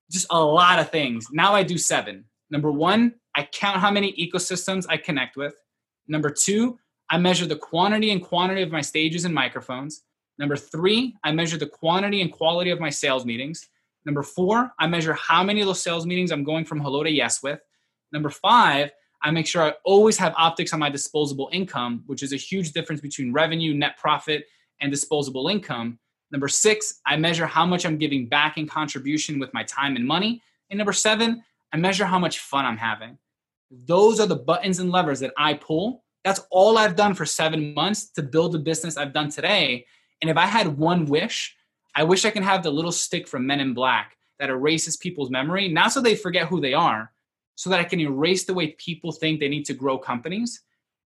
just 0.09 0.27
a 0.29 0.41
lot 0.41 0.79
of 0.79 0.89
things. 0.89 1.27
Now 1.31 1.53
I 1.53 1.63
do 1.63 1.77
seven. 1.77 2.25
Number 2.49 2.71
one, 2.71 3.15
I 3.37 3.47
count 3.53 3.77
how 3.77 3.91
many 3.91 4.13
ecosystems 4.13 4.87
I 4.89 4.97
connect 4.97 5.37
with. 5.37 5.53
Number 6.07 6.31
two, 6.31 6.79
I 7.09 7.19
measure 7.19 7.45
the 7.45 7.55
quantity 7.55 8.09
and 8.09 8.21
quantity 8.21 8.63
of 8.63 8.71
my 8.71 8.81
stages 8.81 9.25
and 9.25 9.33
microphones. 9.33 10.01
Number 10.39 10.55
three, 10.55 11.15
I 11.23 11.31
measure 11.31 11.57
the 11.57 11.67
quantity 11.67 12.21
and 12.21 12.31
quality 12.31 12.71
of 12.71 12.79
my 12.79 12.89
sales 12.89 13.25
meetings. 13.25 13.69
Number 14.05 14.23
four, 14.23 14.71
I 14.79 14.87
measure 14.87 15.13
how 15.13 15.43
many 15.43 15.61
of 15.61 15.67
those 15.67 15.83
sales 15.83 16.05
meetings 16.05 16.31
I'm 16.31 16.43
going 16.43 16.65
from 16.65 16.79
hello 16.79 17.03
to 17.03 17.11
yes 17.11 17.43
with. 17.43 17.59
Number 18.11 18.31
five, 18.31 18.91
I 19.21 19.29
make 19.29 19.45
sure 19.45 19.61
I 19.61 19.73
always 19.83 20.17
have 20.17 20.33
optics 20.35 20.73
on 20.73 20.79
my 20.79 20.89
disposable 20.89 21.49
income, 21.53 22.03
which 22.07 22.23
is 22.23 22.33
a 22.33 22.37
huge 22.37 22.71
difference 22.71 23.01
between 23.01 23.33
revenue, 23.33 23.73
net 23.73 23.97
profit, 23.97 24.45
and 24.81 24.91
disposable 24.91 25.47
income. 25.47 25.99
Number 26.31 26.47
six, 26.47 27.01
I 27.05 27.17
measure 27.17 27.45
how 27.45 27.67
much 27.67 27.85
I'm 27.85 27.97
giving 27.97 28.27
back 28.27 28.57
in 28.57 28.67
contribution 28.67 29.39
with 29.39 29.53
my 29.53 29.63
time 29.63 29.95
and 29.95 30.05
money. 30.05 30.41
And 30.71 30.77
number 30.77 30.93
seven, 30.93 31.43
I 31.71 31.77
measure 31.77 32.05
how 32.05 32.17
much 32.17 32.39
fun 32.39 32.65
I'm 32.65 32.77
having. 32.77 33.17
Those 33.71 34.19
are 34.19 34.27
the 34.27 34.35
buttons 34.35 34.79
and 34.79 34.91
levers 34.91 35.19
that 35.19 35.33
I 35.37 35.55
pull. 35.55 36.03
That's 36.23 36.41
all 36.51 36.77
I've 36.77 36.95
done 36.95 37.13
for 37.13 37.25
seven 37.25 37.73
months 37.73 38.11
to 38.11 38.23
build 38.23 38.51
the 38.51 38.59
business 38.59 38.97
I've 38.97 39.13
done 39.13 39.29
today. 39.29 39.85
And 40.21 40.29
if 40.29 40.37
I 40.37 40.45
had 40.45 40.77
one 40.77 41.05
wish, 41.05 41.55
I 41.95 42.03
wish 42.03 42.25
I 42.25 42.31
can 42.31 42.43
have 42.43 42.63
the 42.63 42.71
little 42.71 42.91
stick 42.91 43.27
from 43.27 43.47
Men 43.47 43.59
in 43.59 43.73
Black 43.73 44.17
that 44.39 44.49
erases 44.49 44.97
people's 44.97 45.29
memory, 45.29 45.67
not 45.67 45.91
so 45.91 46.01
they 46.01 46.15
forget 46.15 46.47
who 46.47 46.61
they 46.61 46.73
are, 46.73 47.11
so 47.55 47.69
that 47.69 47.79
I 47.79 47.83
can 47.83 47.99
erase 47.99 48.45
the 48.45 48.53
way 48.53 48.75
people 48.77 49.11
think 49.11 49.39
they 49.39 49.49
need 49.49 49.65
to 49.65 49.73
grow 49.73 49.97
companies. 49.97 50.61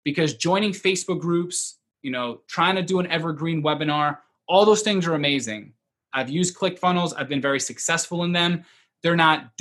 Because 0.03 0.35
joining 0.35 0.71
Facebook 0.71 1.19
groups, 1.19 1.77
you 2.01 2.11
know, 2.11 2.41
trying 2.47 2.75
to 2.75 2.81
do 2.81 2.99
an 2.99 3.07
evergreen 3.07 3.61
webinar, 3.61 4.17
all 4.47 4.65
those 4.65 4.81
things 4.81 5.05
are 5.05 5.13
amazing. 5.13 5.73
I've 6.13 6.29
used 6.29 6.57
ClickFunnels, 6.57 7.13
I've 7.15 7.29
been 7.29 7.41
very 7.41 7.59
successful 7.59 8.23
in 8.23 8.31
them. 8.31 8.63
They're 9.03 9.15
not, 9.15 9.51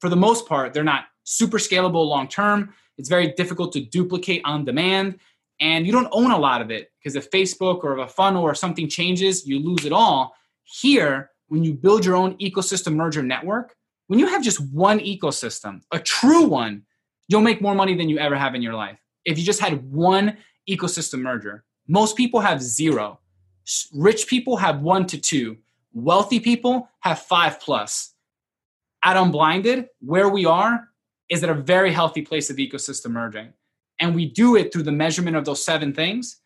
for 0.00 0.08
the 0.08 0.16
most 0.16 0.46
part, 0.46 0.72
they're 0.72 0.84
not 0.84 1.06
super 1.24 1.58
scalable 1.58 2.06
long 2.06 2.28
term. 2.28 2.74
It's 2.98 3.08
very 3.08 3.32
difficult 3.32 3.72
to 3.72 3.80
duplicate 3.80 4.42
on 4.44 4.64
demand. 4.64 5.18
And 5.60 5.86
you 5.86 5.92
don't 5.92 6.08
own 6.12 6.30
a 6.30 6.38
lot 6.38 6.60
of 6.60 6.70
it 6.70 6.90
because 6.98 7.14
if 7.14 7.30
Facebook 7.30 7.84
or 7.84 7.98
if 7.98 8.06
a 8.06 8.12
funnel 8.12 8.42
or 8.42 8.54
something 8.54 8.88
changes, 8.88 9.46
you 9.46 9.58
lose 9.58 9.84
it 9.84 9.92
all. 9.92 10.34
Here, 10.64 11.30
when 11.48 11.62
you 11.62 11.74
build 11.74 12.04
your 12.04 12.16
own 12.16 12.36
ecosystem 12.38 12.94
merger 12.94 13.22
network, 13.22 13.76
when 14.08 14.18
you 14.18 14.26
have 14.26 14.42
just 14.42 14.60
one 14.72 14.98
ecosystem, 15.00 15.82
a 15.92 15.98
true 15.98 16.44
one, 16.44 16.82
you'll 17.28 17.42
make 17.42 17.62
more 17.62 17.74
money 17.74 17.94
than 17.94 18.08
you 18.08 18.18
ever 18.18 18.36
have 18.36 18.54
in 18.54 18.62
your 18.62 18.74
life. 18.74 18.98
If 19.24 19.38
you 19.38 19.44
just 19.44 19.60
had 19.60 19.90
one 19.90 20.36
ecosystem 20.68 21.20
merger, 21.20 21.64
most 21.88 22.16
people 22.16 22.40
have 22.40 22.62
zero. 22.62 23.20
Rich 23.94 24.26
people 24.26 24.56
have 24.56 24.80
one 24.80 25.06
to 25.06 25.18
two. 25.18 25.58
Wealthy 25.92 26.40
people 26.40 26.88
have 27.00 27.20
five 27.20 27.60
plus. 27.60 28.14
At 29.04 29.16
Unblinded, 29.16 29.88
where 30.00 30.28
we 30.28 30.46
are 30.46 30.88
is 31.32 31.42
at 31.42 31.48
a 31.48 31.54
very 31.54 31.90
healthy 31.90 32.20
place 32.20 32.50
of 32.50 32.56
ecosystem 32.56 33.12
merging. 33.12 33.54
And 33.98 34.14
we 34.14 34.26
do 34.26 34.54
it 34.54 34.70
through 34.70 34.82
the 34.82 34.92
measurement 34.92 35.34
of 35.34 35.46
those 35.46 35.64
seven 35.64 35.94
things. 35.94 36.40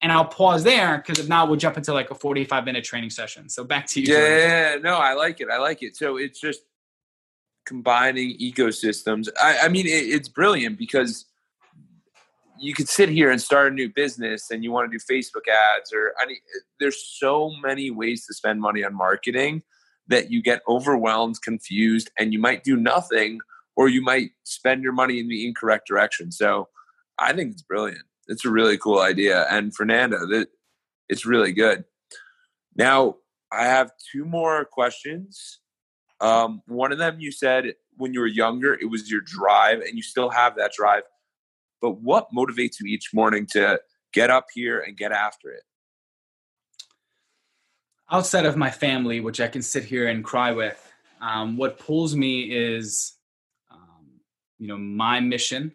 And 0.00 0.12
I'll 0.12 0.26
pause 0.26 0.62
there 0.62 0.98
because 0.98 1.18
if 1.18 1.28
not, 1.28 1.48
we'll 1.48 1.58
jump 1.58 1.76
into 1.76 1.92
like 1.92 2.12
a 2.12 2.14
45 2.14 2.64
minute 2.64 2.84
training 2.84 3.10
session. 3.10 3.48
So 3.48 3.64
back 3.64 3.88
to 3.88 4.00
you. 4.00 4.14
Yeah, 4.14 4.28
yeah, 4.28 4.76
no, 4.80 4.94
I 4.94 5.14
like 5.14 5.40
it. 5.40 5.48
I 5.52 5.58
like 5.58 5.82
it. 5.82 5.96
So 5.96 6.18
it's 6.18 6.40
just 6.40 6.60
combining 7.66 8.38
ecosystems. 8.38 9.28
I, 9.42 9.58
I 9.64 9.68
mean, 9.68 9.86
it, 9.86 9.90
it's 9.90 10.28
brilliant 10.28 10.78
because 10.78 11.26
you 12.60 12.74
could 12.74 12.88
sit 12.88 13.08
here 13.08 13.32
and 13.32 13.42
start 13.42 13.72
a 13.72 13.74
new 13.74 13.92
business 13.92 14.52
and 14.52 14.62
you 14.62 14.70
want 14.70 14.88
to 14.88 14.96
do 14.96 15.02
Facebook 15.04 15.48
ads 15.48 15.92
or 15.92 16.14
any, 16.22 16.38
there's 16.78 17.04
so 17.18 17.50
many 17.60 17.90
ways 17.90 18.24
to 18.26 18.34
spend 18.34 18.60
money 18.60 18.84
on 18.84 18.94
marketing 18.94 19.62
that 20.06 20.30
you 20.30 20.42
get 20.42 20.62
overwhelmed, 20.68 21.42
confused, 21.42 22.08
and 22.20 22.32
you 22.32 22.38
might 22.38 22.62
do 22.62 22.76
nothing 22.76 23.40
or 23.78 23.88
you 23.88 24.02
might 24.02 24.32
spend 24.42 24.82
your 24.82 24.92
money 24.92 25.20
in 25.20 25.28
the 25.28 25.46
incorrect 25.46 25.86
direction. 25.86 26.32
So 26.32 26.68
I 27.16 27.32
think 27.32 27.52
it's 27.52 27.62
brilliant. 27.62 28.02
It's 28.26 28.44
a 28.44 28.50
really 28.50 28.76
cool 28.76 28.98
idea. 28.98 29.46
And 29.50 29.72
Fernando, 29.74 30.26
that 30.26 30.48
it's 31.08 31.24
really 31.24 31.52
good. 31.52 31.84
Now, 32.74 33.18
I 33.52 33.66
have 33.66 33.92
two 34.12 34.24
more 34.24 34.64
questions. 34.64 35.60
Um, 36.20 36.60
one 36.66 36.90
of 36.90 36.98
them 36.98 37.20
you 37.20 37.30
said 37.30 37.74
when 37.96 38.12
you 38.12 38.18
were 38.18 38.26
younger, 38.26 38.74
it 38.74 38.90
was 38.90 39.08
your 39.08 39.20
drive, 39.20 39.80
and 39.80 39.94
you 39.94 40.02
still 40.02 40.30
have 40.30 40.56
that 40.56 40.72
drive. 40.72 41.04
But 41.80 42.00
what 42.00 42.26
motivates 42.36 42.80
you 42.80 42.86
each 42.88 43.14
morning 43.14 43.46
to 43.52 43.80
get 44.12 44.28
up 44.28 44.46
here 44.52 44.80
and 44.80 44.96
get 44.96 45.12
after 45.12 45.50
it? 45.50 45.62
Outside 48.10 48.44
of 48.44 48.56
my 48.56 48.72
family, 48.72 49.20
which 49.20 49.40
I 49.40 49.46
can 49.46 49.62
sit 49.62 49.84
here 49.84 50.08
and 50.08 50.24
cry 50.24 50.50
with, 50.50 50.84
um, 51.20 51.56
what 51.56 51.78
pulls 51.78 52.16
me 52.16 52.42
is, 52.42 53.17
you 54.58 54.68
know, 54.68 54.76
my 54.76 55.20
mission. 55.20 55.72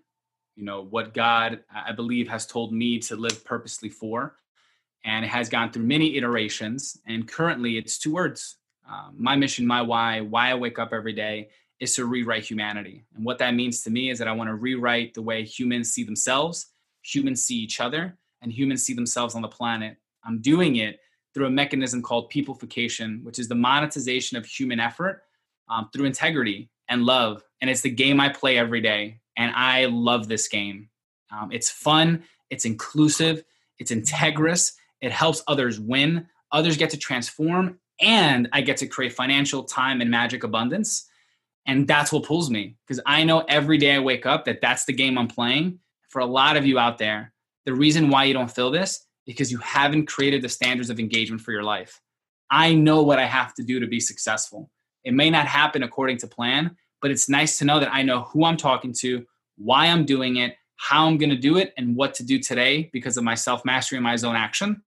You 0.56 0.66
know 0.66 0.84
what 0.84 1.14
God, 1.14 1.64
I 1.74 1.94
believe, 1.94 2.28
has 2.30 2.46
told 2.46 2.74
me 2.74 3.00
to 3.00 3.16
live 3.16 3.44
purposely 3.44 3.90
for, 3.90 4.36
and 5.04 5.26
it 5.26 5.30
has 5.30 5.50
gone 5.50 5.72
through 5.72 5.84
many 5.84 6.16
iterations. 6.16 7.00
And 7.08 7.28
currently, 7.28 7.78
it's 7.78 7.98
two 7.98 8.14
words: 8.14 8.58
um, 8.88 9.16
my 9.18 9.36
mission, 9.36 9.66
my 9.66 9.82
why, 9.82 10.22
why 10.22 10.52
I 10.52 10.56
wake 10.56 10.78
up 10.78 10.94
every 10.94 11.14
day 11.14 11.50
is 11.80 11.96
to 11.96 12.06
rewrite 12.06 12.44
humanity. 12.44 13.04
And 13.16 13.26
what 13.26 13.40
that 13.40 13.56
means 13.56 13.82
to 13.84 13.90
me 13.90 14.10
is 14.10 14.20
that 14.20 14.28
I 14.28 14.32
want 14.32 14.50
to 14.50 14.56
rewrite 14.56 15.14
the 15.14 15.22
way 15.22 15.44
humans 15.44 15.92
see 15.92 16.04
themselves, 16.04 16.68
humans 17.02 17.44
see 17.44 17.56
each 17.56 17.80
other, 17.80 18.18
and 18.42 18.52
humans 18.52 18.84
see 18.84 18.94
themselves 18.94 19.36
on 19.36 19.42
the 19.42 19.48
planet. 19.48 19.98
I'm 20.24 20.40
doing 20.40 20.76
it 20.78 21.00
through 21.34 21.48
a 21.48 21.50
mechanism 21.50 22.02
called 22.02 22.32
peopleification, 22.32 23.24
which 23.24 23.40
is 23.40 23.48
the 23.48 23.56
monetization 23.56 24.38
of 24.38 24.46
human 24.46 24.80
effort 24.80 25.24
um, 25.68 25.90
through 25.92 26.06
integrity 26.06 26.70
and 26.90 27.04
love. 27.04 27.44
And 27.62 27.70
it's 27.70 27.82
the 27.82 27.90
game 27.90 28.20
I 28.20 28.30
play 28.30 28.58
every 28.58 28.82
day. 28.82 29.20
And 29.38 29.54
I 29.56 29.86
love 29.86 30.28
this 30.28 30.48
game. 30.48 30.90
Um, 31.32 31.52
it's 31.52 31.70
fun, 31.70 32.24
it's 32.50 32.66
inclusive, 32.66 33.44
it's 33.80 33.92
integrous, 33.92 34.74
it 35.02 35.12
helps 35.12 35.42
others 35.48 35.80
win, 35.80 36.28
others 36.52 36.78
get 36.78 36.92
to 36.92 36.98
transform, 36.98 37.80
and 38.00 38.48
I 38.54 38.62
get 38.62 38.78
to 38.78 38.88
create 38.88 39.14
financial 39.14 39.64
time 39.64 40.02
and 40.02 40.12
magic 40.12 40.44
abundance. 40.44 41.10
And 41.66 41.88
that's 41.88 42.12
what 42.12 42.24
pulls 42.24 42.50
me 42.50 42.76
because 42.86 43.02
I 43.06 43.24
know 43.24 43.46
every 43.48 43.78
day 43.78 43.96
I 43.96 44.00
wake 44.00 44.26
up 44.26 44.46
that 44.46 44.62
that's 44.62 44.86
the 44.86 44.94
game 44.94 45.18
I'm 45.18 45.28
playing. 45.28 45.80
For 46.10 46.20
a 46.20 46.26
lot 46.26 46.58
of 46.58 46.66
you 46.66 46.78
out 46.78 47.00
there, 47.00 47.34
the 47.66 47.74
reason 47.74 48.10
why 48.10 48.26
you 48.26 48.34
don't 48.34 48.52
feel 48.52 48.70
this 48.70 49.04
because 49.26 49.52
you 49.52 49.58
haven't 49.60 50.06
created 50.06 50.42
the 50.42 50.50
standards 50.50 50.90
of 50.90 51.00
engagement 51.00 51.42
for 51.42 51.52
your 51.52 51.64
life. 51.64 52.02
I 52.52 52.76
know 52.76 53.02
what 53.02 53.18
I 53.18 53.26
have 53.26 53.54
to 53.56 53.64
do 53.64 53.80
to 53.80 53.88
be 53.88 54.00
successful. 54.00 54.70
It 55.04 55.14
may 55.14 55.30
not 55.30 55.48
happen 55.48 55.84
according 55.84 56.18
to 56.18 56.28
plan, 56.28 56.76
but 57.02 57.12
it's 57.12 57.30
nice 57.30 57.58
to 57.60 57.66
know 57.66 57.80
that 57.80 57.94
I 57.94 58.04
know 58.04 58.22
who 58.24 58.46
I'm 58.46 58.58
talking 58.58 58.94
to, 59.00 59.26
why 59.58 59.88
I'm 59.88 60.06
doing 60.06 60.38
it, 60.38 60.56
how 60.78 61.08
I'm 61.08 61.18
going 61.18 61.30
to 61.30 61.36
do 61.36 61.58
it, 61.58 61.74
and 61.78 61.96
what 61.96 62.14
to 62.16 62.24
do 62.24 62.40
today 62.40 62.90
because 62.94 63.18
of 63.18 63.24
my 63.24 63.36
self 63.36 63.66
mastery 63.66 63.98
and 63.98 64.04
my 64.04 64.16
zone 64.16 64.36
action 64.36 64.82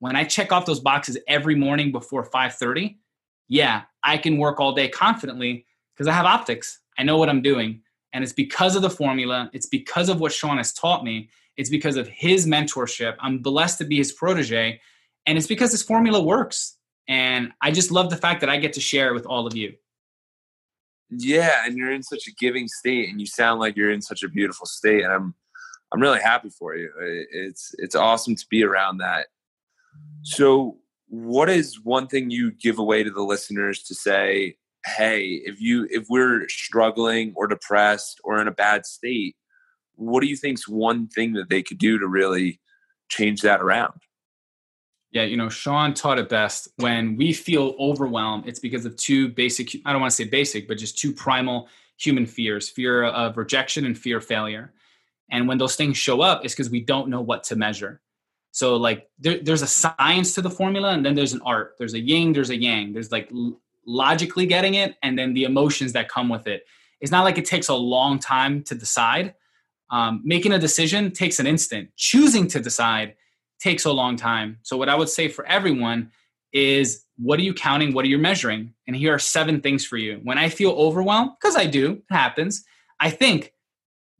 when 0.00 0.16
I 0.16 0.24
check 0.24 0.50
off 0.50 0.66
those 0.66 0.80
boxes 0.80 1.16
every 1.28 1.54
morning 1.54 1.92
before 1.92 2.24
5:30, 2.24 2.96
yeah, 3.48 3.82
I 4.02 4.18
can 4.18 4.38
work 4.38 4.58
all 4.58 4.72
day 4.72 4.88
confidently 4.88 5.66
because 5.94 6.08
I 6.08 6.12
have 6.12 6.26
optics. 6.26 6.80
I 6.98 7.04
know 7.04 7.16
what 7.16 7.28
I'm 7.28 7.42
doing. 7.42 7.82
And 8.12 8.24
it's 8.24 8.32
because 8.32 8.74
of 8.74 8.82
the 8.82 8.90
formula, 8.90 9.48
it's 9.52 9.66
because 9.66 10.08
of 10.08 10.18
what 10.18 10.32
Sean 10.32 10.56
has 10.56 10.72
taught 10.72 11.04
me, 11.04 11.30
it's 11.56 11.70
because 11.70 11.96
of 11.96 12.08
his 12.08 12.46
mentorship. 12.46 13.14
I'm 13.20 13.38
blessed 13.38 13.78
to 13.78 13.84
be 13.84 13.98
his 13.98 14.12
protege, 14.12 14.80
and 15.26 15.38
it's 15.38 15.46
because 15.46 15.70
this 15.70 15.82
formula 15.82 16.20
works. 16.20 16.76
And 17.10 17.52
I 17.60 17.70
just 17.70 17.90
love 17.90 18.08
the 18.08 18.16
fact 18.16 18.40
that 18.40 18.48
I 18.48 18.56
get 18.56 18.72
to 18.74 18.80
share 18.80 19.08
it 19.08 19.14
with 19.14 19.26
all 19.26 19.46
of 19.46 19.54
you. 19.54 19.74
Yeah, 21.10 21.66
and 21.66 21.76
you're 21.76 21.92
in 21.92 22.02
such 22.02 22.26
a 22.26 22.32
giving 22.38 22.68
state 22.68 23.10
and 23.10 23.20
you 23.20 23.26
sound 23.26 23.60
like 23.60 23.76
you're 23.76 23.90
in 23.90 24.00
such 24.00 24.22
a 24.22 24.28
beautiful 24.28 24.64
state 24.64 25.04
and 25.04 25.12
I'm 25.12 25.34
I'm 25.92 26.00
really 26.00 26.20
happy 26.20 26.50
for 26.50 26.76
you. 26.76 26.88
It's 27.32 27.74
it's 27.78 27.96
awesome 27.96 28.36
to 28.36 28.46
be 28.48 28.64
around 28.64 28.98
that 28.98 29.26
so, 30.22 30.78
what 31.08 31.48
is 31.48 31.82
one 31.82 32.06
thing 32.06 32.30
you 32.30 32.52
give 32.52 32.78
away 32.78 33.02
to 33.02 33.10
the 33.10 33.22
listeners 33.22 33.82
to 33.84 33.94
say, 33.94 34.56
hey, 34.86 35.40
if 35.44 35.60
you 35.60 35.88
if 35.90 36.06
we're 36.08 36.48
struggling 36.48 37.32
or 37.36 37.46
depressed 37.46 38.20
or 38.22 38.40
in 38.40 38.48
a 38.48 38.52
bad 38.52 38.86
state, 38.86 39.36
what 39.94 40.20
do 40.20 40.28
you 40.28 40.36
think's 40.36 40.68
one 40.68 41.08
thing 41.08 41.32
that 41.34 41.48
they 41.48 41.62
could 41.62 41.78
do 41.78 41.98
to 41.98 42.06
really 42.06 42.60
change 43.08 43.40
that 43.42 43.60
around? 43.60 43.94
Yeah, 45.12 45.24
you 45.24 45.36
know, 45.36 45.48
Sean 45.48 45.92
taught 45.92 46.18
it 46.18 46.28
best. 46.28 46.68
When 46.76 47.16
we 47.16 47.32
feel 47.32 47.74
overwhelmed, 47.80 48.46
it's 48.46 48.60
because 48.60 48.86
of 48.86 48.96
two 48.96 49.28
basic, 49.28 49.74
I 49.84 49.92
don't 49.92 50.00
want 50.00 50.12
to 50.12 50.16
say 50.16 50.24
basic, 50.24 50.68
but 50.68 50.78
just 50.78 50.98
two 50.98 51.12
primal 51.12 51.68
human 51.96 52.26
fears 52.26 52.68
fear 52.68 53.04
of 53.04 53.36
rejection 53.36 53.84
and 53.86 53.98
fear 53.98 54.18
of 54.18 54.24
failure. 54.24 54.72
And 55.30 55.48
when 55.48 55.58
those 55.58 55.76
things 55.76 55.96
show 55.96 56.20
up, 56.20 56.44
it's 56.44 56.54
because 56.54 56.70
we 56.70 56.80
don't 56.80 57.08
know 57.08 57.20
what 57.20 57.44
to 57.44 57.56
measure. 57.56 58.00
So 58.52 58.76
like 58.76 59.08
there, 59.18 59.38
there's 59.38 59.62
a 59.62 59.66
science 59.66 60.34
to 60.34 60.42
the 60.42 60.50
formula, 60.50 60.90
and 60.90 61.04
then 61.04 61.14
there's 61.14 61.32
an 61.32 61.40
art. 61.44 61.74
There's 61.78 61.94
a 61.94 62.00
yin, 62.00 62.32
there's 62.32 62.50
a 62.50 62.56
yang. 62.56 62.92
There's 62.92 63.12
like 63.12 63.30
l- 63.32 63.60
logically 63.86 64.46
getting 64.46 64.74
it, 64.74 64.96
and 65.02 65.18
then 65.18 65.34
the 65.34 65.44
emotions 65.44 65.92
that 65.92 66.08
come 66.08 66.28
with 66.28 66.46
it. 66.46 66.64
It's 67.00 67.12
not 67.12 67.24
like 67.24 67.38
it 67.38 67.44
takes 67.44 67.68
a 67.68 67.74
long 67.74 68.18
time 68.18 68.62
to 68.64 68.74
decide. 68.74 69.34
Um, 69.90 70.22
making 70.24 70.52
a 70.52 70.58
decision 70.58 71.10
takes 71.12 71.38
an 71.38 71.46
instant. 71.46 71.90
Choosing 71.96 72.46
to 72.48 72.60
decide 72.60 73.14
takes 73.60 73.84
a 73.84 73.92
long 73.92 74.16
time. 74.16 74.58
So 74.62 74.76
what 74.76 74.88
I 74.88 74.94
would 74.94 75.08
say 75.08 75.28
for 75.28 75.46
everyone 75.46 76.10
is 76.52 77.04
what 77.16 77.38
are 77.38 77.42
you 77.42 77.54
counting? 77.54 77.92
What 77.92 78.04
are 78.04 78.08
you 78.08 78.18
measuring? 78.18 78.74
And 78.86 78.96
here 78.96 79.14
are 79.14 79.18
seven 79.18 79.60
things 79.60 79.84
for 79.84 79.96
you. 79.96 80.20
When 80.22 80.38
I 80.38 80.48
feel 80.48 80.70
overwhelmed, 80.72 81.32
because 81.40 81.56
I 81.56 81.66
do, 81.66 81.92
it 81.92 82.02
happens, 82.14 82.64
I 82.98 83.10
think, 83.10 83.52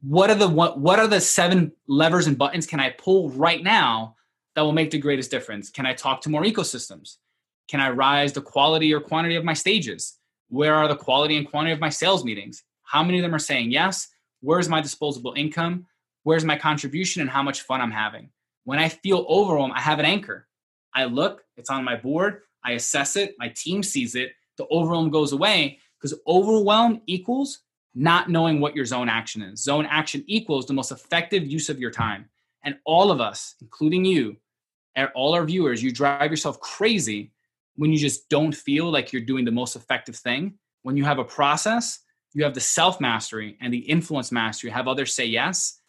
what 0.01 0.29
are 0.29 0.35
the 0.35 0.47
what, 0.47 0.79
what 0.79 0.99
are 0.99 1.07
the 1.07 1.21
seven 1.21 1.71
levers 1.87 2.27
and 2.27 2.37
buttons 2.37 2.65
can 2.65 2.79
I 2.79 2.89
pull 2.91 3.29
right 3.31 3.61
now 3.63 4.15
that 4.55 4.61
will 4.61 4.71
make 4.71 4.91
the 4.91 4.97
greatest 4.97 5.31
difference? 5.31 5.69
Can 5.69 5.85
I 5.85 5.93
talk 5.93 6.21
to 6.21 6.29
more 6.29 6.43
ecosystems? 6.43 7.17
Can 7.67 7.79
I 7.79 7.89
rise 7.89 8.33
the 8.33 8.41
quality 8.41 8.93
or 8.93 8.99
quantity 8.99 9.35
of 9.35 9.43
my 9.43 9.53
stages? 9.53 10.17
Where 10.49 10.75
are 10.75 10.87
the 10.87 10.95
quality 10.95 11.37
and 11.37 11.47
quantity 11.47 11.73
of 11.73 11.79
my 11.79 11.89
sales 11.89 12.25
meetings? 12.25 12.63
How 12.83 13.03
many 13.03 13.19
of 13.19 13.23
them 13.23 13.33
are 13.33 13.39
saying 13.39 13.71
yes? 13.71 14.07
Where's 14.41 14.67
my 14.67 14.81
disposable 14.81 15.33
income? 15.37 15.85
Where's 16.23 16.43
my 16.43 16.57
contribution 16.57 17.21
and 17.21 17.29
how 17.29 17.43
much 17.43 17.61
fun 17.61 17.79
I'm 17.79 17.91
having? 17.91 18.29
When 18.63 18.79
I 18.79 18.89
feel 18.89 19.25
overwhelmed, 19.29 19.73
I 19.75 19.81
have 19.81 19.99
an 19.99 20.05
anchor. 20.05 20.47
I 20.93 21.05
look, 21.05 21.43
it's 21.57 21.69
on 21.69 21.83
my 21.83 21.95
board, 21.95 22.41
I 22.63 22.73
assess 22.73 23.15
it, 23.15 23.35
my 23.39 23.49
team 23.49 23.81
sees 23.81 24.15
it, 24.15 24.33
the 24.57 24.67
overwhelm 24.71 25.09
goes 25.09 25.31
away 25.31 25.79
because 25.97 26.17
overwhelm 26.27 27.01
equals 27.07 27.59
not 27.93 28.29
knowing 28.29 28.59
what 28.59 28.75
your 28.75 28.85
zone 28.85 29.09
action 29.09 29.41
is. 29.41 29.63
Zone 29.63 29.85
action 29.89 30.23
equals 30.27 30.65
the 30.65 30.73
most 30.73 30.91
effective 30.91 31.45
use 31.45 31.69
of 31.69 31.79
your 31.79 31.91
time. 31.91 32.29
And 32.63 32.77
all 32.85 33.11
of 33.11 33.19
us, 33.19 33.55
including 33.61 34.05
you, 34.05 34.37
all 35.15 35.33
our 35.33 35.45
viewers, 35.45 35.81
you 35.81 35.91
drive 35.91 36.31
yourself 36.31 36.59
crazy 36.59 37.31
when 37.75 37.91
you 37.91 37.97
just 37.97 38.29
don't 38.29 38.55
feel 38.55 38.91
like 38.91 39.11
you're 39.11 39.21
doing 39.21 39.45
the 39.45 39.51
most 39.51 39.75
effective 39.75 40.15
thing. 40.15 40.53
When 40.83 40.97
you 40.97 41.05
have 41.05 41.19
a 41.19 41.23
process, 41.23 41.99
you 42.33 42.43
have 42.43 42.53
the 42.53 42.61
self 42.61 43.01
mastery 43.01 43.57
and 43.61 43.73
the 43.73 43.79
influence 43.79 44.31
mastery, 44.31 44.69
have 44.69 44.87
others 44.87 45.13
say 45.13 45.25
yes, 45.25 45.79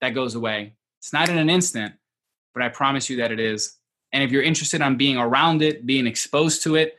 that 0.00 0.10
goes 0.10 0.34
away. 0.34 0.74
It's 1.02 1.12
not 1.12 1.28
in 1.28 1.36
an 1.36 1.50
instant, 1.50 1.94
but 2.54 2.62
I 2.62 2.68
promise 2.68 3.10
you 3.10 3.16
that 3.16 3.32
it 3.32 3.40
is. 3.40 3.76
And 4.12 4.22
if 4.22 4.30
you're 4.30 4.42
interested 4.42 4.80
on 4.82 4.96
being 4.96 5.16
around 5.16 5.60
it, 5.60 5.84
being 5.84 6.06
exposed 6.06 6.62
to 6.62 6.76
it, 6.76 6.96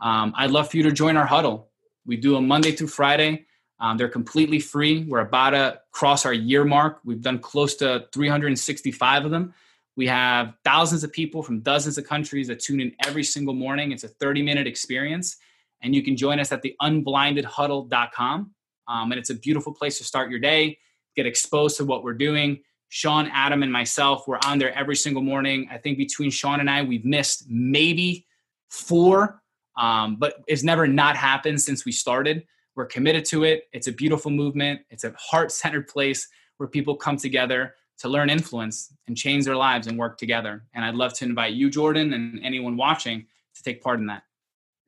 um, 0.00 0.34
I'd 0.36 0.50
love 0.50 0.72
for 0.72 0.76
you 0.76 0.82
to 0.82 0.90
join 0.90 1.16
our 1.16 1.24
huddle. 1.24 1.70
We 2.04 2.16
do 2.16 2.34
a 2.34 2.40
Monday 2.40 2.72
through 2.72 2.88
Friday. 2.88 3.46
Um, 3.78 3.96
they're 3.96 4.08
completely 4.08 4.58
free. 4.58 5.04
We're 5.04 5.20
about 5.20 5.50
to 5.50 5.80
cross 5.92 6.26
our 6.26 6.32
year 6.32 6.64
mark. 6.64 6.98
We've 7.04 7.22
done 7.22 7.38
close 7.38 7.76
to 7.76 8.08
365 8.12 9.24
of 9.24 9.30
them. 9.30 9.54
We 9.94 10.08
have 10.08 10.54
thousands 10.64 11.04
of 11.04 11.12
people 11.12 11.40
from 11.44 11.60
dozens 11.60 11.96
of 11.96 12.08
countries 12.08 12.48
that 12.48 12.58
tune 12.58 12.80
in 12.80 12.92
every 13.06 13.22
single 13.22 13.54
morning. 13.54 13.92
It's 13.92 14.02
a 14.02 14.08
30 14.08 14.42
minute 14.42 14.66
experience. 14.66 15.36
And 15.80 15.94
you 15.94 16.02
can 16.02 16.16
join 16.16 16.40
us 16.40 16.50
at 16.50 16.62
the 16.62 16.74
unblindedhuddle.com. 16.82 18.50
Um, 18.88 19.12
and 19.12 19.18
it's 19.18 19.30
a 19.30 19.34
beautiful 19.36 19.72
place 19.72 19.98
to 19.98 20.04
start 20.04 20.28
your 20.28 20.40
day, 20.40 20.78
get 21.14 21.24
exposed 21.24 21.76
to 21.76 21.84
what 21.84 22.02
we're 22.02 22.14
doing. 22.14 22.58
Sean, 22.94 23.28
Adam, 23.32 23.64
and 23.64 23.72
myself, 23.72 24.28
we're 24.28 24.38
on 24.44 24.56
there 24.56 24.72
every 24.72 24.94
single 24.94 25.20
morning. 25.20 25.66
I 25.68 25.78
think 25.78 25.98
between 25.98 26.30
Sean 26.30 26.60
and 26.60 26.70
I, 26.70 26.84
we've 26.84 27.04
missed 27.04 27.46
maybe 27.48 28.24
four, 28.70 29.42
um, 29.76 30.14
but 30.14 30.44
it's 30.46 30.62
never 30.62 30.86
not 30.86 31.16
happened 31.16 31.60
since 31.60 31.84
we 31.84 31.90
started. 31.90 32.46
We're 32.76 32.86
committed 32.86 33.24
to 33.26 33.42
it. 33.42 33.64
It's 33.72 33.88
a 33.88 33.92
beautiful 33.92 34.30
movement. 34.30 34.82
It's 34.90 35.02
a 35.02 35.12
heart 35.18 35.50
centered 35.50 35.88
place 35.88 36.28
where 36.58 36.68
people 36.68 36.94
come 36.94 37.16
together 37.16 37.74
to 37.98 38.08
learn 38.08 38.30
influence 38.30 38.94
and 39.08 39.16
change 39.16 39.44
their 39.44 39.56
lives 39.56 39.88
and 39.88 39.98
work 39.98 40.16
together. 40.16 40.62
And 40.72 40.84
I'd 40.84 40.94
love 40.94 41.14
to 41.14 41.24
invite 41.24 41.54
you, 41.54 41.70
Jordan, 41.70 42.12
and 42.12 42.38
anyone 42.44 42.76
watching 42.76 43.26
to 43.56 43.62
take 43.64 43.82
part 43.82 43.98
in 43.98 44.06
that. 44.06 44.22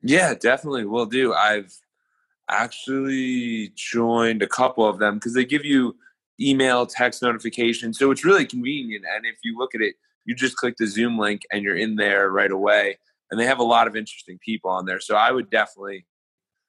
Yeah, 0.01 0.33
definitely. 0.33 0.85
we'll 0.85 1.07
do. 1.07 1.33
I've 1.33 1.73
actually 2.49 3.73
joined 3.75 4.43
a 4.43 4.47
couple 4.47 4.87
of 4.87 4.97
them 4.97 5.15
because 5.15 5.33
they 5.33 5.43
give 5.43 5.65
you 5.65 5.97
email, 6.39 6.85
text 6.85 7.21
notification. 7.21 7.93
So 7.93 8.11
it's 8.11 8.25
really 8.25 8.45
convenient. 8.45 9.05
And 9.13 9.25
if 9.25 9.37
you 9.43 9.57
look 9.57 9.75
at 9.75 9.81
it, 9.81 9.95
you 10.25 10.35
just 10.35 10.57
click 10.57 10.75
the 10.77 10.87
Zoom 10.87 11.17
link 11.17 11.41
and 11.51 11.63
you're 11.63 11.77
in 11.77 11.95
there 11.95 12.29
right 12.29 12.51
away. 12.51 12.99
And 13.31 13.39
they 13.39 13.45
have 13.45 13.59
a 13.59 13.63
lot 13.63 13.87
of 13.87 13.95
interesting 13.95 14.39
people 14.43 14.69
on 14.69 14.85
there. 14.85 14.99
So 14.99 15.15
I 15.15 15.31
would 15.31 15.49
definitely 15.49 16.05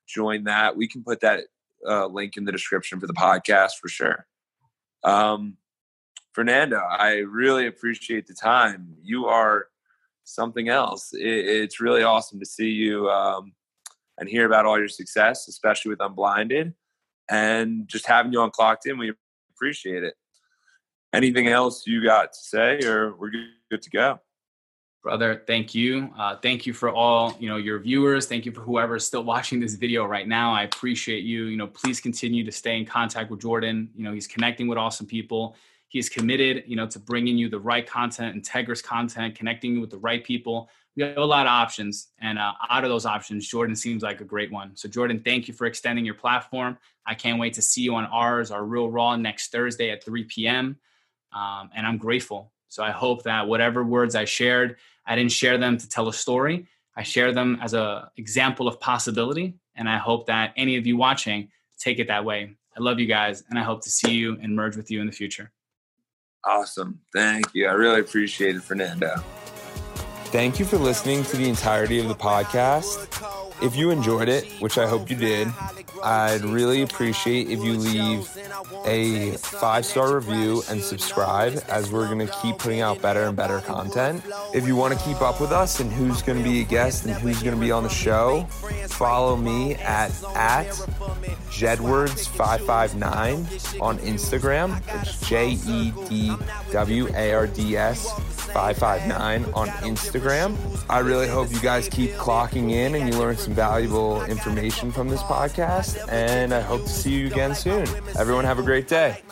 join 0.07 0.45
that. 0.45 0.77
We 0.77 0.89
can 0.89 1.05
put 1.05 1.21
that 1.21 1.45
uh, 1.87 2.07
link 2.07 2.37
in 2.37 2.45
the 2.45 2.53
description 2.53 2.99
for 2.99 3.07
the 3.07 3.15
podcast 3.15 3.73
for 3.81 3.89
sure. 3.89 4.27
Um, 5.05 5.57
Fernando, 6.33 6.79
I 6.79 7.19
really 7.19 7.67
appreciate 7.67 8.27
the 8.27 8.35
time. 8.35 8.95
You 9.03 9.27
are 9.27 9.67
something 10.25 10.69
else. 10.69 11.13
It, 11.13 11.21
it's 11.23 11.81
really 11.81 12.03
awesome 12.03 12.39
to 12.41 12.47
see 12.47 12.71
you 12.71 13.09
um, 13.09 13.53
and 14.19 14.29
hear 14.29 14.47
about 14.47 14.67
all 14.67 14.79
your 14.79 14.89
success, 14.89 15.49
especially 15.49 15.91
with 15.91 16.01
Unblinded, 16.01 16.75
and 17.29 17.89
just 17.89 18.07
having 18.07 18.33
you 18.33 18.41
on 18.41 18.51
Clocked 18.51 18.87
In. 18.87 18.99
We 18.99 19.13
appreciate 19.59 20.05
it. 20.05 20.15
Anything 21.13 21.49
else 21.49 21.87
you 21.87 22.05
got 22.05 22.33
to 22.33 22.39
say, 22.39 22.81
or 22.85 23.17
we're 23.17 23.31
good 23.71 23.83
to 23.83 23.91
go? 23.91 24.21
Brother, 25.03 25.43
thank 25.47 25.75
you. 25.75 26.11
Uh, 26.19 26.37
thank 26.37 26.67
you 26.67 26.73
for 26.73 26.91
all 26.91 27.35
you 27.41 27.49
know 27.49 27.57
your 27.57 27.79
viewers. 27.79 28.27
Thank 28.27 28.45
you 28.45 28.53
for 28.53 28.61
whoever 28.61 28.97
is 28.97 29.07
still 29.07 29.25
watching 29.25 29.59
this 29.59 29.75
video 29.75 30.05
right 30.05 30.29
now. 30.29 30.53
I 30.53 30.65
appreciate 30.65 31.25
you. 31.25 31.47
You 31.47 31.57
know, 31.57 31.67
please 31.67 32.01
continue 32.01 32.45
to 32.45 32.53
stay 32.53 32.77
in 32.77 32.85
contact 32.85 33.31
with 33.31 33.41
Jordan. 33.41 33.89
You 33.97 34.05
know, 34.05 34.13
he's 34.13 34.27
connecting 34.27 34.69
with 34.69 34.77
awesome 34.77 35.07
people. 35.07 35.57
He's 35.89 36.09
committed, 36.09 36.65
you 36.67 36.77
know, 36.77 36.87
to 36.87 36.99
bringing 36.99 37.39
you 37.39 37.49
the 37.49 37.59
right 37.59 37.87
content, 37.87 38.37
integrous 38.37 38.83
content, 38.83 39.35
connecting 39.35 39.75
you 39.75 39.81
with 39.81 39.91
the 39.91 39.99
right 39.99 40.23
people. 40.23 40.69
We 40.97 41.03
have 41.03 41.17
a 41.17 41.25
lot 41.25 41.47
of 41.47 41.51
options, 41.51 42.09
and 42.21 42.39
uh, 42.39 42.53
out 42.69 42.85
of 42.85 42.91
those 42.91 43.07
options, 43.07 43.49
Jordan 43.49 43.75
seems 43.75 44.03
like 44.03 44.21
a 44.21 44.25
great 44.25 44.51
one. 44.53 44.77
So, 44.77 44.89
Jordan, 44.89 45.23
thank 45.25 45.49
you 45.49 45.55
for 45.55 45.67
extending 45.67 46.05
your 46.05 46.15
platform. 46.15 46.77
I 47.07 47.15
can't 47.15 47.39
wait 47.39 47.55
to 47.55 47.63
see 47.63 47.83
you 47.83 47.95
on 47.95 48.05
ours, 48.07 48.51
our 48.51 48.65
Real 48.65 48.91
Raw, 48.91 49.17
next 49.17 49.51
Thursday 49.53 49.91
at 49.91 50.05
3 50.05 50.25
p.m. 50.25 50.77
Um, 51.33 51.71
and 51.75 51.87
I'm 51.87 51.99
grateful. 51.99 52.53
So, 52.69 52.83
I 52.83 52.91
hope 52.91 53.23
that 53.23 53.47
whatever 53.47 53.85
words 53.85 54.15
I 54.15 54.25
shared, 54.25 54.77
I 55.07 55.15
didn't 55.15 55.33
share 55.33 55.57
them 55.57 55.79
to 55.79 55.89
tell 55.89 56.09
a 56.09 56.13
story. 56.13 56.67
I 56.97 57.05
share 57.05 57.33
them 57.33 57.59
as 57.63 57.75
an 57.75 58.03
example 58.17 58.67
of 58.67 58.81
possibility, 58.81 59.55
and 59.77 59.89
I 59.89 59.99
hope 59.99 60.27
that 60.27 60.53
any 60.57 60.77
of 60.77 60.87
you 60.87 60.97
watching 60.97 61.49
take 61.79 61.99
it 61.99 62.09
that 62.09 62.25
way. 62.25 62.57
I 62.77 62.81
love 62.83 62.99
you 62.99 63.07
guys, 63.07 63.45
and 63.49 63.59
I 63.59 63.63
hope 63.63 63.83
to 63.85 63.91
see 63.91 64.13
you 64.13 64.37
and 64.43 64.55
merge 64.55 64.77
with 64.77 64.91
you 64.91 65.01
in 65.01 65.07
the 65.07 65.13
future. 65.13 65.53
Awesome. 66.45 67.01
Thank 67.15 67.47
you. 67.55 67.67
I 67.67 67.73
really 67.73 68.01
appreciate 68.01 68.57
it, 68.57 68.63
Fernando. 68.63 69.17
Thank 70.27 70.59
you 70.59 70.65
for 70.65 70.77
listening 70.77 71.25
to 71.25 71.37
the 71.37 71.49
entirety 71.49 71.99
of 72.01 72.09
the 72.09 72.15
podcast. 72.15 73.38
If 73.61 73.75
you 73.75 73.91
enjoyed 73.91 74.29
it, 74.29 74.47
which 74.61 74.79
I 74.79 74.87
hope 74.87 75.11
you 75.11 75.17
did, 75.17 75.49
I'd 76.03 76.45
really 76.45 76.83
appreciate 76.83 77.51
if 77.51 77.63
you 77.65 77.75
leave 77.75 78.29
a 78.87 79.33
five 79.33 79.85
star 79.85 80.15
review 80.15 80.63
and 80.71 80.81
subscribe 80.81 81.61
as 81.69 81.91
we're 81.91 82.07
going 82.07 82.25
to 82.27 82.33
keep 82.41 82.57
putting 82.59 82.81
out 82.81 83.03
better 83.03 83.25
and 83.25 83.37
better 83.37 83.61
content. 83.61 84.23
If 84.55 84.67
you 84.67 84.75
want 84.77 84.97
to 84.97 85.05
keep 85.05 85.21
up 85.21 85.41
with 85.41 85.51
us 85.51 85.81
and 85.81 85.93
who's 85.93 86.23
going 86.23 86.39
to 86.39 86.45
be 86.45 86.61
a 86.61 86.65
guest 86.65 87.05
and 87.05 87.15
who's 87.15 87.43
going 87.43 87.55
to 87.55 87.61
be 87.61 87.73
on 87.73 87.83
the 87.83 87.89
show, 87.89 88.45
follow 88.89 89.37
me 89.37 89.75
at, 89.77 90.11
at 90.37 90.69
Jedwards559 91.51 93.83
on 93.83 93.99
Instagram. 93.99 94.81
It's 95.03 95.21
J 95.29 95.59
E 95.67 95.93
D 96.09 96.33
W 96.71 97.09
A 97.15 97.33
R 97.33 97.49
D 97.49 97.77
S 97.77 98.07
559 98.49 99.45
on 99.55 99.69
Instagram. 99.85 100.57
I 100.89 101.01
really 101.01 101.29
hope 101.29 101.53
you 101.53 101.61
guys 101.61 101.89
keep 101.89 102.11
clocking 102.13 102.71
in 102.71 102.95
and 102.95 103.13
you 103.13 103.19
learn 103.19 103.37
some 103.37 103.55
valuable 103.55 104.25
information 104.25 104.93
from 104.93 105.09
this 105.09 105.23
podcast. 105.23 106.07
And 106.11 106.53
I 106.53 106.61
hope 106.61 106.83
to 106.83 106.89
see 106.89 107.15
you 107.15 107.27
again 107.27 107.55
soon. 107.55 107.87
Everyone, 108.19 108.45
have 108.45 108.59
a 108.59 108.63
great 108.63 108.89
day. 108.89 109.23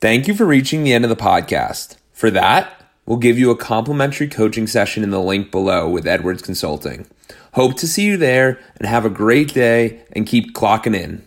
Thank 0.00 0.28
you 0.28 0.34
for 0.34 0.46
reaching 0.46 0.84
the 0.84 0.92
end 0.92 1.04
of 1.04 1.08
the 1.08 1.16
podcast. 1.16 1.96
For 2.12 2.30
that, 2.30 2.80
we'll 3.06 3.18
give 3.18 3.38
you 3.38 3.50
a 3.50 3.56
complimentary 3.56 4.28
coaching 4.28 4.66
session 4.66 5.02
in 5.02 5.10
the 5.10 5.20
link 5.20 5.50
below 5.50 5.88
with 5.88 6.06
Edwards 6.06 6.42
Consulting. 6.42 7.06
Hope 7.54 7.76
to 7.78 7.88
see 7.88 8.04
you 8.04 8.16
there 8.16 8.60
and 8.76 8.86
have 8.86 9.04
a 9.04 9.10
great 9.10 9.52
day 9.54 10.04
and 10.12 10.26
keep 10.26 10.54
clocking 10.54 10.94
in. 10.94 11.25